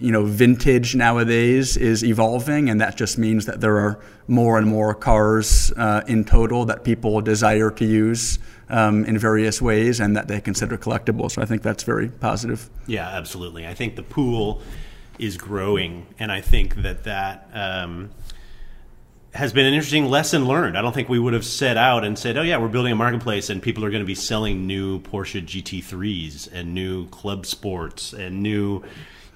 you 0.00 0.12
know, 0.12 0.24
vintage 0.24 0.94
nowadays 0.94 1.76
is 1.76 2.04
evolving, 2.04 2.70
and 2.70 2.80
that 2.80 2.96
just 2.96 3.18
means 3.18 3.46
that 3.46 3.60
there 3.60 3.78
are 3.78 4.00
more 4.26 4.58
and 4.58 4.66
more 4.66 4.94
cars 4.94 5.72
uh, 5.76 6.02
in 6.06 6.24
total 6.24 6.64
that 6.66 6.84
people 6.84 7.20
desire 7.20 7.70
to 7.70 7.84
use 7.84 8.38
um, 8.68 9.04
in 9.04 9.18
various 9.18 9.60
ways 9.60 10.00
and 10.00 10.16
that 10.16 10.28
they 10.28 10.40
consider 10.40 10.76
collectible. 10.76 11.30
So 11.30 11.42
I 11.42 11.46
think 11.46 11.62
that's 11.62 11.82
very 11.82 12.08
positive. 12.08 12.68
Yeah, 12.86 13.08
absolutely. 13.08 13.66
I 13.66 13.74
think 13.74 13.96
the 13.96 14.02
pool 14.02 14.62
is 15.18 15.36
growing, 15.36 16.06
and 16.18 16.30
I 16.30 16.40
think 16.40 16.76
that 16.76 17.04
that. 17.04 17.48
Um, 17.52 18.10
has 19.34 19.52
been 19.52 19.66
an 19.66 19.74
interesting 19.74 20.06
lesson 20.06 20.46
learned. 20.46 20.76
I 20.76 20.82
don't 20.82 20.94
think 20.94 21.08
we 21.08 21.18
would 21.18 21.34
have 21.34 21.44
set 21.44 21.76
out 21.76 22.02
and 22.02 22.18
said, 22.18 22.36
"Oh 22.38 22.42
yeah, 22.42 22.56
we're 22.56 22.68
building 22.68 22.92
a 22.92 22.96
marketplace 22.96 23.50
and 23.50 23.62
people 23.62 23.84
are 23.84 23.90
going 23.90 24.02
to 24.02 24.06
be 24.06 24.14
selling 24.14 24.66
new 24.66 25.00
Porsche 25.00 25.44
GT3s 25.44 26.48
and 26.50 26.74
new 26.74 27.06
Club 27.08 27.44
Sports 27.44 28.14
and 28.14 28.42
new 28.42 28.82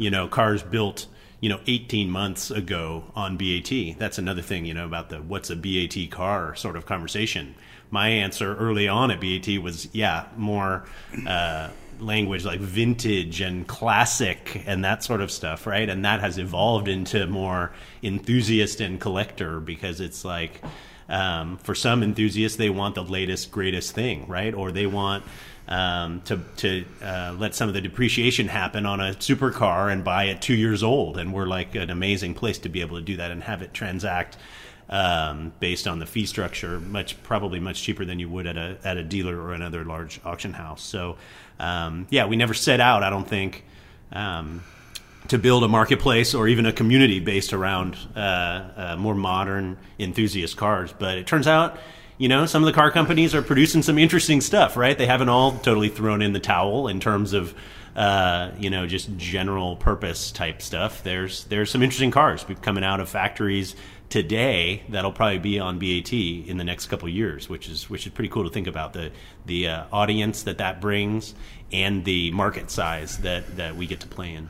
you 0.02 0.10
know, 0.10 0.26
cars 0.26 0.62
built, 0.62 1.06
you 1.40 1.48
know, 1.48 1.60
18 1.66 2.10
months 2.10 2.50
ago 2.50 3.04
on 3.14 3.36
BAT. 3.36 3.98
That's 3.98 4.18
another 4.18 4.42
thing, 4.42 4.66
you 4.66 4.74
know, 4.74 4.84
about 4.84 5.10
the 5.10 5.22
what's 5.22 5.48
a 5.48 5.56
BAT 5.56 6.10
car 6.10 6.54
sort 6.56 6.76
of 6.76 6.86
conversation. 6.86 7.54
My 7.90 8.08
answer 8.08 8.56
early 8.56 8.88
on 8.88 9.10
at 9.10 9.20
BAT 9.20 9.62
was, 9.62 9.88
yeah, 9.92 10.26
more 10.36 10.84
uh, 11.26 11.68
language 12.00 12.44
like 12.44 12.58
vintage 12.58 13.40
and 13.40 13.66
classic 13.66 14.62
and 14.66 14.84
that 14.84 15.04
sort 15.04 15.20
of 15.20 15.30
stuff, 15.30 15.66
right? 15.66 15.88
And 15.88 16.04
that 16.04 16.20
has 16.20 16.38
evolved 16.38 16.88
into 16.88 17.26
more 17.28 17.72
enthusiast 18.02 18.80
and 18.80 19.00
collector 19.00 19.60
because 19.60 20.00
it's 20.00 20.24
like, 20.24 20.62
um, 21.08 21.58
for 21.58 21.74
some 21.74 22.02
enthusiasts, 22.02 22.56
they 22.56 22.70
want 22.70 22.94
the 22.94 23.04
latest, 23.04 23.52
greatest 23.52 23.94
thing, 23.94 24.26
right? 24.26 24.54
Or 24.54 24.72
they 24.72 24.86
want 24.86 25.24
um, 25.72 26.20
to 26.26 26.38
to 26.58 26.84
uh, 27.02 27.34
let 27.38 27.54
some 27.54 27.66
of 27.66 27.74
the 27.74 27.80
depreciation 27.80 28.46
happen 28.46 28.84
on 28.84 29.00
a 29.00 29.14
supercar 29.14 29.90
and 29.90 30.04
buy 30.04 30.24
it 30.24 30.42
two 30.42 30.54
years 30.54 30.82
old. 30.82 31.16
And 31.16 31.32
we're 31.32 31.46
like 31.46 31.74
an 31.74 31.88
amazing 31.88 32.34
place 32.34 32.58
to 32.58 32.68
be 32.68 32.82
able 32.82 32.98
to 32.98 33.02
do 33.02 33.16
that 33.16 33.30
and 33.30 33.42
have 33.42 33.62
it 33.62 33.72
transact 33.72 34.36
um, 34.90 35.54
based 35.60 35.88
on 35.88 35.98
the 35.98 36.04
fee 36.04 36.26
structure, 36.26 36.78
much 36.78 37.20
probably 37.22 37.58
much 37.58 37.82
cheaper 37.82 38.04
than 38.04 38.18
you 38.18 38.28
would 38.28 38.46
at 38.46 38.58
a 38.58 38.76
at 38.84 38.98
a 38.98 39.02
dealer 39.02 39.40
or 39.40 39.54
another 39.54 39.82
large 39.82 40.20
auction 40.26 40.52
house. 40.52 40.82
So 40.82 41.16
um, 41.58 42.06
yeah, 42.10 42.26
we 42.26 42.36
never 42.36 42.54
set 42.54 42.78
out. 42.78 43.02
I 43.02 43.10
don't 43.10 43.28
think. 43.28 43.64
Um, 44.12 44.62
to 45.28 45.38
build 45.38 45.62
a 45.62 45.68
marketplace 45.68 46.34
or 46.34 46.48
even 46.48 46.66
a 46.66 46.72
community 46.72 47.20
based 47.20 47.52
around 47.52 47.96
uh, 48.16 48.18
uh, 48.18 48.96
more 48.98 49.14
modern 49.14 49.78
enthusiast 49.96 50.56
cars, 50.56 50.92
but 50.98 51.16
it 51.16 51.28
turns 51.28 51.46
out 51.46 51.78
you 52.22 52.28
know, 52.28 52.46
some 52.46 52.62
of 52.62 52.66
the 52.66 52.72
car 52.72 52.92
companies 52.92 53.34
are 53.34 53.42
producing 53.42 53.82
some 53.82 53.98
interesting 53.98 54.40
stuff, 54.40 54.76
right? 54.76 54.96
They 54.96 55.06
haven't 55.06 55.28
all 55.28 55.58
totally 55.58 55.88
thrown 55.88 56.22
in 56.22 56.32
the 56.32 56.38
towel 56.38 56.86
in 56.86 57.00
terms 57.00 57.32
of, 57.32 57.52
uh, 57.96 58.52
you 58.60 58.70
know, 58.70 58.86
just 58.86 59.16
general 59.16 59.74
purpose 59.74 60.30
type 60.30 60.62
stuff. 60.62 61.02
There's 61.02 61.42
there's 61.46 61.68
some 61.68 61.82
interesting 61.82 62.12
cars 62.12 62.46
coming 62.60 62.84
out 62.84 63.00
of 63.00 63.08
factories 63.08 63.74
today 64.08 64.84
that'll 64.88 65.10
probably 65.10 65.40
be 65.40 65.58
on 65.58 65.80
BAT 65.80 66.12
in 66.12 66.58
the 66.58 66.62
next 66.64 66.86
couple 66.86 67.08
years, 67.08 67.48
which 67.48 67.68
is 67.68 67.90
which 67.90 68.06
is 68.06 68.12
pretty 68.12 68.28
cool 68.28 68.44
to 68.44 68.50
think 68.50 68.68
about 68.68 68.92
the 68.92 69.10
the 69.46 69.66
uh, 69.66 69.84
audience 69.92 70.44
that 70.44 70.58
that 70.58 70.80
brings 70.80 71.34
and 71.72 72.04
the 72.04 72.30
market 72.30 72.70
size 72.70 73.18
that 73.18 73.56
that 73.56 73.74
we 73.74 73.84
get 73.84 73.98
to 73.98 74.06
play 74.06 74.32
in. 74.32 74.48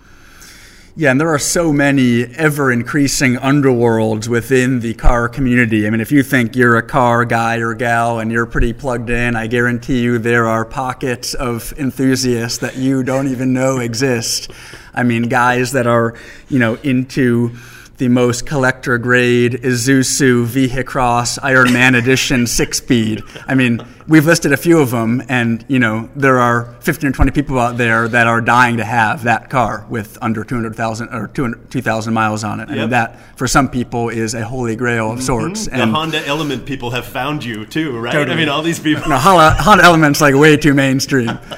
Yeah, 0.94 1.10
and 1.10 1.18
there 1.18 1.32
are 1.32 1.38
so 1.38 1.72
many 1.72 2.24
ever 2.36 2.70
increasing 2.70 3.36
underworlds 3.36 4.28
within 4.28 4.80
the 4.80 4.92
car 4.92 5.26
community. 5.26 5.86
I 5.86 5.90
mean, 5.90 6.02
if 6.02 6.12
you 6.12 6.22
think 6.22 6.54
you're 6.54 6.76
a 6.76 6.82
car 6.82 7.24
guy 7.24 7.56
or 7.56 7.72
gal 7.72 8.18
and 8.18 8.30
you're 8.30 8.44
pretty 8.44 8.74
plugged 8.74 9.08
in, 9.08 9.34
I 9.34 9.46
guarantee 9.46 10.02
you 10.02 10.18
there 10.18 10.46
are 10.46 10.66
pockets 10.66 11.32
of 11.32 11.72
enthusiasts 11.78 12.58
that 12.58 12.76
you 12.76 13.02
don't 13.02 13.28
even 13.28 13.54
know 13.54 13.78
exist. 13.78 14.50
I 14.92 15.02
mean, 15.02 15.30
guys 15.30 15.72
that 15.72 15.86
are, 15.86 16.12
you 16.50 16.58
know, 16.58 16.74
into 16.82 17.56
the 18.02 18.08
most 18.08 18.46
collector 18.46 18.98
grade 18.98 19.52
Isuzu 19.52 20.44
VehiCROSS 20.44 21.38
Iron 21.40 21.72
Man 21.72 21.94
Edition 21.94 22.46
six 22.58 22.78
speed. 22.78 23.22
I 23.46 23.54
mean, 23.54 23.80
we've 24.08 24.26
listed 24.26 24.52
a 24.52 24.56
few 24.56 24.80
of 24.80 24.90
them, 24.90 25.22
and 25.28 25.64
you 25.68 25.78
know 25.78 26.10
there 26.16 26.40
are 26.40 26.74
15 26.80 27.10
or 27.10 27.12
20 27.12 27.30
people 27.30 27.60
out 27.60 27.76
there 27.76 28.08
that 28.08 28.26
are 28.26 28.40
dying 28.40 28.78
to 28.78 28.84
have 28.84 29.22
that 29.22 29.50
car 29.50 29.86
with 29.88 30.18
under 30.20 30.42
200,000 30.42 31.10
or 31.10 31.28
2,000 31.28 32.12
miles 32.12 32.42
on 32.42 32.58
it. 32.58 32.70
I 32.70 32.72
yep. 32.72 32.80
mean, 32.80 32.90
that 32.90 33.20
for 33.38 33.46
some 33.46 33.68
people 33.68 34.08
is 34.08 34.34
a 34.34 34.44
holy 34.44 34.74
grail 34.74 35.12
of 35.12 35.18
mm-hmm. 35.18 35.24
sorts. 35.24 35.68
Mm-hmm. 35.68 35.80
And 35.80 35.92
the 35.92 35.96
Honda 35.96 36.26
Element 36.26 36.66
people 36.66 36.90
have 36.90 37.06
found 37.06 37.44
you 37.44 37.64
too, 37.64 37.96
right? 38.00 38.12
Totally. 38.12 38.34
I 38.34 38.36
mean, 38.36 38.48
all 38.48 38.62
these 38.62 38.80
people. 38.88 39.08
No, 39.08 39.16
Honda, 39.16 39.62
Honda 39.62 39.84
Element's 39.84 40.20
like 40.20 40.34
way 40.34 40.56
too 40.56 40.74
mainstream. 40.74 41.38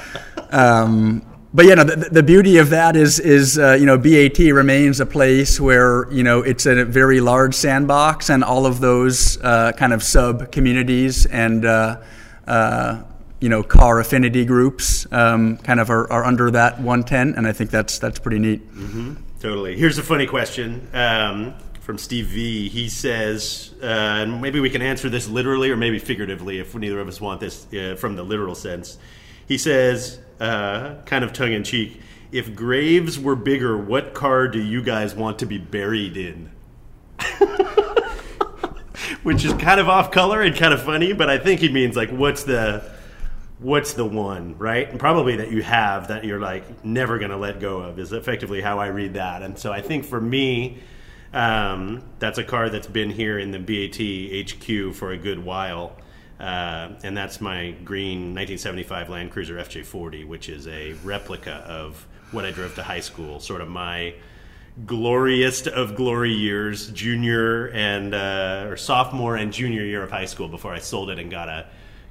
Um, 0.51 1.34
but 1.55 1.65
you 1.65 1.75
know 1.75 1.85
the, 1.85 2.09
the, 2.09 2.21
beauty 2.21 2.57
of 2.57 2.69
that 2.71 2.97
is 2.97 3.17
is 3.17 3.57
uh, 3.57 3.77
you 3.79 3.85
know 3.85 3.97
BAT 3.97 4.37
remains 4.39 4.99
a 4.99 5.05
place 5.05 5.57
where 5.57 6.11
you 6.11 6.21
know 6.21 6.41
it's 6.41 6.65
a 6.65 6.83
very 6.83 7.21
large 7.21 7.55
sandbox 7.55 8.29
and 8.29 8.43
all 8.43 8.65
of 8.65 8.81
those 8.81 9.41
uh, 9.41 9.71
kind 9.71 9.93
of 9.93 10.03
sub 10.03 10.51
communities 10.51 11.25
and 11.25 11.63
uh, 11.63 12.01
uh, 12.45 13.01
you 13.39 13.47
know 13.47 13.63
car 13.63 14.01
affinity 14.01 14.43
groups 14.43 15.07
um, 15.13 15.55
kind 15.57 15.79
of 15.79 15.89
are, 15.89 16.11
are, 16.11 16.25
under 16.25 16.51
that 16.51 16.81
one 16.81 17.03
tent 17.03 17.37
and 17.37 17.47
I 17.47 17.53
think 17.53 17.71
that's 17.71 17.99
that's 17.99 18.19
pretty 18.19 18.39
neat. 18.39 18.69
Mm-hmm. 18.73 19.13
Totally. 19.39 19.77
Here's 19.77 19.97
a 19.97 20.03
funny 20.03 20.27
question. 20.27 20.89
Um, 20.93 21.53
from 21.79 21.99
Steve 21.99 22.25
V. 22.25 22.67
He 22.67 22.89
says, 22.89 23.75
uh, 23.79 23.85
and 23.85 24.41
maybe 24.41 24.59
we 24.59 24.71
can 24.71 24.81
answer 24.81 25.07
this 25.07 25.29
literally 25.29 25.69
or 25.69 25.77
maybe 25.77 25.99
figuratively 25.99 26.57
if 26.57 26.73
neither 26.73 26.99
of 26.99 27.07
us 27.07 27.21
want 27.21 27.39
this 27.39 27.71
uh, 27.75 27.95
from 27.95 28.15
the 28.15 28.23
literal 28.23 28.55
sense. 28.55 28.97
He 29.47 29.59
says, 29.59 30.17
uh, 30.39 30.95
kind 31.05 31.23
of 31.23 31.33
tongue 31.33 31.53
in 31.53 31.63
cheek, 31.63 32.01
if 32.31 32.55
graves 32.55 33.19
were 33.19 33.35
bigger, 33.35 33.77
what 33.77 34.13
car 34.13 34.47
do 34.47 34.61
you 34.61 34.81
guys 34.83 35.15
want 35.15 35.39
to 35.39 35.45
be 35.45 35.57
buried 35.57 36.17
in? 36.17 36.51
Which 39.23 39.45
is 39.45 39.53
kind 39.53 39.79
of 39.79 39.87
off 39.87 40.11
color 40.11 40.41
and 40.41 40.55
kind 40.55 40.73
of 40.73 40.81
funny, 40.83 41.13
but 41.13 41.29
I 41.29 41.37
think 41.37 41.61
he 41.61 41.69
means 41.69 41.95
like, 41.95 42.09
what's 42.09 42.43
the 42.43 42.83
what's 43.59 43.93
the 43.93 44.05
one, 44.05 44.57
right? 44.57 44.89
And 44.89 44.99
probably 44.99 45.37
that 45.37 45.51
you 45.51 45.63
have 45.63 46.09
that 46.09 46.25
you're 46.25 46.39
like 46.39 46.83
never 46.83 47.17
going 47.17 47.31
to 47.31 47.37
let 47.37 47.59
go 47.59 47.79
of 47.79 47.99
is 47.99 48.11
effectively 48.11 48.61
how 48.61 48.79
I 48.79 48.87
read 48.87 49.13
that. 49.13 49.41
And 49.41 49.57
so 49.57 49.71
I 49.71 49.81
think 49.81 50.03
for 50.05 50.19
me, 50.19 50.79
um, 51.33 52.03
that's 52.19 52.37
a 52.37 52.43
car 52.43 52.69
that's 52.69 52.87
been 52.87 53.09
here 53.09 53.39
in 53.39 53.51
the 53.51 53.59
BAT 53.59 54.51
HQ 54.51 54.93
for 54.95 55.11
a 55.11 55.17
good 55.17 55.43
while. 55.43 55.95
Uh, 56.39 56.89
and 57.03 57.15
that's 57.15 57.39
my 57.39 57.71
green 57.83 58.33
1975 58.33 59.09
Land 59.09 59.31
Cruiser 59.31 59.55
FJ40, 59.55 60.27
which 60.27 60.49
is 60.49 60.67
a 60.67 60.93
replica 61.03 61.63
of 61.67 62.05
what 62.31 62.45
I 62.45 62.51
drove 62.51 62.75
to 62.75 62.83
high 62.83 62.99
school, 62.99 63.39
sort 63.39 63.61
of 63.61 63.69
my 63.69 64.15
gloriest 64.85 65.67
of 65.67 65.95
glory 65.95 66.33
years, 66.33 66.89
junior 66.89 67.69
and 67.69 68.13
uh, 68.13 68.65
or 68.67 68.75
sophomore 68.75 69.37
and 69.37 69.53
junior 69.53 69.83
year 69.83 70.03
of 70.03 70.11
high 70.11 70.25
school 70.25 70.49
before 70.49 70.73
I 70.73 70.79
sold 70.79 71.09
it 71.09 71.19
and 71.19 71.31
got 71.31 71.47
a 71.47 71.67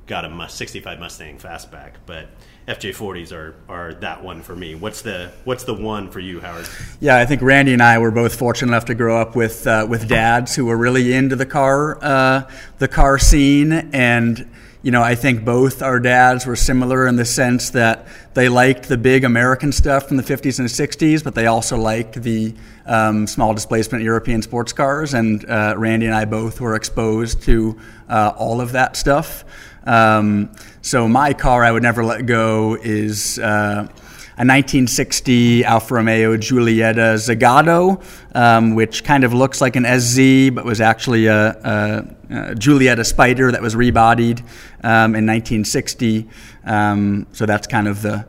got 0.07 0.25
a 0.25 0.49
65 0.49 0.99
Mustang 0.99 1.39
fastback. 1.39 1.95
But 2.07 2.29
FJ40s 2.67 3.33
are 3.33 3.55
are 3.69 3.95
that 3.95 4.23
one 4.23 4.43
for 4.43 4.57
me. 4.57 4.75
What's 4.75 5.03
the 5.03 5.31
what's 5.45 5.65
the 5.65 5.75
one 5.75 6.11
for 6.11 6.21
you, 6.21 6.41
Howard? 6.41 6.67
Yeah, 6.99 7.19
I 7.19 7.27
think 7.27 7.43
Randy 7.43 7.75
and 7.75 7.83
I 7.83 7.99
were 7.99 8.11
both 8.11 8.39
fortunate 8.39 8.71
enough 8.71 8.87
to 8.87 8.95
grow 8.95 9.21
up 9.21 9.37
with 9.37 9.67
uh, 9.67 9.87
with 9.89 10.09
dads 10.09 10.55
who 10.55 10.67
were 10.67 10.77
really 10.77 11.13
into 11.13 11.37
the 11.37 11.47
car 11.47 12.03
uh, 12.03 12.51
the 12.79 12.89
car 12.89 13.19
scene 13.19 13.73
and 13.73 14.51
you 14.85 14.91
know, 14.91 15.03
I 15.03 15.15
think 15.15 15.47
both 15.47 15.81
our 15.81 15.99
dads 15.99 16.45
were 16.45 16.57
similar 16.57 17.07
in 17.07 17.17
the 17.17 17.25
sense 17.25 17.71
that 17.71 18.07
they 18.35 18.51
liked 18.51 18.87
the 18.87 18.99
big 18.99 19.25
American 19.25 19.73
stuff 19.73 20.09
from 20.09 20.19
the 20.19 20.23
50s 20.23 20.59
and 20.59 20.69
60s, 20.69 21.25
but 21.25 21.35
they 21.35 21.47
also 21.47 21.79
liked 21.79 22.23
the 22.23 22.55
um, 22.85 23.27
small 23.27 23.55
displacement 23.55 24.05
European 24.05 24.43
sports 24.43 24.75
cars. 24.75 25.15
And 25.15 25.43
uh, 25.49 25.75
Randy 25.79 26.05
and 26.05 26.15
I 26.15 26.27
both 26.27 26.61
were 26.61 26.75
exposed 26.75 27.41
to 27.45 27.81
uh, 28.11 28.35
all 28.37 28.61
of 28.61 28.73
that 28.73 28.95
stuff. 28.97 29.47
Um, 29.87 30.51
so 30.85 31.09
my 31.09 31.33
car 31.33 31.65
I 31.65 31.73
would 31.73 31.83
never 31.83 32.05
let 32.05 32.27
go 32.27 32.77
is. 32.81 33.39
Uh, 33.39 33.89
a 34.37 34.43
1960 34.43 35.65
Alfa 35.65 35.95
Romeo 35.95 36.37
Giulietta 36.37 37.15
Zagato, 37.15 38.03
um, 38.35 38.75
which 38.75 39.05
kind 39.05 39.23
of 39.23 39.33
looks 39.33 39.61
like 39.61 39.77
an 39.77 39.85
SZ, 39.85 40.51
but 40.53 40.65
was 40.65 40.81
actually 40.81 41.27
a, 41.27 41.51
a, 41.51 42.17
a 42.31 42.55
Giulietta 42.57 43.05
Spider 43.05 43.53
that 43.53 43.63
was 43.63 43.77
rebodied 43.77 44.41
um, 44.83 45.15
in 45.15 45.25
1960. 45.25 46.29
Um, 46.65 47.29
so 47.31 47.47
that's 47.47 47.69
kind 47.69 47.87
of 47.87 48.03
the 48.03 48.27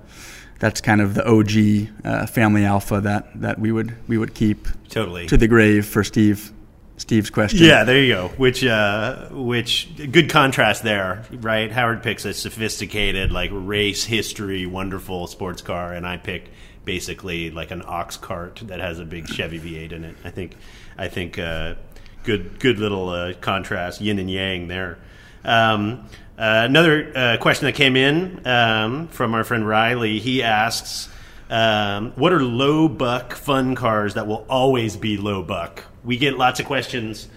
that's 0.59 0.79
kind 0.79 1.01
of 1.01 1.15
the 1.15 1.27
OG 1.27 1.89
uh, 2.05 2.27
family 2.27 2.65
Alfa 2.65 3.01
that, 3.01 3.41
that 3.41 3.59
we 3.59 3.71
would 3.71 3.95
we 4.07 4.19
would 4.19 4.35
keep 4.35 4.67
totally 4.89 5.25
to 5.25 5.37
the 5.37 5.47
grave 5.47 5.87
for 5.87 6.03
Steve. 6.03 6.51
Steve's 6.97 7.29
question. 7.29 7.65
Yeah, 7.65 7.83
there 7.83 8.01
you 8.01 8.13
go. 8.13 8.27
Which, 8.29 8.63
uh, 8.63 9.27
which 9.29 9.89
good 10.11 10.29
contrast 10.29 10.83
there, 10.83 11.25
right? 11.31 11.71
Howard 11.71 12.03
picks 12.03 12.23
a 12.25 12.33
sophisticated, 12.33 13.31
like 13.31 13.49
race 13.53 14.05
history, 14.05 14.65
wonderful 14.65 15.27
sports 15.27 15.61
car, 15.61 15.93
and 15.93 16.07
I 16.07 16.17
pick 16.17 16.49
basically 16.85 17.51
like 17.51 17.71
an 17.71 17.83
ox 17.85 18.15
cart 18.15 18.61
that 18.65 18.79
has 18.79 18.99
a 18.99 19.05
big 19.05 19.27
Chevy 19.27 19.59
V8 19.59 19.91
in 19.91 20.03
it. 20.05 20.15
I 20.23 20.29
think, 20.29 20.55
I 20.97 21.09
think, 21.09 21.37
uh, 21.37 21.75
good, 22.23 22.59
good 22.59 22.79
little 22.79 23.09
uh, 23.09 23.33
contrast, 23.41 23.99
yin 23.99 24.19
and 24.19 24.31
yang 24.31 24.67
there. 24.67 24.97
Um, 25.43 26.07
uh, 26.37 26.63
another 26.65 27.11
uh, 27.15 27.37
question 27.39 27.65
that 27.65 27.75
came 27.75 27.95
in 27.95 28.45
um, 28.47 29.07
from 29.09 29.33
our 29.33 29.43
friend 29.43 29.67
Riley. 29.67 30.19
He 30.19 30.43
asks, 30.43 31.09
um, 31.49 32.11
"What 32.15 32.33
are 32.33 32.43
low 32.43 32.87
buck 32.87 33.33
fun 33.33 33.75
cars 33.75 34.13
that 34.13 34.27
will 34.27 34.45
always 34.49 34.97
be 34.97 35.17
low 35.17 35.43
buck?" 35.43 35.83
we 36.05 36.17
get 36.17 36.37
lots 36.37 36.59
of 36.59 36.65
questions 36.65 37.27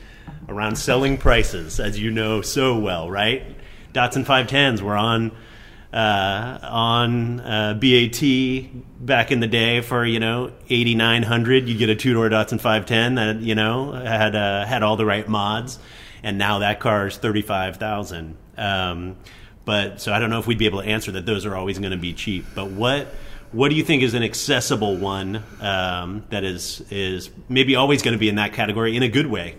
around 0.49 0.77
selling 0.77 1.17
prices, 1.19 1.81
as 1.81 1.99
you 1.99 2.11
know 2.11 2.43
so 2.43 2.79
well, 2.79 3.11
right? 3.11 3.43
Datsun 3.93 4.25
510s 4.25 4.83
were 4.83 4.97
on 4.97 5.33
uh, 5.93 6.59
on 6.63 7.41
uh, 7.41 7.75
BAT 7.75 8.23
back 9.01 9.33
in 9.33 9.41
the 9.41 9.47
day 9.47 9.81
for 9.81 10.05
you 10.05 10.21
know 10.21 10.53
8900 10.69 11.67
you 11.67 11.79
get 11.79 11.89
a 11.89 11.97
two 11.97 12.13
door 12.13 12.29
Datsun 12.29 12.61
510 12.61 13.15
that 13.15 13.41
you 13.41 13.55
know 13.55 13.93
had 13.93 14.37
uh, 14.37 14.67
had 14.67 14.83
all 14.83 14.97
the 14.97 15.07
right 15.07 15.27
mods 15.27 15.79
and 16.23 16.37
now 16.37 16.59
that 16.59 16.79
car 16.79 17.07
is 17.07 17.17
35,000 17.17 18.37
um, 18.59 19.17
but 19.65 19.99
so 20.03 20.13
I 20.13 20.19
don't 20.19 20.29
know 20.29 20.39
if 20.39 20.47
we'd 20.47 20.59
be 20.59 20.67
able 20.67 20.83
to 20.83 20.87
answer 20.87 21.11
that 21.13 21.25
those 21.25 21.47
are 21.47 21.57
always 21.57 21.79
going 21.79 21.93
to 21.93 21.97
be 21.97 22.13
cheap 22.13 22.45
but 22.55 22.67
what 22.67 23.09
what 23.53 23.71
do 23.71 23.75
you 23.75 23.85
think 23.85 24.03
is 24.03 24.15
an 24.15 24.23
accessible 24.23 24.97
one 24.97 25.43
um, 25.61 26.25
that 26.31 26.45
is 26.45 26.83
is 26.91 27.31
maybe 27.49 27.77
always 27.77 28.03
going 28.03 28.13
to 28.13 28.19
be 28.19 28.29
in 28.29 28.37
that 28.37 28.53
category 28.53 28.97
in 28.97 29.03
a 29.03 29.09
good 29.09 29.27
way? 29.27 29.57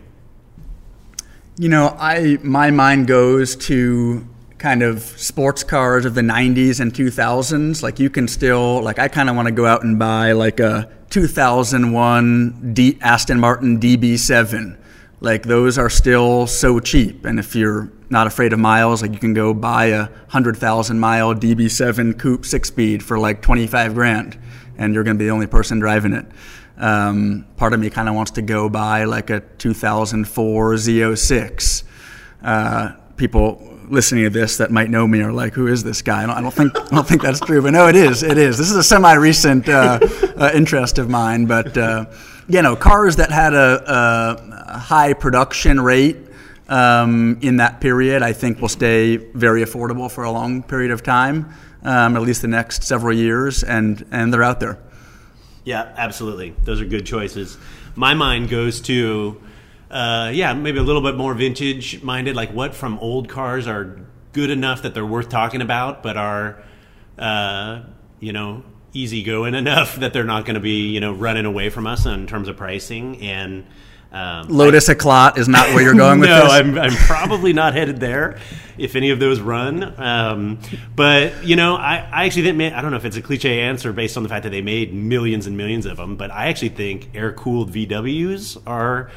You 1.58 1.70
know, 1.70 1.96
I 2.00 2.38
my 2.44 2.72
mind 2.72 3.08
goes 3.08 3.56
to 3.68 4.28
kind 4.60 4.84
of 4.84 5.02
sports 5.02 5.64
cars 5.64 6.06
of 6.06 6.16
the 6.16 6.22
90s 6.22 6.80
and 6.80 6.94
2000s. 6.94 7.82
Like 7.82 8.00
you 8.00 8.10
can 8.10 8.28
still 8.28 8.82
like 8.82 9.00
I 9.00 9.08
kind 9.08 9.30
of 9.30 9.36
want 9.36 9.48
to 9.48 9.54
go 9.54 9.66
out 9.66 9.84
and 9.84 9.98
buy 9.98 10.34
like 10.34 10.60
a 10.60 10.90
2001 11.10 12.74
D, 12.74 12.98
Aston 13.02 13.40
Martin 13.40 13.80
DB7. 13.80 14.78
Like 15.22 15.44
those 15.44 15.78
are 15.78 15.90
still 15.90 16.48
so 16.48 16.80
cheap, 16.80 17.26
and 17.26 17.40
if 17.40 17.56
you're 17.56 17.92
not 18.10 18.28
afraid 18.28 18.54
of 18.54 18.60
miles. 18.60 19.02
Like 19.02 19.14
you 19.14 19.20
can 19.20 19.34
go 19.34 19.54
buy 19.54 19.86
a 19.86 20.10
hundred 20.28 20.58
thousand 20.58 21.00
mile 21.00 21.34
DB7 21.36 22.18
coupe 22.20 22.46
six 22.46 22.68
speed 22.68 23.04
for 23.04 23.20
like 23.20 23.42
twenty 23.42 23.68
five 23.68 23.94
grand, 23.94 24.38
and 24.78 24.94
you're 24.94 25.04
going 25.04 25.18
to 25.18 25.20
be 25.20 25.26
the 25.26 25.32
only 25.32 25.48
person 25.48 25.80
driving 25.80 26.14
it. 26.14 26.26
Um, 26.78 27.46
part 27.58 27.74
of 27.74 27.80
me 27.80 27.90
kind 27.90 28.08
of 28.10 28.16
wants 28.16 28.32
to 28.32 28.42
go 28.42 28.70
buy 28.70 29.04
like 29.04 29.30
a 29.30 29.42
2004 29.42 30.74
Z06. 30.76 31.84
Uh, 32.42 32.94
people 33.18 33.78
listening 33.90 34.24
to 34.24 34.30
this 34.30 34.58
that 34.58 34.72
might 34.72 34.90
know 34.90 35.06
me 35.06 35.22
are 35.22 35.34
like, 35.34 35.54
"Who 35.54 35.68
is 35.68 35.84
this 35.84 36.02
guy?" 36.02 36.24
I 36.24 36.26
don't, 36.26 36.38
I 36.38 36.42
don't 36.42 36.54
think 36.54 36.78
I 36.78 36.96
don't 36.96 37.08
think 37.08 37.22
that's 37.22 37.42
true, 37.42 37.62
but 37.62 37.72
no, 37.72 37.88
it 37.88 37.96
is. 37.96 38.24
It 38.24 38.38
is. 38.38 38.58
This 38.58 38.70
is 38.72 38.78
a 38.78 38.84
semi-recent 38.84 39.68
uh, 39.68 40.00
uh, 40.38 40.52
interest 40.54 40.98
of 40.98 41.10
mine, 41.10 41.46
but 41.46 41.78
uh, 41.78 42.06
you 42.50 42.64
know, 42.64 42.76
cars 42.76 43.18
that 43.18 43.32
had 43.32 43.54
a, 43.54 43.84
a 44.68 44.80
high 44.80 45.14
production 45.14 45.80
rate 45.80 46.18
um, 46.68 47.38
in 47.42 47.58
that 47.58 47.80
period, 47.80 48.24
I 48.24 48.34
think 48.34 48.60
will 48.60 48.70
stay 48.70 49.18
very 49.18 49.64
affordable 49.64 50.12
for 50.12 50.24
a 50.24 50.32
long 50.32 50.64
period 50.64 50.92
of 50.92 51.04
time, 51.04 51.54
um, 51.84 52.16
at 52.16 52.24
least 52.24 52.42
the 52.42 52.48
next 52.48 52.84
several 52.84 53.16
years, 53.16 53.64
and, 53.64 54.04
and 54.12 54.34
they're 54.34 54.44
out 54.44 54.60
there. 54.60 54.80
Yeah, 55.64 55.94
absolutely. 55.96 56.56
Those 56.64 56.82
are 56.82 56.86
good 56.86 57.06
choices. 57.06 57.58
My 57.96 58.16
mind 58.16 58.50
goes 58.50 58.82
to, 58.82 59.40
uh, 59.92 60.32
yeah, 60.34 60.54
maybe 60.54 60.80
a 60.80 60.84
little 60.84 61.04
bit 61.04 61.16
more 61.16 61.36
vintage 61.36 62.02
minded, 62.02 62.36
like 62.36 62.52
what 62.52 62.74
from 62.74 62.98
old 62.98 63.30
cars 63.30 63.68
are 63.68 64.00
good 64.34 64.50
enough 64.50 64.82
that 64.82 64.96
they're 64.96 65.06
worth 65.06 65.30
talking 65.30 65.62
about, 65.62 66.02
but 66.02 66.18
are, 66.18 66.64
uh, 67.20 67.82
you 68.20 68.34
know, 68.34 68.64
easygoing 68.94 69.56
enough 69.56 69.96
that 69.98 70.14
they're 70.14 70.24
not 70.24 70.46
going 70.46 70.56
to 70.56 70.62
be, 70.62 70.90
you 70.90 71.00
know, 71.00 71.14
running 71.14 71.46
away 71.46 71.70
from 71.70 71.88
us 71.88 72.06
in 72.06 72.28
terms 72.28 72.48
of 72.48 72.58
pricing 72.58 73.22
and 73.22 73.66
um, 74.12 74.48
Lotus 74.48 74.90
Eclat 74.90 75.38
is 75.38 75.48
not 75.48 75.68
where 75.74 75.84
you're 75.84 75.94
going 75.94 76.20
with 76.20 76.30
no, 76.32 76.44
this. 76.44 76.52
No, 76.52 76.56
I'm, 76.58 76.78
I'm 76.80 76.96
probably 76.96 77.54
not 77.54 77.74
headed 77.74 78.00
there 78.00 78.40
if 78.78 78.96
any 78.96 79.12
of 79.12 79.20
those 79.20 79.40
run. 79.40 80.00
Um, 80.02 80.60
but 80.96 81.44
you 81.46 81.56
know, 81.56 81.76
I, 81.76 81.98
I 82.12 82.26
actually 82.26 82.44
think 82.44 82.74
I 82.74 82.82
don't 82.82 82.92
know 82.92 82.98
if 82.98 83.06
it's 83.06 83.18
a 83.18 83.22
cliche 83.22 83.62
answer 83.62 83.94
based 83.94 84.18
on 84.18 84.24
the 84.24 84.30
fact 84.30 84.44
that 84.44 84.50
they 84.50 84.62
made 84.62 84.94
millions 84.94 85.46
and 85.46 85.58
millions 85.58 85.86
of 85.86 85.98
them, 85.98 86.16
but 86.16 86.32
I 86.32 86.48
actually 86.48 86.70
think 86.70 87.12
air 87.14 87.34
cooled 87.34 87.72
VWs 87.72 88.62
are 88.66 89.12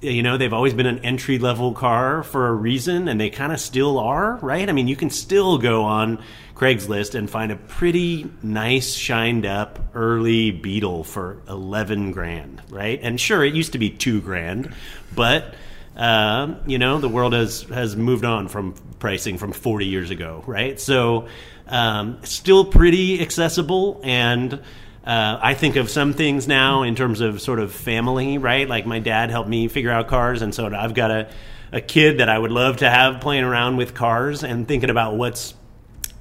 you 0.00 0.22
know 0.22 0.36
they've 0.36 0.52
always 0.52 0.74
been 0.74 0.86
an 0.86 1.00
entry 1.00 1.38
level 1.38 1.72
car 1.72 2.22
for 2.22 2.48
a 2.48 2.54
reason 2.54 3.08
and 3.08 3.20
they 3.20 3.30
kind 3.30 3.52
of 3.52 3.60
still 3.60 3.98
are 3.98 4.36
right? 4.36 4.68
I 4.68 4.72
mean 4.72 4.88
you 4.88 4.96
can 4.96 5.10
still 5.10 5.58
go 5.58 5.84
on 5.84 6.22
craigslist 6.54 7.14
and 7.14 7.28
find 7.28 7.52
a 7.52 7.56
pretty 7.56 8.30
nice 8.42 8.94
shined 8.94 9.46
up 9.46 9.78
early 9.94 10.50
beetle 10.50 11.04
for 11.04 11.42
11 11.48 12.12
grand 12.12 12.62
right? 12.70 12.98
And 13.02 13.20
sure 13.20 13.44
it 13.44 13.54
used 13.54 13.72
to 13.72 13.78
be 13.78 13.90
2 13.90 14.20
grand 14.20 14.74
but 15.14 15.54
uh, 15.96 16.54
you 16.66 16.78
know 16.78 16.98
the 16.98 17.08
world 17.08 17.32
has 17.32 17.62
has 17.62 17.96
moved 17.96 18.24
on 18.24 18.48
from 18.48 18.74
pricing 18.98 19.38
from 19.38 19.52
40 19.52 19.86
years 19.86 20.10
ago 20.10 20.42
right? 20.46 20.80
So 20.80 21.28
um, 21.66 22.18
still 22.24 22.64
pretty 22.64 23.20
accessible 23.20 24.00
and 24.02 24.60
uh, 25.04 25.38
I 25.42 25.54
think 25.54 25.76
of 25.76 25.88
some 25.88 26.12
things 26.12 26.46
now 26.46 26.82
in 26.82 26.94
terms 26.94 27.20
of 27.20 27.40
sort 27.40 27.58
of 27.58 27.72
family, 27.72 28.38
right? 28.38 28.68
Like 28.68 28.86
my 28.86 28.98
dad 28.98 29.30
helped 29.30 29.48
me 29.48 29.68
figure 29.68 29.90
out 29.90 30.08
cars, 30.08 30.42
and 30.42 30.54
so 30.54 30.66
I've 30.66 30.94
got 30.94 31.10
a, 31.10 31.30
a 31.72 31.80
kid 31.80 32.18
that 32.18 32.28
I 32.28 32.38
would 32.38 32.50
love 32.50 32.78
to 32.78 32.90
have 32.90 33.20
playing 33.20 33.44
around 33.44 33.76
with 33.76 33.94
cars 33.94 34.44
and 34.44 34.68
thinking 34.68 34.90
about 34.90 35.16
what's 35.16 35.54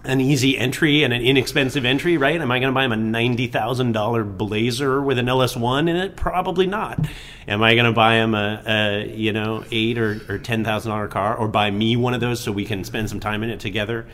an 0.05 0.21
easy 0.21 0.57
entry 0.57 1.03
and 1.03 1.11
an 1.11 1.21
inexpensive 1.21 1.83
entry, 1.83 2.15
right? 2.17 2.39
Am 2.39 2.49
I 2.51 2.59
going 2.59 2.71
to 2.71 2.73
buy 2.73 2.85
him 2.85 2.93
a 2.93 2.97
ninety 2.97 3.47
thousand 3.47 3.91
dollar 3.91 4.23
Blazer 4.23 5.01
with 5.01 5.19
an 5.19 5.25
LS1 5.25 5.89
in 5.89 5.95
it? 5.97 6.15
Probably 6.15 6.65
not. 6.65 7.05
Am 7.47 7.61
I 7.61 7.75
going 7.75 7.85
to 7.85 7.91
buy 7.91 8.15
him 8.15 8.33
a, 8.33 8.63
a, 8.65 9.13
you 9.13 9.33
know 9.33 9.65
eight 9.71 9.97
or, 9.97 10.21
or 10.29 10.37
ten 10.37 10.63
thousand 10.63 10.91
dollar 10.91 11.09
car, 11.09 11.35
or 11.35 11.49
buy 11.49 11.69
me 11.69 11.97
one 11.97 12.13
of 12.13 12.21
those 12.21 12.39
so 12.39 12.51
we 12.53 12.63
can 12.63 12.85
spend 12.85 13.09
some 13.09 13.19
time 13.19 13.43
in 13.43 13.49
it 13.49 13.59
together? 13.59 14.07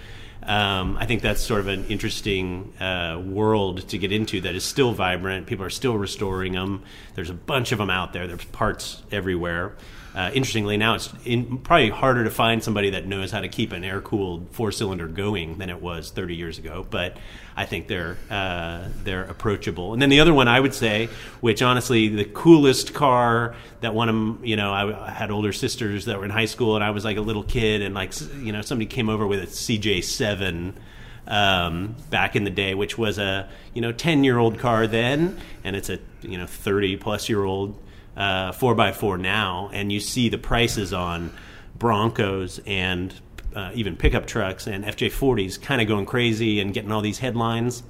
Um, 0.46 0.98
I 1.00 1.06
think 1.08 1.22
that's 1.22 1.41
sort 1.41 1.60
of 1.60 1.68
an 1.68 1.86
interesting 1.86 2.74
uh, 2.80 3.22
world 3.26 3.88
to 3.89 3.98
get 3.98 4.12
into 4.12 4.41
that 4.41 4.54
is 4.54 4.64
still 4.64 4.93
vibrant. 4.93 5.48
People 5.48 5.66
are 5.66 5.72
still 5.72 5.98
restoring 5.98 6.54
them. 6.54 6.84
There's 7.16 7.32
a 7.32 7.34
bunch 7.36 7.72
of 7.72 7.80
them 7.80 7.89
out 7.89 8.14
there. 8.14 8.28
There's 8.28 8.46
parts 8.46 9.02
everywhere. 9.12 9.76
Uh, 10.16 10.32
interestingly, 10.34 10.78
now 10.78 10.95
it's 10.95 11.13
in, 11.26 11.57
probably 11.57 11.89
harder 11.89 12.24
to 12.24 12.30
find 12.30 12.63
somebody 12.63 12.91
that 12.91 13.05
knows 13.05 13.32
how 13.32 13.41
to 13.41 13.49
keep 13.49 13.74
an 13.74 13.84
air 13.84 13.99
cooled 13.99 14.47
four 14.51 14.72
cylinder 14.72 15.07
going 15.07 15.57
than 15.57 15.70
it 15.70 15.82
was 15.82 16.09
30 16.09 16.36
years 16.36 16.57
ago. 16.57 16.88
But 16.89 17.18
I 17.57 17.66
think 17.66 17.89
they're 17.89 18.18
uh, 18.30 18.88
they're 19.03 19.26
approachable. 19.26 19.91
And 19.91 20.01
then 20.01 20.07
the 20.07 20.22
other 20.22 20.34
one 20.34 20.47
I 20.47 20.57
would 20.57 20.74
say, 20.74 21.09
which 21.41 21.61
honestly, 21.61 22.07
the 22.07 22.24
coolest 22.24 22.93
car 22.93 23.55
that 23.82 23.93
one 23.93 24.07
of 24.07 24.45
you 24.45 24.55
know, 24.55 24.72
I, 24.74 25.11
had 25.11 25.32
older 25.32 25.51
sisters 25.51 26.05
that 26.05 26.18
were 26.18 26.24
in 26.24 26.32
high 26.32 26.45
school, 26.45 26.76
and 26.76 26.84
I 26.84 26.91
was 26.91 27.03
like 27.03 27.18
a 27.18 27.22
little 27.22 27.43
kid, 27.43 27.82
and 27.82 27.93
like 27.93 28.13
you 28.39 28.53
know, 28.53 28.61
somebody 28.61 28.86
came 28.86 29.09
over 29.09 29.28
with 29.28 29.43
a 29.43 29.47
CJ7 29.47 30.76
um, 31.28 31.95
back 32.09 32.38
in 32.38 32.45
the 32.45 32.49
day, 32.49 32.74
which 32.74 32.97
was 32.97 33.18
a 33.18 33.49
you 33.74 33.82
know 33.82 33.91
ten 33.91 34.24
year 34.24 34.38
old 34.38 34.59
car 34.59 34.88
then, 34.88 35.38
and 35.66 35.76
it's 35.76 35.89
a 35.89 35.99
you 36.22 36.38
know 36.38 36.47
thirty 36.47 36.95
plus 36.95 37.28
year 37.28 37.43
old 37.43 37.78
uh, 38.16 38.51
four 38.51 38.80
x 38.80 38.97
four 38.97 39.18
now, 39.18 39.70
and 39.74 39.91
you 39.91 39.99
see 39.99 40.30
the 40.30 40.38
prices 40.38 40.93
on 40.93 41.32
Broncos 41.78 42.59
and 42.66 43.13
uh, 43.55 43.72
even 43.74 43.95
pickup 43.95 44.28
trucks 44.28 44.68
and 44.68 44.84
FJ40s 44.84 45.61
kind 45.61 45.82
of 45.82 45.88
going 45.88 46.05
crazy 46.05 46.59
and 46.59 46.74
getting 46.74 46.91
all 46.91 47.01
these 47.01 47.20
headlines. 47.20 47.84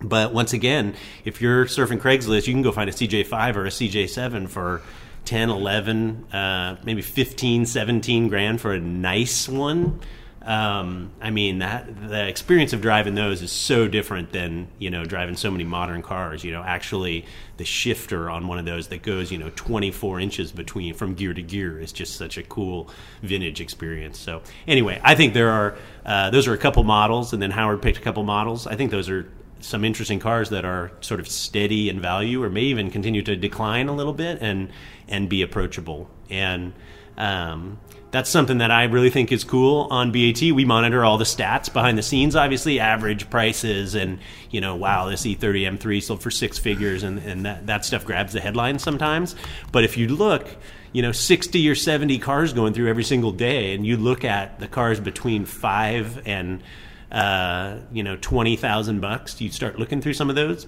But 0.00 0.32
once 0.32 0.52
again, 0.52 0.94
if 1.24 1.40
you're 1.40 1.66
surfing 1.66 2.00
Craigslist, 2.00 2.46
you 2.46 2.54
can 2.54 2.62
go 2.62 2.72
find 2.72 2.90
a 2.90 2.92
CJ5 2.92 3.56
or 3.56 3.66
a 3.66 3.68
CJ7 3.68 4.48
for 4.48 4.82
10, 5.24 5.50
11, 5.50 6.32
uh, 6.32 6.76
maybe 6.84 7.02
15, 7.02 7.66
17 7.66 8.28
grand 8.28 8.60
for 8.60 8.72
a 8.72 8.80
nice 8.80 9.48
one. 9.48 10.00
Um, 10.44 11.12
I 11.20 11.30
mean 11.30 11.58
that 11.58 12.08
the 12.08 12.26
experience 12.26 12.72
of 12.72 12.80
driving 12.80 13.14
those 13.14 13.42
is 13.42 13.52
so 13.52 13.86
different 13.86 14.32
than 14.32 14.68
you 14.78 14.90
know 14.90 15.04
driving 15.04 15.36
so 15.36 15.50
many 15.50 15.64
modern 15.64 16.02
cars. 16.02 16.42
You 16.42 16.50
know, 16.50 16.62
actually 16.62 17.26
the 17.58 17.64
shifter 17.64 18.28
on 18.28 18.48
one 18.48 18.58
of 18.58 18.64
those 18.64 18.88
that 18.88 19.02
goes 19.02 19.30
you 19.30 19.38
know 19.38 19.50
24 19.54 20.18
inches 20.18 20.50
between 20.50 20.94
from 20.94 21.14
gear 21.14 21.32
to 21.32 21.42
gear 21.42 21.78
is 21.78 21.92
just 21.92 22.16
such 22.16 22.38
a 22.38 22.42
cool 22.42 22.90
vintage 23.22 23.60
experience. 23.60 24.18
So 24.18 24.42
anyway, 24.66 25.00
I 25.04 25.14
think 25.14 25.32
there 25.34 25.50
are 25.50 25.76
uh, 26.04 26.30
those 26.30 26.48
are 26.48 26.54
a 26.54 26.58
couple 26.58 26.82
models, 26.82 27.32
and 27.32 27.40
then 27.40 27.52
Howard 27.52 27.80
picked 27.80 27.98
a 27.98 28.02
couple 28.02 28.24
models. 28.24 28.66
I 28.66 28.74
think 28.74 28.90
those 28.90 29.08
are 29.08 29.30
some 29.60 29.84
interesting 29.84 30.18
cars 30.18 30.50
that 30.50 30.64
are 30.64 30.90
sort 31.02 31.20
of 31.20 31.28
steady 31.28 31.88
in 31.88 32.00
value, 32.00 32.42
or 32.42 32.50
may 32.50 32.62
even 32.62 32.90
continue 32.90 33.22
to 33.22 33.36
decline 33.36 33.88
a 33.88 33.94
little 33.94 34.14
bit 34.14 34.38
and 34.40 34.70
and 35.08 35.28
be 35.28 35.42
approachable 35.42 36.10
and. 36.28 36.72
Um, 37.16 37.78
that's 38.12 38.28
something 38.28 38.58
that 38.58 38.70
I 38.70 38.84
really 38.84 39.08
think 39.08 39.32
is 39.32 39.42
cool 39.42 39.88
on 39.90 40.12
BAT. 40.12 40.40
We 40.42 40.66
monitor 40.66 41.02
all 41.02 41.16
the 41.16 41.24
stats 41.24 41.72
behind 41.72 41.96
the 41.96 42.02
scenes, 42.02 42.36
obviously, 42.36 42.78
average 42.78 43.30
prices, 43.30 43.94
and 43.94 44.18
you 44.50 44.60
know, 44.60 44.76
wow, 44.76 45.08
this 45.08 45.22
E30 45.22 45.78
M3 45.78 46.02
sold 46.02 46.22
for 46.22 46.30
six 46.30 46.58
figures, 46.58 47.02
and, 47.02 47.18
and 47.20 47.46
that, 47.46 47.66
that 47.66 47.84
stuff 47.86 48.04
grabs 48.04 48.34
the 48.34 48.40
headlines 48.40 48.82
sometimes. 48.82 49.34
But 49.72 49.84
if 49.84 49.96
you 49.96 50.08
look, 50.08 50.46
you 50.92 51.00
know, 51.00 51.12
60 51.12 51.68
or 51.68 51.74
70 51.74 52.18
cars 52.18 52.52
going 52.52 52.74
through 52.74 52.90
every 52.90 53.04
single 53.04 53.32
day, 53.32 53.74
and 53.74 53.86
you 53.86 53.96
look 53.96 54.24
at 54.24 54.60
the 54.60 54.68
cars 54.68 55.00
between 55.00 55.46
five 55.46 56.20
and 56.26 56.62
uh, 57.10 57.78
you 57.92 58.02
know, 58.02 58.16
twenty 58.16 58.56
thousand 58.56 59.00
bucks, 59.00 59.38
you 59.40 59.50
start 59.50 59.78
looking 59.78 60.00
through 60.00 60.14
some 60.14 60.30
of 60.30 60.36
those 60.36 60.66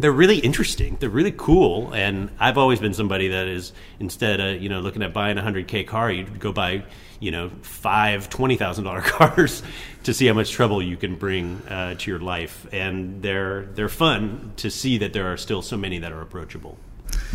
they're 0.00 0.12
really 0.12 0.38
interesting. 0.38 0.96
They're 0.98 1.10
really 1.10 1.34
cool, 1.36 1.92
and 1.92 2.30
I've 2.38 2.56
always 2.56 2.80
been 2.80 2.94
somebody 2.94 3.28
that 3.28 3.46
is 3.48 3.72
instead 3.98 4.40
of 4.40 4.62
you 4.62 4.68
know 4.68 4.80
looking 4.80 5.02
at 5.02 5.12
buying 5.12 5.36
a 5.38 5.42
hundred 5.42 5.68
k 5.68 5.84
car, 5.84 6.10
you 6.10 6.24
go 6.24 6.52
buy 6.52 6.84
you 7.20 7.30
know 7.30 7.50
five 7.62 8.30
twenty 8.30 8.56
thousand 8.56 8.84
dollar 8.84 9.00
cars 9.04 9.62
to 10.04 10.14
see 10.14 10.26
how 10.26 10.32
much 10.32 10.50
trouble 10.50 10.82
you 10.82 10.96
can 10.96 11.16
bring 11.16 11.60
uh, 11.68 11.94
to 11.96 12.10
your 12.10 12.20
life, 12.20 12.66
and 12.72 13.22
they're 13.22 13.66
they're 13.74 13.88
fun 13.88 14.52
to 14.56 14.70
see 14.70 14.98
that 14.98 15.12
there 15.12 15.32
are 15.32 15.36
still 15.36 15.62
so 15.62 15.76
many 15.76 15.98
that 15.98 16.12
are 16.12 16.22
approachable. 16.22 16.78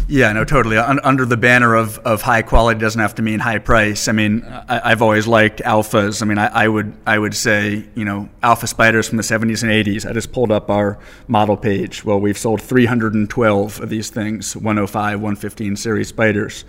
Yeah, 0.08 0.32
no, 0.34 0.46
totally. 0.46 0.78
Un- 0.78 1.00
under 1.04 1.26
the 1.26 1.38
banner 1.38 1.74
of, 1.74 1.98
of 2.00 2.22
high 2.22 2.44
quality 2.44 2.80
doesn't 2.80 3.02
have 3.02 3.16
to 3.16 3.22
mean 3.24 3.40
high 3.40 3.58
price. 3.58 4.08
I 4.08 4.12
mean, 4.12 4.44
I, 4.44 4.90
have 4.90 5.02
always 5.02 5.26
liked 5.26 5.62
Alfas. 5.62 6.22
I 6.22 6.26
mean, 6.26 6.38
I, 6.38 6.48
I, 6.48 6.68
would 6.68 6.94
I 7.08 7.18
would 7.18 7.34
say 7.34 7.86
you 7.96 8.06
know 8.06 8.30
Alfa 8.44 8.68
spiders 8.68 9.08
from 9.08 9.18
the 9.18 9.24
70s 9.24 9.64
and 9.64 9.72
80s. 9.72 10.08
I 10.08 10.14
just 10.14 10.32
pulled 10.32 10.52
up 10.52 10.70
our 10.70 11.00
model 11.28 11.58
page. 11.58 12.06
Well, 12.06 12.20
we've 12.20 12.38
sold 12.38 12.62
312 12.62 13.82
of 13.82 13.90
these 13.90 14.12
things, 14.12 14.56
105, 14.56 15.20
115 15.20 15.76
series 15.76 16.10
spiders. 16.10 16.66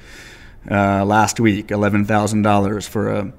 Uh, 0.71 1.05
last 1.05 1.39
week, 1.39 1.71
eleven 1.71 2.05
thousand 2.05 2.43
dollars 2.43 2.89
for 2.89 3.09
a 3.13 3.33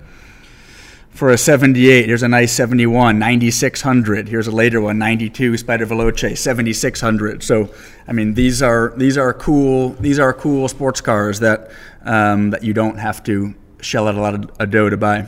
for 1.17 1.31
a 1.31 1.37
78. 1.37 2.05
Here's 2.05 2.21
a 2.21 2.27
nice 2.27 2.53
71, 2.53 3.17
9600. 3.17 4.29
Here's 4.29 4.45
a 4.45 4.51
later 4.51 4.79
one, 4.79 4.99
92 4.99 5.57
Spider 5.57 5.87
Veloce, 5.87 6.37
7600. 6.37 7.41
So, 7.41 7.73
I 8.07 8.13
mean, 8.13 8.35
these 8.35 8.61
are 8.61 8.93
these 8.95 9.17
are 9.17 9.33
cool 9.33 9.89
these 9.93 10.19
are 10.19 10.31
cool 10.31 10.67
sports 10.67 11.01
cars 11.01 11.39
that 11.39 11.71
um, 12.03 12.51
that 12.51 12.63
you 12.63 12.73
don't 12.73 12.97
have 12.99 13.23
to 13.23 13.55
shell 13.81 14.07
out 14.07 14.13
a 14.13 14.21
lot 14.21 14.35
of 14.35 14.51
a 14.59 14.67
dough 14.67 14.91
to 14.91 14.97
buy. 14.97 15.25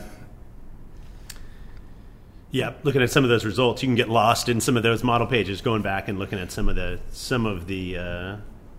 Yeah, 2.52 2.74
looking 2.84 3.02
at 3.02 3.10
some 3.10 3.24
of 3.24 3.30
those 3.30 3.44
results, 3.44 3.82
you 3.82 3.88
can 3.88 3.96
get 3.96 4.08
lost 4.08 4.48
in 4.48 4.60
some 4.60 4.76
of 4.76 4.84
those 4.84 5.02
model 5.02 5.26
pages. 5.26 5.60
Going 5.60 5.82
back 5.82 6.08
and 6.08 6.20
looking 6.20 6.38
at 6.38 6.52
some 6.52 6.68
of 6.68 6.76
the 6.76 7.00
some 7.10 7.46
of 7.46 7.66
the 7.66 7.98
uh, 7.98 8.36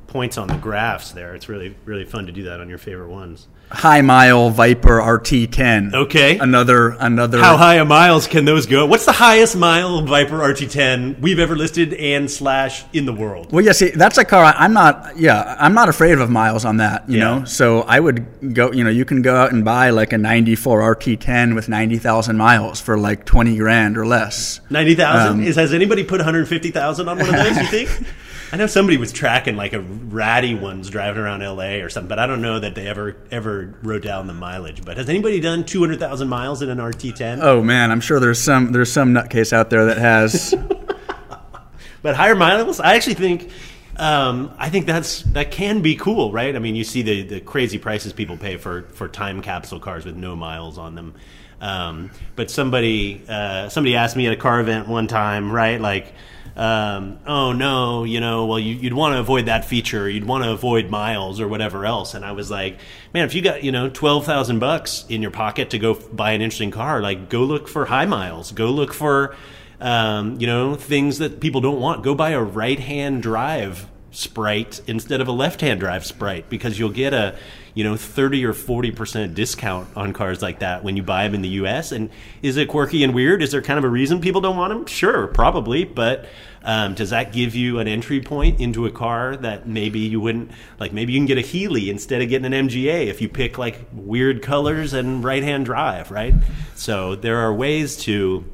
points 0.08 0.38
on 0.38 0.48
the 0.48 0.58
graphs 0.58 1.12
there, 1.12 1.36
it's 1.36 1.50
really 1.50 1.76
really 1.84 2.06
fun 2.06 2.26
to 2.28 2.32
do 2.32 2.44
that 2.44 2.62
on 2.62 2.70
your 2.70 2.78
favorite 2.78 3.10
ones 3.10 3.48
high 3.72 4.02
mile 4.02 4.50
Viper 4.50 5.00
RT10. 5.00 5.94
Okay. 5.94 6.38
Another 6.38 6.90
another. 7.00 7.40
How 7.40 7.58
high 7.58 7.76
a 7.76 7.86
miles 7.86 8.28
can 8.28 8.46
those 8.46 8.66
go? 8.66 8.86
What's 8.86 9.06
the 9.06 9.12
highest 9.12 9.56
mile 9.56 10.02
Viper 10.02 10.38
RT10 10.38 11.20
we've 11.20 11.40
ever 11.40 11.56
listed 11.56 11.94
and 11.94 12.30
slash 12.30 12.84
in 12.94 13.06
the 13.06 13.14
world? 13.14 13.52
Well, 13.52 13.64
yeah. 13.64 13.72
See, 13.72 13.90
that's 13.90 14.18
a 14.18 14.26
car. 14.26 14.54
I'm 14.58 14.74
not. 14.74 15.18
Yeah, 15.18 15.56
I'm 15.60 15.74
not 15.74 15.90
afraid 15.90 16.20
of 16.20 16.30
miles 16.30 16.66
on 16.66 16.78
that. 16.78 17.10
You 17.10 17.20
yeah. 17.20 17.40
know, 17.40 17.46
so 17.46 17.82
I 17.82 18.00
would 18.00 18.54
go. 18.54 18.72
You 18.72 18.84
know, 18.84 18.90
you 18.90 19.06
can 19.06 19.22
go 19.22 19.36
out 19.36 19.52
and 19.52 19.64
buy 19.66 19.90
like 19.90 20.14
a 20.14 20.18
'94 20.18 20.96
RT10 20.96 21.56
with 21.56 21.70
90,000 21.70 22.38
miles 22.38 22.82
for 22.82 22.98
like 22.98 23.26
20 23.26 23.58
grand 23.58 23.98
or 23.98 24.06
less. 24.06 24.60
90,000. 24.70 25.32
Um, 25.32 25.44
Is 25.44 25.56
has 25.56 25.74
anybody 25.74 26.04
put 26.04 26.20
150,000 26.20 27.08
on 27.08 27.18
one 27.18 27.30
of 27.30 27.36
those? 27.36 27.58
You 27.58 27.66
think? 27.66 27.90
I 28.54 28.58
know 28.58 28.68
somebody 28.68 28.98
was 28.98 29.14
tracking 29.14 29.56
like 29.56 29.72
a 29.72 29.80
ratty 29.80 30.56
ones 30.56 30.90
driving 30.90 31.24
around 31.24 31.42
L.A. 31.42 31.82
or 31.82 31.90
something, 31.90 32.10
but 32.10 32.20
I 32.20 32.28
don't 32.28 32.42
know 32.42 32.60
that 32.60 32.76
they 32.76 32.86
ever 32.86 33.16
ever 33.32 33.74
wrote 33.82 34.04
down 34.04 34.28
the 34.28 34.34
mileage. 34.34 34.84
But 34.84 34.98
has 34.98 35.08
anybody 35.08 35.40
done 35.40 35.64
two 35.64 35.80
hundred 35.80 36.00
thousand 36.00 36.28
miles 36.28 36.62
in 36.62 36.70
an 36.70 36.78
RT10? 36.78 37.40
Oh 37.42 37.64
man, 37.64 37.92
I'm 37.92 38.02
sure 38.02 38.20
there's 38.20 38.40
some 38.40 38.74
there's 38.74 38.92
some 38.92 39.14
nutcase 39.14 39.54
out 39.54 39.70
there 39.70 39.86
that 39.86 39.98
has. 39.98 40.54
but 42.02 42.16
higher 42.16 42.36
miles, 42.36 42.80
I 42.80 42.96
actually 42.96 43.16
think. 43.16 43.52
Um, 43.98 44.54
I 44.58 44.70
think 44.70 44.86
that's 44.86 45.22
that 45.24 45.52
can 45.52 45.82
be 45.82 45.96
cool, 45.96 46.32
right? 46.32 46.56
I 46.56 46.60
mean, 46.60 46.76
you 46.76 46.84
see 46.84 47.04
the, 47.04 47.22
the 47.24 47.40
crazy 47.40 47.78
prices 47.78 48.14
people 48.14 48.36
pay 48.36 48.58
for, 48.58 48.84
for 48.94 49.08
time 49.08 49.42
capsule 49.42 49.80
cars 49.80 50.06
with 50.06 50.16
no 50.16 50.36
miles 50.36 50.78
on 50.78 50.96
them. 50.96 51.14
Um, 51.60 52.10
but 52.36 52.50
somebody 52.50 53.22
uh, 53.30 53.70
somebody 53.70 53.96
asked 53.96 54.16
me 54.16 54.28
at 54.28 54.34
a 54.34 54.38
car 54.38 54.60
event 54.60 54.88
one 54.88 55.08
time, 55.08 55.52
right? 55.52 55.80
Like, 55.80 56.14
um, 56.56 57.20
oh 57.26 57.54
no, 57.54 58.04
you 58.04 58.20
know, 58.20 58.46
well, 58.46 58.60
you, 58.60 58.78
would 58.84 58.94
want 58.94 59.14
to 59.14 59.20
avoid 59.20 59.46
that 59.46 59.66
feature, 59.66 60.10
you'd 60.10 60.26
want 60.26 60.44
to 60.44 60.52
avoid 60.52 60.90
miles 60.90 61.40
or 61.40 61.48
whatever 61.48 61.86
else. 61.86 62.14
And 62.14 62.26
I 62.26 62.34
was 62.34 62.52
like, 62.52 62.78
man, 63.14 63.26
if 63.26 63.34
you 63.34 63.42
got 63.42 63.64
you 63.64 63.72
know 63.72 63.90
twelve 63.90 64.26
thousand 64.26 64.60
bucks 64.60 65.06
in 65.08 65.22
your 65.22 65.32
pocket 65.32 65.70
to 65.72 65.80
go 65.80 65.94
buy 65.94 66.32
an 66.32 66.42
interesting 66.42 66.72
car, 66.72 67.02
like 67.02 67.30
go 67.30 67.44
look 67.44 67.68
for 67.68 67.86
high 67.86 68.06
miles, 68.06 68.52
go 68.52 68.70
look 68.70 68.94
for 68.94 69.36
um, 69.80 70.40
you 70.40 70.48
know 70.48 70.76
things 70.76 71.20
that 71.20 71.40
people 71.40 71.62
don't 71.62 71.80
want. 71.80 72.04
Go 72.04 72.16
buy 72.16 72.32
a 72.32 72.42
right 72.42 72.80
hand 72.80 73.22
drive 73.22 73.88
sprite 74.12 74.82
instead 74.88 75.22
of 75.22 75.28
a 75.28 75.32
left 75.32 75.62
hand 75.62 75.80
drive 75.80 76.06
sprite 76.06 76.50
because 76.50 76.78
you'll 76.78 76.90
get 76.90 77.14
a 77.14 77.38
you 77.74 77.84
know 77.84 77.96
30 77.96 78.46
or 78.46 78.54
40 78.54 78.92
percent 78.92 79.34
discount 79.34 79.90
on 79.96 80.14
cars 80.14 80.42
like 80.42 80.60
that 80.60 80.84
when 80.84 80.98
you 80.98 81.04
buy 81.04 81.24
them 81.24 81.36
in 81.36 81.42
the 81.42 81.50
us 81.50 81.92
and 81.92 82.10
is 82.42 82.58
it 82.58 82.68
quirky 82.68 83.04
and 83.04 83.14
weird? 83.14 83.42
Is 83.42 83.52
there 83.52 83.62
kind 83.62 83.78
of 83.78 83.84
a 83.84 83.90
reason 83.90 84.22
people 84.22 84.42
don't 84.42 84.58
want 84.58 84.74
them 84.74 84.86
sure 84.86 85.28
probably. 85.28 85.86
But 85.86 86.26
um, 86.64 86.94
does 86.94 87.10
that 87.10 87.32
give 87.32 87.56
you 87.56 87.80
an 87.80 87.88
entry 87.88 88.22
point 88.22 88.60
into 88.60 88.86
a 88.86 88.92
car 88.92 89.36
that 89.38 89.68
maybe 89.68 90.00
you 90.00 90.20
wouldn't 90.20 90.52
like 90.80 90.94
maybe 90.94 91.14
you 91.14 91.20
can 91.20 91.26
get 91.26 91.38
a 91.38 91.42
Healey 91.42 91.90
instead 91.90 92.22
of 92.22 92.30
getting 92.30 92.52
an 92.52 92.68
MGA 92.68 93.08
if 93.08 93.22
you 93.22 93.30
pick 93.30 93.58
like 93.58 93.88
weird 93.94 94.42
colors 94.42 94.94
and 94.94 95.24
right 95.24 95.44
hand 95.44 95.66
drive 95.66 96.12
right? 96.12 96.34
So 96.76 97.16
there 97.16 97.40
are 97.40 97.54
ways 97.54 97.98
to 98.04 98.46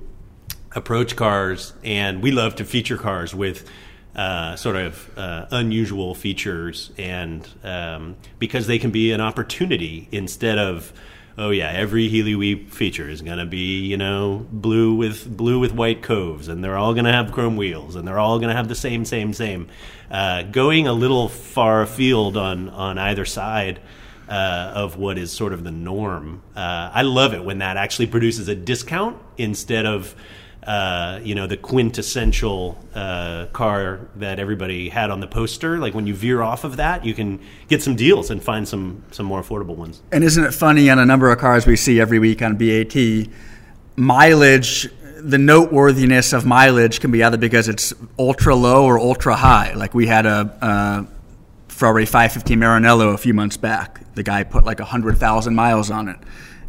approach 0.73 1.15
cars 1.15 1.73
and 1.83 2.21
we 2.21 2.31
love 2.31 2.55
to 2.55 2.65
feature 2.65 2.97
cars 2.97 3.33
with 3.33 3.69
uh, 4.17 4.55
sort 4.55 4.75
of 4.75 5.17
uh, 5.17 5.45
unusual 5.51 6.15
features, 6.15 6.91
and 6.97 7.47
um, 7.63 8.15
because 8.39 8.65
they 8.65 8.79
can 8.79 8.89
be 8.89 9.11
an 9.11 9.21
opportunity 9.21 10.07
instead 10.11 10.57
of 10.57 10.91
oh 11.37 11.51
yeah, 11.51 11.69
every 11.69 12.07
Healey 12.07 12.35
Weep 12.35 12.71
feature 12.71 13.07
is 13.07 13.21
to 13.37 13.45
be 13.45 13.85
you 13.85 13.95
know 13.95 14.45
blue 14.51 14.95
with 14.95 15.37
blue 15.37 15.59
with 15.59 15.73
white 15.73 16.01
coves, 16.01 16.47
and 16.47 16.63
they're 16.63 16.77
all 16.77 16.93
to 17.05 17.11
have 17.11 17.31
chrome 17.31 17.57
wheels, 17.57 17.95
and 17.95 18.07
they're 18.07 18.17
all 18.17 18.39
to 18.49 18.55
have 18.55 18.67
the 18.67 18.75
same 18.75 19.05
same 19.05 19.33
same. 19.33 19.67
Uh, 20.09 20.41
going 20.43 20.87
a 20.87 20.93
little 20.93 21.29
far 21.29 21.83
afield 21.83 22.37
on 22.37 22.69
on 22.69 22.97
either 22.97 23.25
side. 23.25 23.79
Uh, 24.29 24.73
of 24.75 24.97
what 24.97 25.17
is 25.17 25.31
sort 25.31 25.53
of 25.53 25.63
the 25.63 25.71
norm. 25.71 26.41
Uh, 26.53 26.91
I 26.93 27.03
love 27.03 27.33
it 27.33 27.45
when 27.45 27.59
that 27.59 27.77
actually 27.77 28.07
produces 28.07 28.49
a 28.49 28.55
discount 28.55 29.15
instead 29.37 29.85
of 29.85 30.13
uh, 30.67 31.21
you 31.23 31.33
know, 31.33 31.47
the 31.47 31.55
quintessential 31.55 32.77
uh, 32.93 33.45
car 33.53 34.01
that 34.17 34.37
everybody 34.37 34.89
had 34.89 35.09
on 35.09 35.21
the 35.21 35.27
poster. 35.27 35.77
Like 35.77 35.93
when 35.93 36.05
you 36.05 36.13
veer 36.13 36.41
off 36.41 36.65
of 36.65 36.75
that, 36.75 37.05
you 37.05 37.13
can 37.13 37.39
get 37.69 37.81
some 37.81 37.95
deals 37.95 38.29
and 38.29 38.43
find 38.43 38.67
some 38.67 39.01
some 39.11 39.25
more 39.25 39.41
affordable 39.41 39.77
ones. 39.77 40.01
And 40.11 40.25
isn't 40.25 40.43
it 40.43 40.53
funny 40.53 40.89
on 40.89 40.99
a 40.99 41.05
number 41.05 41.31
of 41.31 41.39
cars 41.39 41.65
we 41.65 41.77
see 41.77 42.01
every 42.01 42.19
week 42.19 42.41
on 42.41 42.57
BAT, 42.57 42.95
mileage. 43.95 44.89
The 45.19 45.37
noteworthiness 45.37 46.33
of 46.33 46.45
mileage 46.45 46.99
can 46.99 47.11
be 47.11 47.23
either 47.23 47.37
because 47.37 47.69
it's 47.69 47.93
ultra 48.19 48.53
low 48.53 48.85
or 48.85 48.99
ultra 48.99 49.35
high. 49.35 49.73
Like 49.73 49.93
we 49.93 50.05
had 50.05 50.25
a, 50.25 50.53
a 50.61 51.07
Ferrari 51.69 52.05
550 52.05 52.55
Maranello 52.57 53.13
a 53.13 53.17
few 53.17 53.33
months 53.33 53.55
back. 53.55 54.01
The 54.15 54.23
guy 54.23 54.43
put 54.43 54.65
like 54.65 54.79
100,000 54.79 55.55
miles 55.55 55.89
on 55.89 56.09
it 56.09 56.17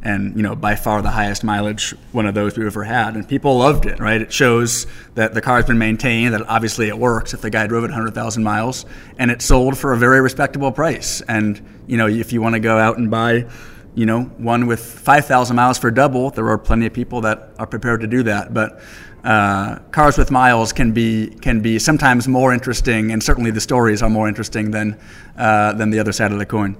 and 0.03 0.37
you 0.37 0.43
know 0.43 0.55
by 0.55 0.77
far 0.77 1.03
the 1.03 1.11
highest 1.11 1.43
mileage 1.43 1.95
one 2.13 2.27
of 2.27 2.35
those 2.35 2.57
we've 2.57 2.67
ever 2.67 2.85
had. 2.85 3.15
And 3.15 3.29
people 3.29 3.59
loved 3.59 3.87
it 3.87 3.99
right? 3.99 4.21
It 4.21 4.33
shows 4.33 4.87
that 5.15 5.35
the 5.35 5.41
car's 5.41 5.67
been 5.67 5.79
maintained 5.79 6.35
that 6.35 6.43
obviously 6.49 6.89
it 6.89 6.99
works 6.99 7.35
if 7.35 7.41
the 7.41 7.51
guy 7.51 7.67
drove 7.67 7.85
it 7.85 7.89
100000 7.89 8.43
miles 8.43 8.85
and 9.19 9.31
it 9.31 9.43
sold 9.43 9.77
for 9.77 9.93
a 9.93 9.97
very 9.97 10.21
respectable 10.21 10.73
price. 10.73 11.21
And 11.23 11.61
you 11.87 11.97
know 11.97 12.07
if 12.07 12.33
you 12.33 12.41
want 12.41 12.55
to 12.55 12.61
go 12.61 12.79
out 12.79 12.99
and 12.99 13.11
buy 13.11 13.47
you 13.95 14.07
know 14.07 14.23
one 14.23 14.67
with 14.67 14.81
5000 14.81 15.57
miles 15.57 15.79
for 15.79 15.91
double 15.91 16.31
there 16.31 16.49
are 16.49 16.59
plenty 16.59 16.87
of 16.87 16.93
people 16.93 17.23
that 17.23 17.51
are 17.59 17.67
prepared 17.67 18.01
to 18.03 18.07
do 18.07 18.23
that. 18.25 18.55
But 18.55 18.81
uh, 19.25 19.81
cars 19.91 20.17
with 20.17 20.31
miles 20.31 20.73
can 20.73 20.93
be 20.93 21.29
can 21.29 21.61
be 21.61 21.79
sometimes 21.81 22.29
more 22.29 22.53
interesting 22.53 23.11
and 23.11 23.21
certainly 23.23 23.51
the 23.51 23.61
stories 23.61 24.01
are 24.01 24.11
more 24.11 24.29
interesting 24.29 24.71
than 24.71 24.97
uh, 25.37 25.73
than 25.73 25.91
the 25.91 25.99
other 25.99 26.13
side 26.13 26.31
of 26.31 26.39
the 26.39 26.47
coin. 26.47 26.77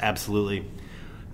Absolutely 0.00 0.64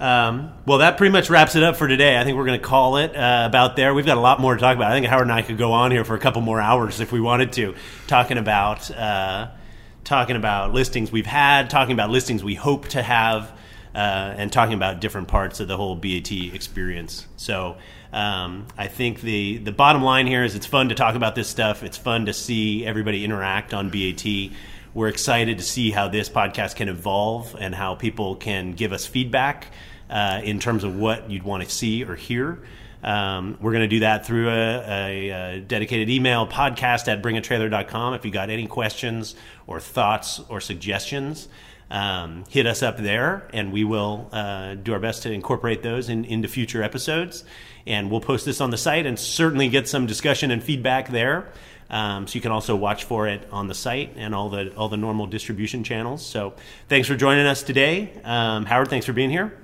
Um, 0.02 0.52
well, 0.66 0.78
that 0.78 0.96
pretty 0.96 1.12
much 1.12 1.30
wraps 1.30 1.54
it 1.54 1.62
up 1.62 1.76
for 1.76 1.86
today. 1.86 2.18
I 2.18 2.24
think 2.24 2.36
we're 2.36 2.44
going 2.44 2.58
to 2.58 2.66
call 2.66 2.96
it 2.96 3.14
uh, 3.14 3.44
about 3.46 3.76
there. 3.76 3.94
We've 3.94 4.04
got 4.04 4.16
a 4.16 4.20
lot 4.20 4.40
more 4.40 4.52
to 4.52 4.60
talk 4.60 4.74
about. 4.74 4.90
I 4.90 4.94
think 4.96 5.06
Howard 5.06 5.22
and 5.22 5.32
I 5.32 5.42
could 5.42 5.58
go 5.58 5.70
on 5.70 5.92
here 5.92 6.04
for 6.04 6.16
a 6.16 6.18
couple 6.18 6.42
more 6.42 6.60
hours 6.60 6.98
if 6.98 7.12
we 7.12 7.20
wanted 7.20 7.52
to, 7.52 7.76
talking 8.08 8.36
about 8.36 8.90
uh, 8.90 9.50
talking 10.02 10.34
about 10.34 10.72
listings 10.74 11.12
we've 11.12 11.24
had, 11.24 11.70
talking 11.70 11.92
about 11.92 12.10
listings 12.10 12.42
we 12.42 12.56
hope 12.56 12.88
to 12.88 13.00
have, 13.00 13.52
uh, 13.94 14.34
and 14.36 14.52
talking 14.52 14.74
about 14.74 15.00
different 15.00 15.28
parts 15.28 15.60
of 15.60 15.68
the 15.68 15.76
whole 15.76 15.94
BAT 15.94 16.32
experience. 16.32 17.26
So. 17.36 17.76
Um, 18.14 18.66
I 18.76 18.88
think 18.88 19.22
the 19.22 19.56
the 19.56 19.72
bottom 19.72 20.02
line 20.02 20.26
here 20.26 20.44
is 20.44 20.54
it's 20.54 20.66
fun 20.66 20.90
to 20.90 20.94
talk 20.94 21.14
about 21.14 21.34
this 21.34 21.48
stuff. 21.48 21.82
It's 21.82 21.96
fun 21.96 22.26
to 22.26 22.34
see 22.34 22.84
everybody 22.84 23.24
interact 23.24 23.72
on 23.72 23.88
BAT. 23.88 24.26
We're 24.92 25.08
excited 25.08 25.56
to 25.56 25.64
see 25.64 25.90
how 25.90 26.08
this 26.08 26.28
podcast 26.28 26.76
can 26.76 26.90
evolve 26.90 27.56
and 27.58 27.74
how 27.74 27.94
people 27.94 28.36
can 28.36 28.72
give 28.72 28.92
us 28.92 29.06
feedback 29.06 29.68
uh, 30.12 30.42
in 30.44 30.60
terms 30.60 30.84
of 30.84 30.94
what 30.94 31.30
you'd 31.30 31.42
want 31.42 31.64
to 31.64 31.70
see 31.70 32.04
or 32.04 32.14
hear. 32.14 32.60
Um, 33.02 33.58
we're 33.60 33.72
going 33.72 33.82
to 33.82 33.88
do 33.88 34.00
that 34.00 34.26
through 34.26 34.48
a, 34.48 34.78
a, 34.78 35.30
a, 35.30 35.60
dedicated 35.60 36.08
email 36.08 36.46
podcast 36.46 37.08
at 37.08 37.20
bringatrailer.com. 37.20 38.14
If 38.14 38.24
you 38.24 38.30
got 38.30 38.48
any 38.48 38.68
questions 38.68 39.34
or 39.66 39.80
thoughts 39.80 40.40
or 40.48 40.60
suggestions, 40.60 41.48
um, 41.90 42.44
hit 42.48 42.64
us 42.66 42.80
up 42.80 42.98
there 42.98 43.48
and 43.52 43.72
we 43.72 43.82
will 43.82 44.28
uh, 44.30 44.74
do 44.74 44.92
our 44.92 45.00
best 45.00 45.24
to 45.24 45.32
incorporate 45.32 45.82
those 45.82 46.08
in, 46.08 46.24
into 46.26 46.46
future 46.46 46.82
episodes. 46.82 47.42
And 47.86 48.08
we'll 48.08 48.20
post 48.20 48.44
this 48.44 48.60
on 48.60 48.70
the 48.70 48.78
site 48.78 49.04
and 49.04 49.18
certainly 49.18 49.68
get 49.68 49.88
some 49.88 50.06
discussion 50.06 50.52
and 50.52 50.62
feedback 50.62 51.08
there. 51.08 51.48
Um, 51.90 52.28
so 52.28 52.36
you 52.36 52.40
can 52.40 52.52
also 52.52 52.76
watch 52.76 53.04
for 53.04 53.26
it 53.26 53.46
on 53.50 53.66
the 53.66 53.74
site 53.74 54.14
and 54.16 54.34
all 54.34 54.48
the 54.48 54.74
all 54.76 54.88
the 54.88 54.96
normal 54.96 55.26
distribution 55.26 55.84
channels. 55.84 56.24
So 56.24 56.54
thanks 56.88 57.06
for 57.06 57.16
joining 57.16 57.46
us 57.46 57.62
today, 57.62 58.18
um, 58.24 58.64
Howard. 58.64 58.88
Thanks 58.88 59.04
for 59.04 59.12
being 59.12 59.28
here. 59.28 59.61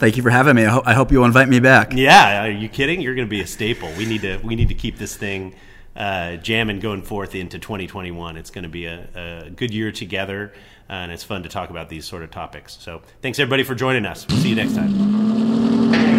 Thank 0.00 0.16
you 0.16 0.22
for 0.22 0.30
having 0.30 0.56
me. 0.56 0.64
I, 0.64 0.70
ho- 0.70 0.82
I 0.86 0.94
hope 0.94 1.12
you'll 1.12 1.26
invite 1.26 1.48
me 1.48 1.60
back. 1.60 1.92
Yeah, 1.92 2.44
are 2.44 2.50
you 2.50 2.70
kidding? 2.70 3.02
You're 3.02 3.14
going 3.14 3.26
to 3.26 3.30
be 3.30 3.42
a 3.42 3.46
staple. 3.46 3.92
We 3.98 4.06
need 4.06 4.22
to 4.22 4.38
we 4.38 4.56
need 4.56 4.68
to 4.68 4.74
keep 4.74 4.96
this 4.96 5.14
thing 5.14 5.54
uh, 5.94 6.36
jamming 6.36 6.80
going 6.80 7.02
forth 7.02 7.34
into 7.34 7.58
2021. 7.58 8.38
It's 8.38 8.50
going 8.50 8.62
to 8.62 8.70
be 8.70 8.86
a, 8.86 9.44
a 9.46 9.50
good 9.50 9.74
year 9.74 9.92
together, 9.92 10.52
uh, 10.88 10.92
and 10.94 11.12
it's 11.12 11.22
fun 11.22 11.42
to 11.42 11.50
talk 11.50 11.68
about 11.68 11.90
these 11.90 12.06
sort 12.06 12.22
of 12.22 12.30
topics. 12.30 12.78
So 12.80 13.02
thanks 13.20 13.38
everybody 13.38 13.62
for 13.62 13.74
joining 13.74 14.06
us. 14.06 14.26
We'll 14.26 14.38
see 14.38 14.48
you 14.48 14.56
next 14.56 14.74
time. 14.74 16.09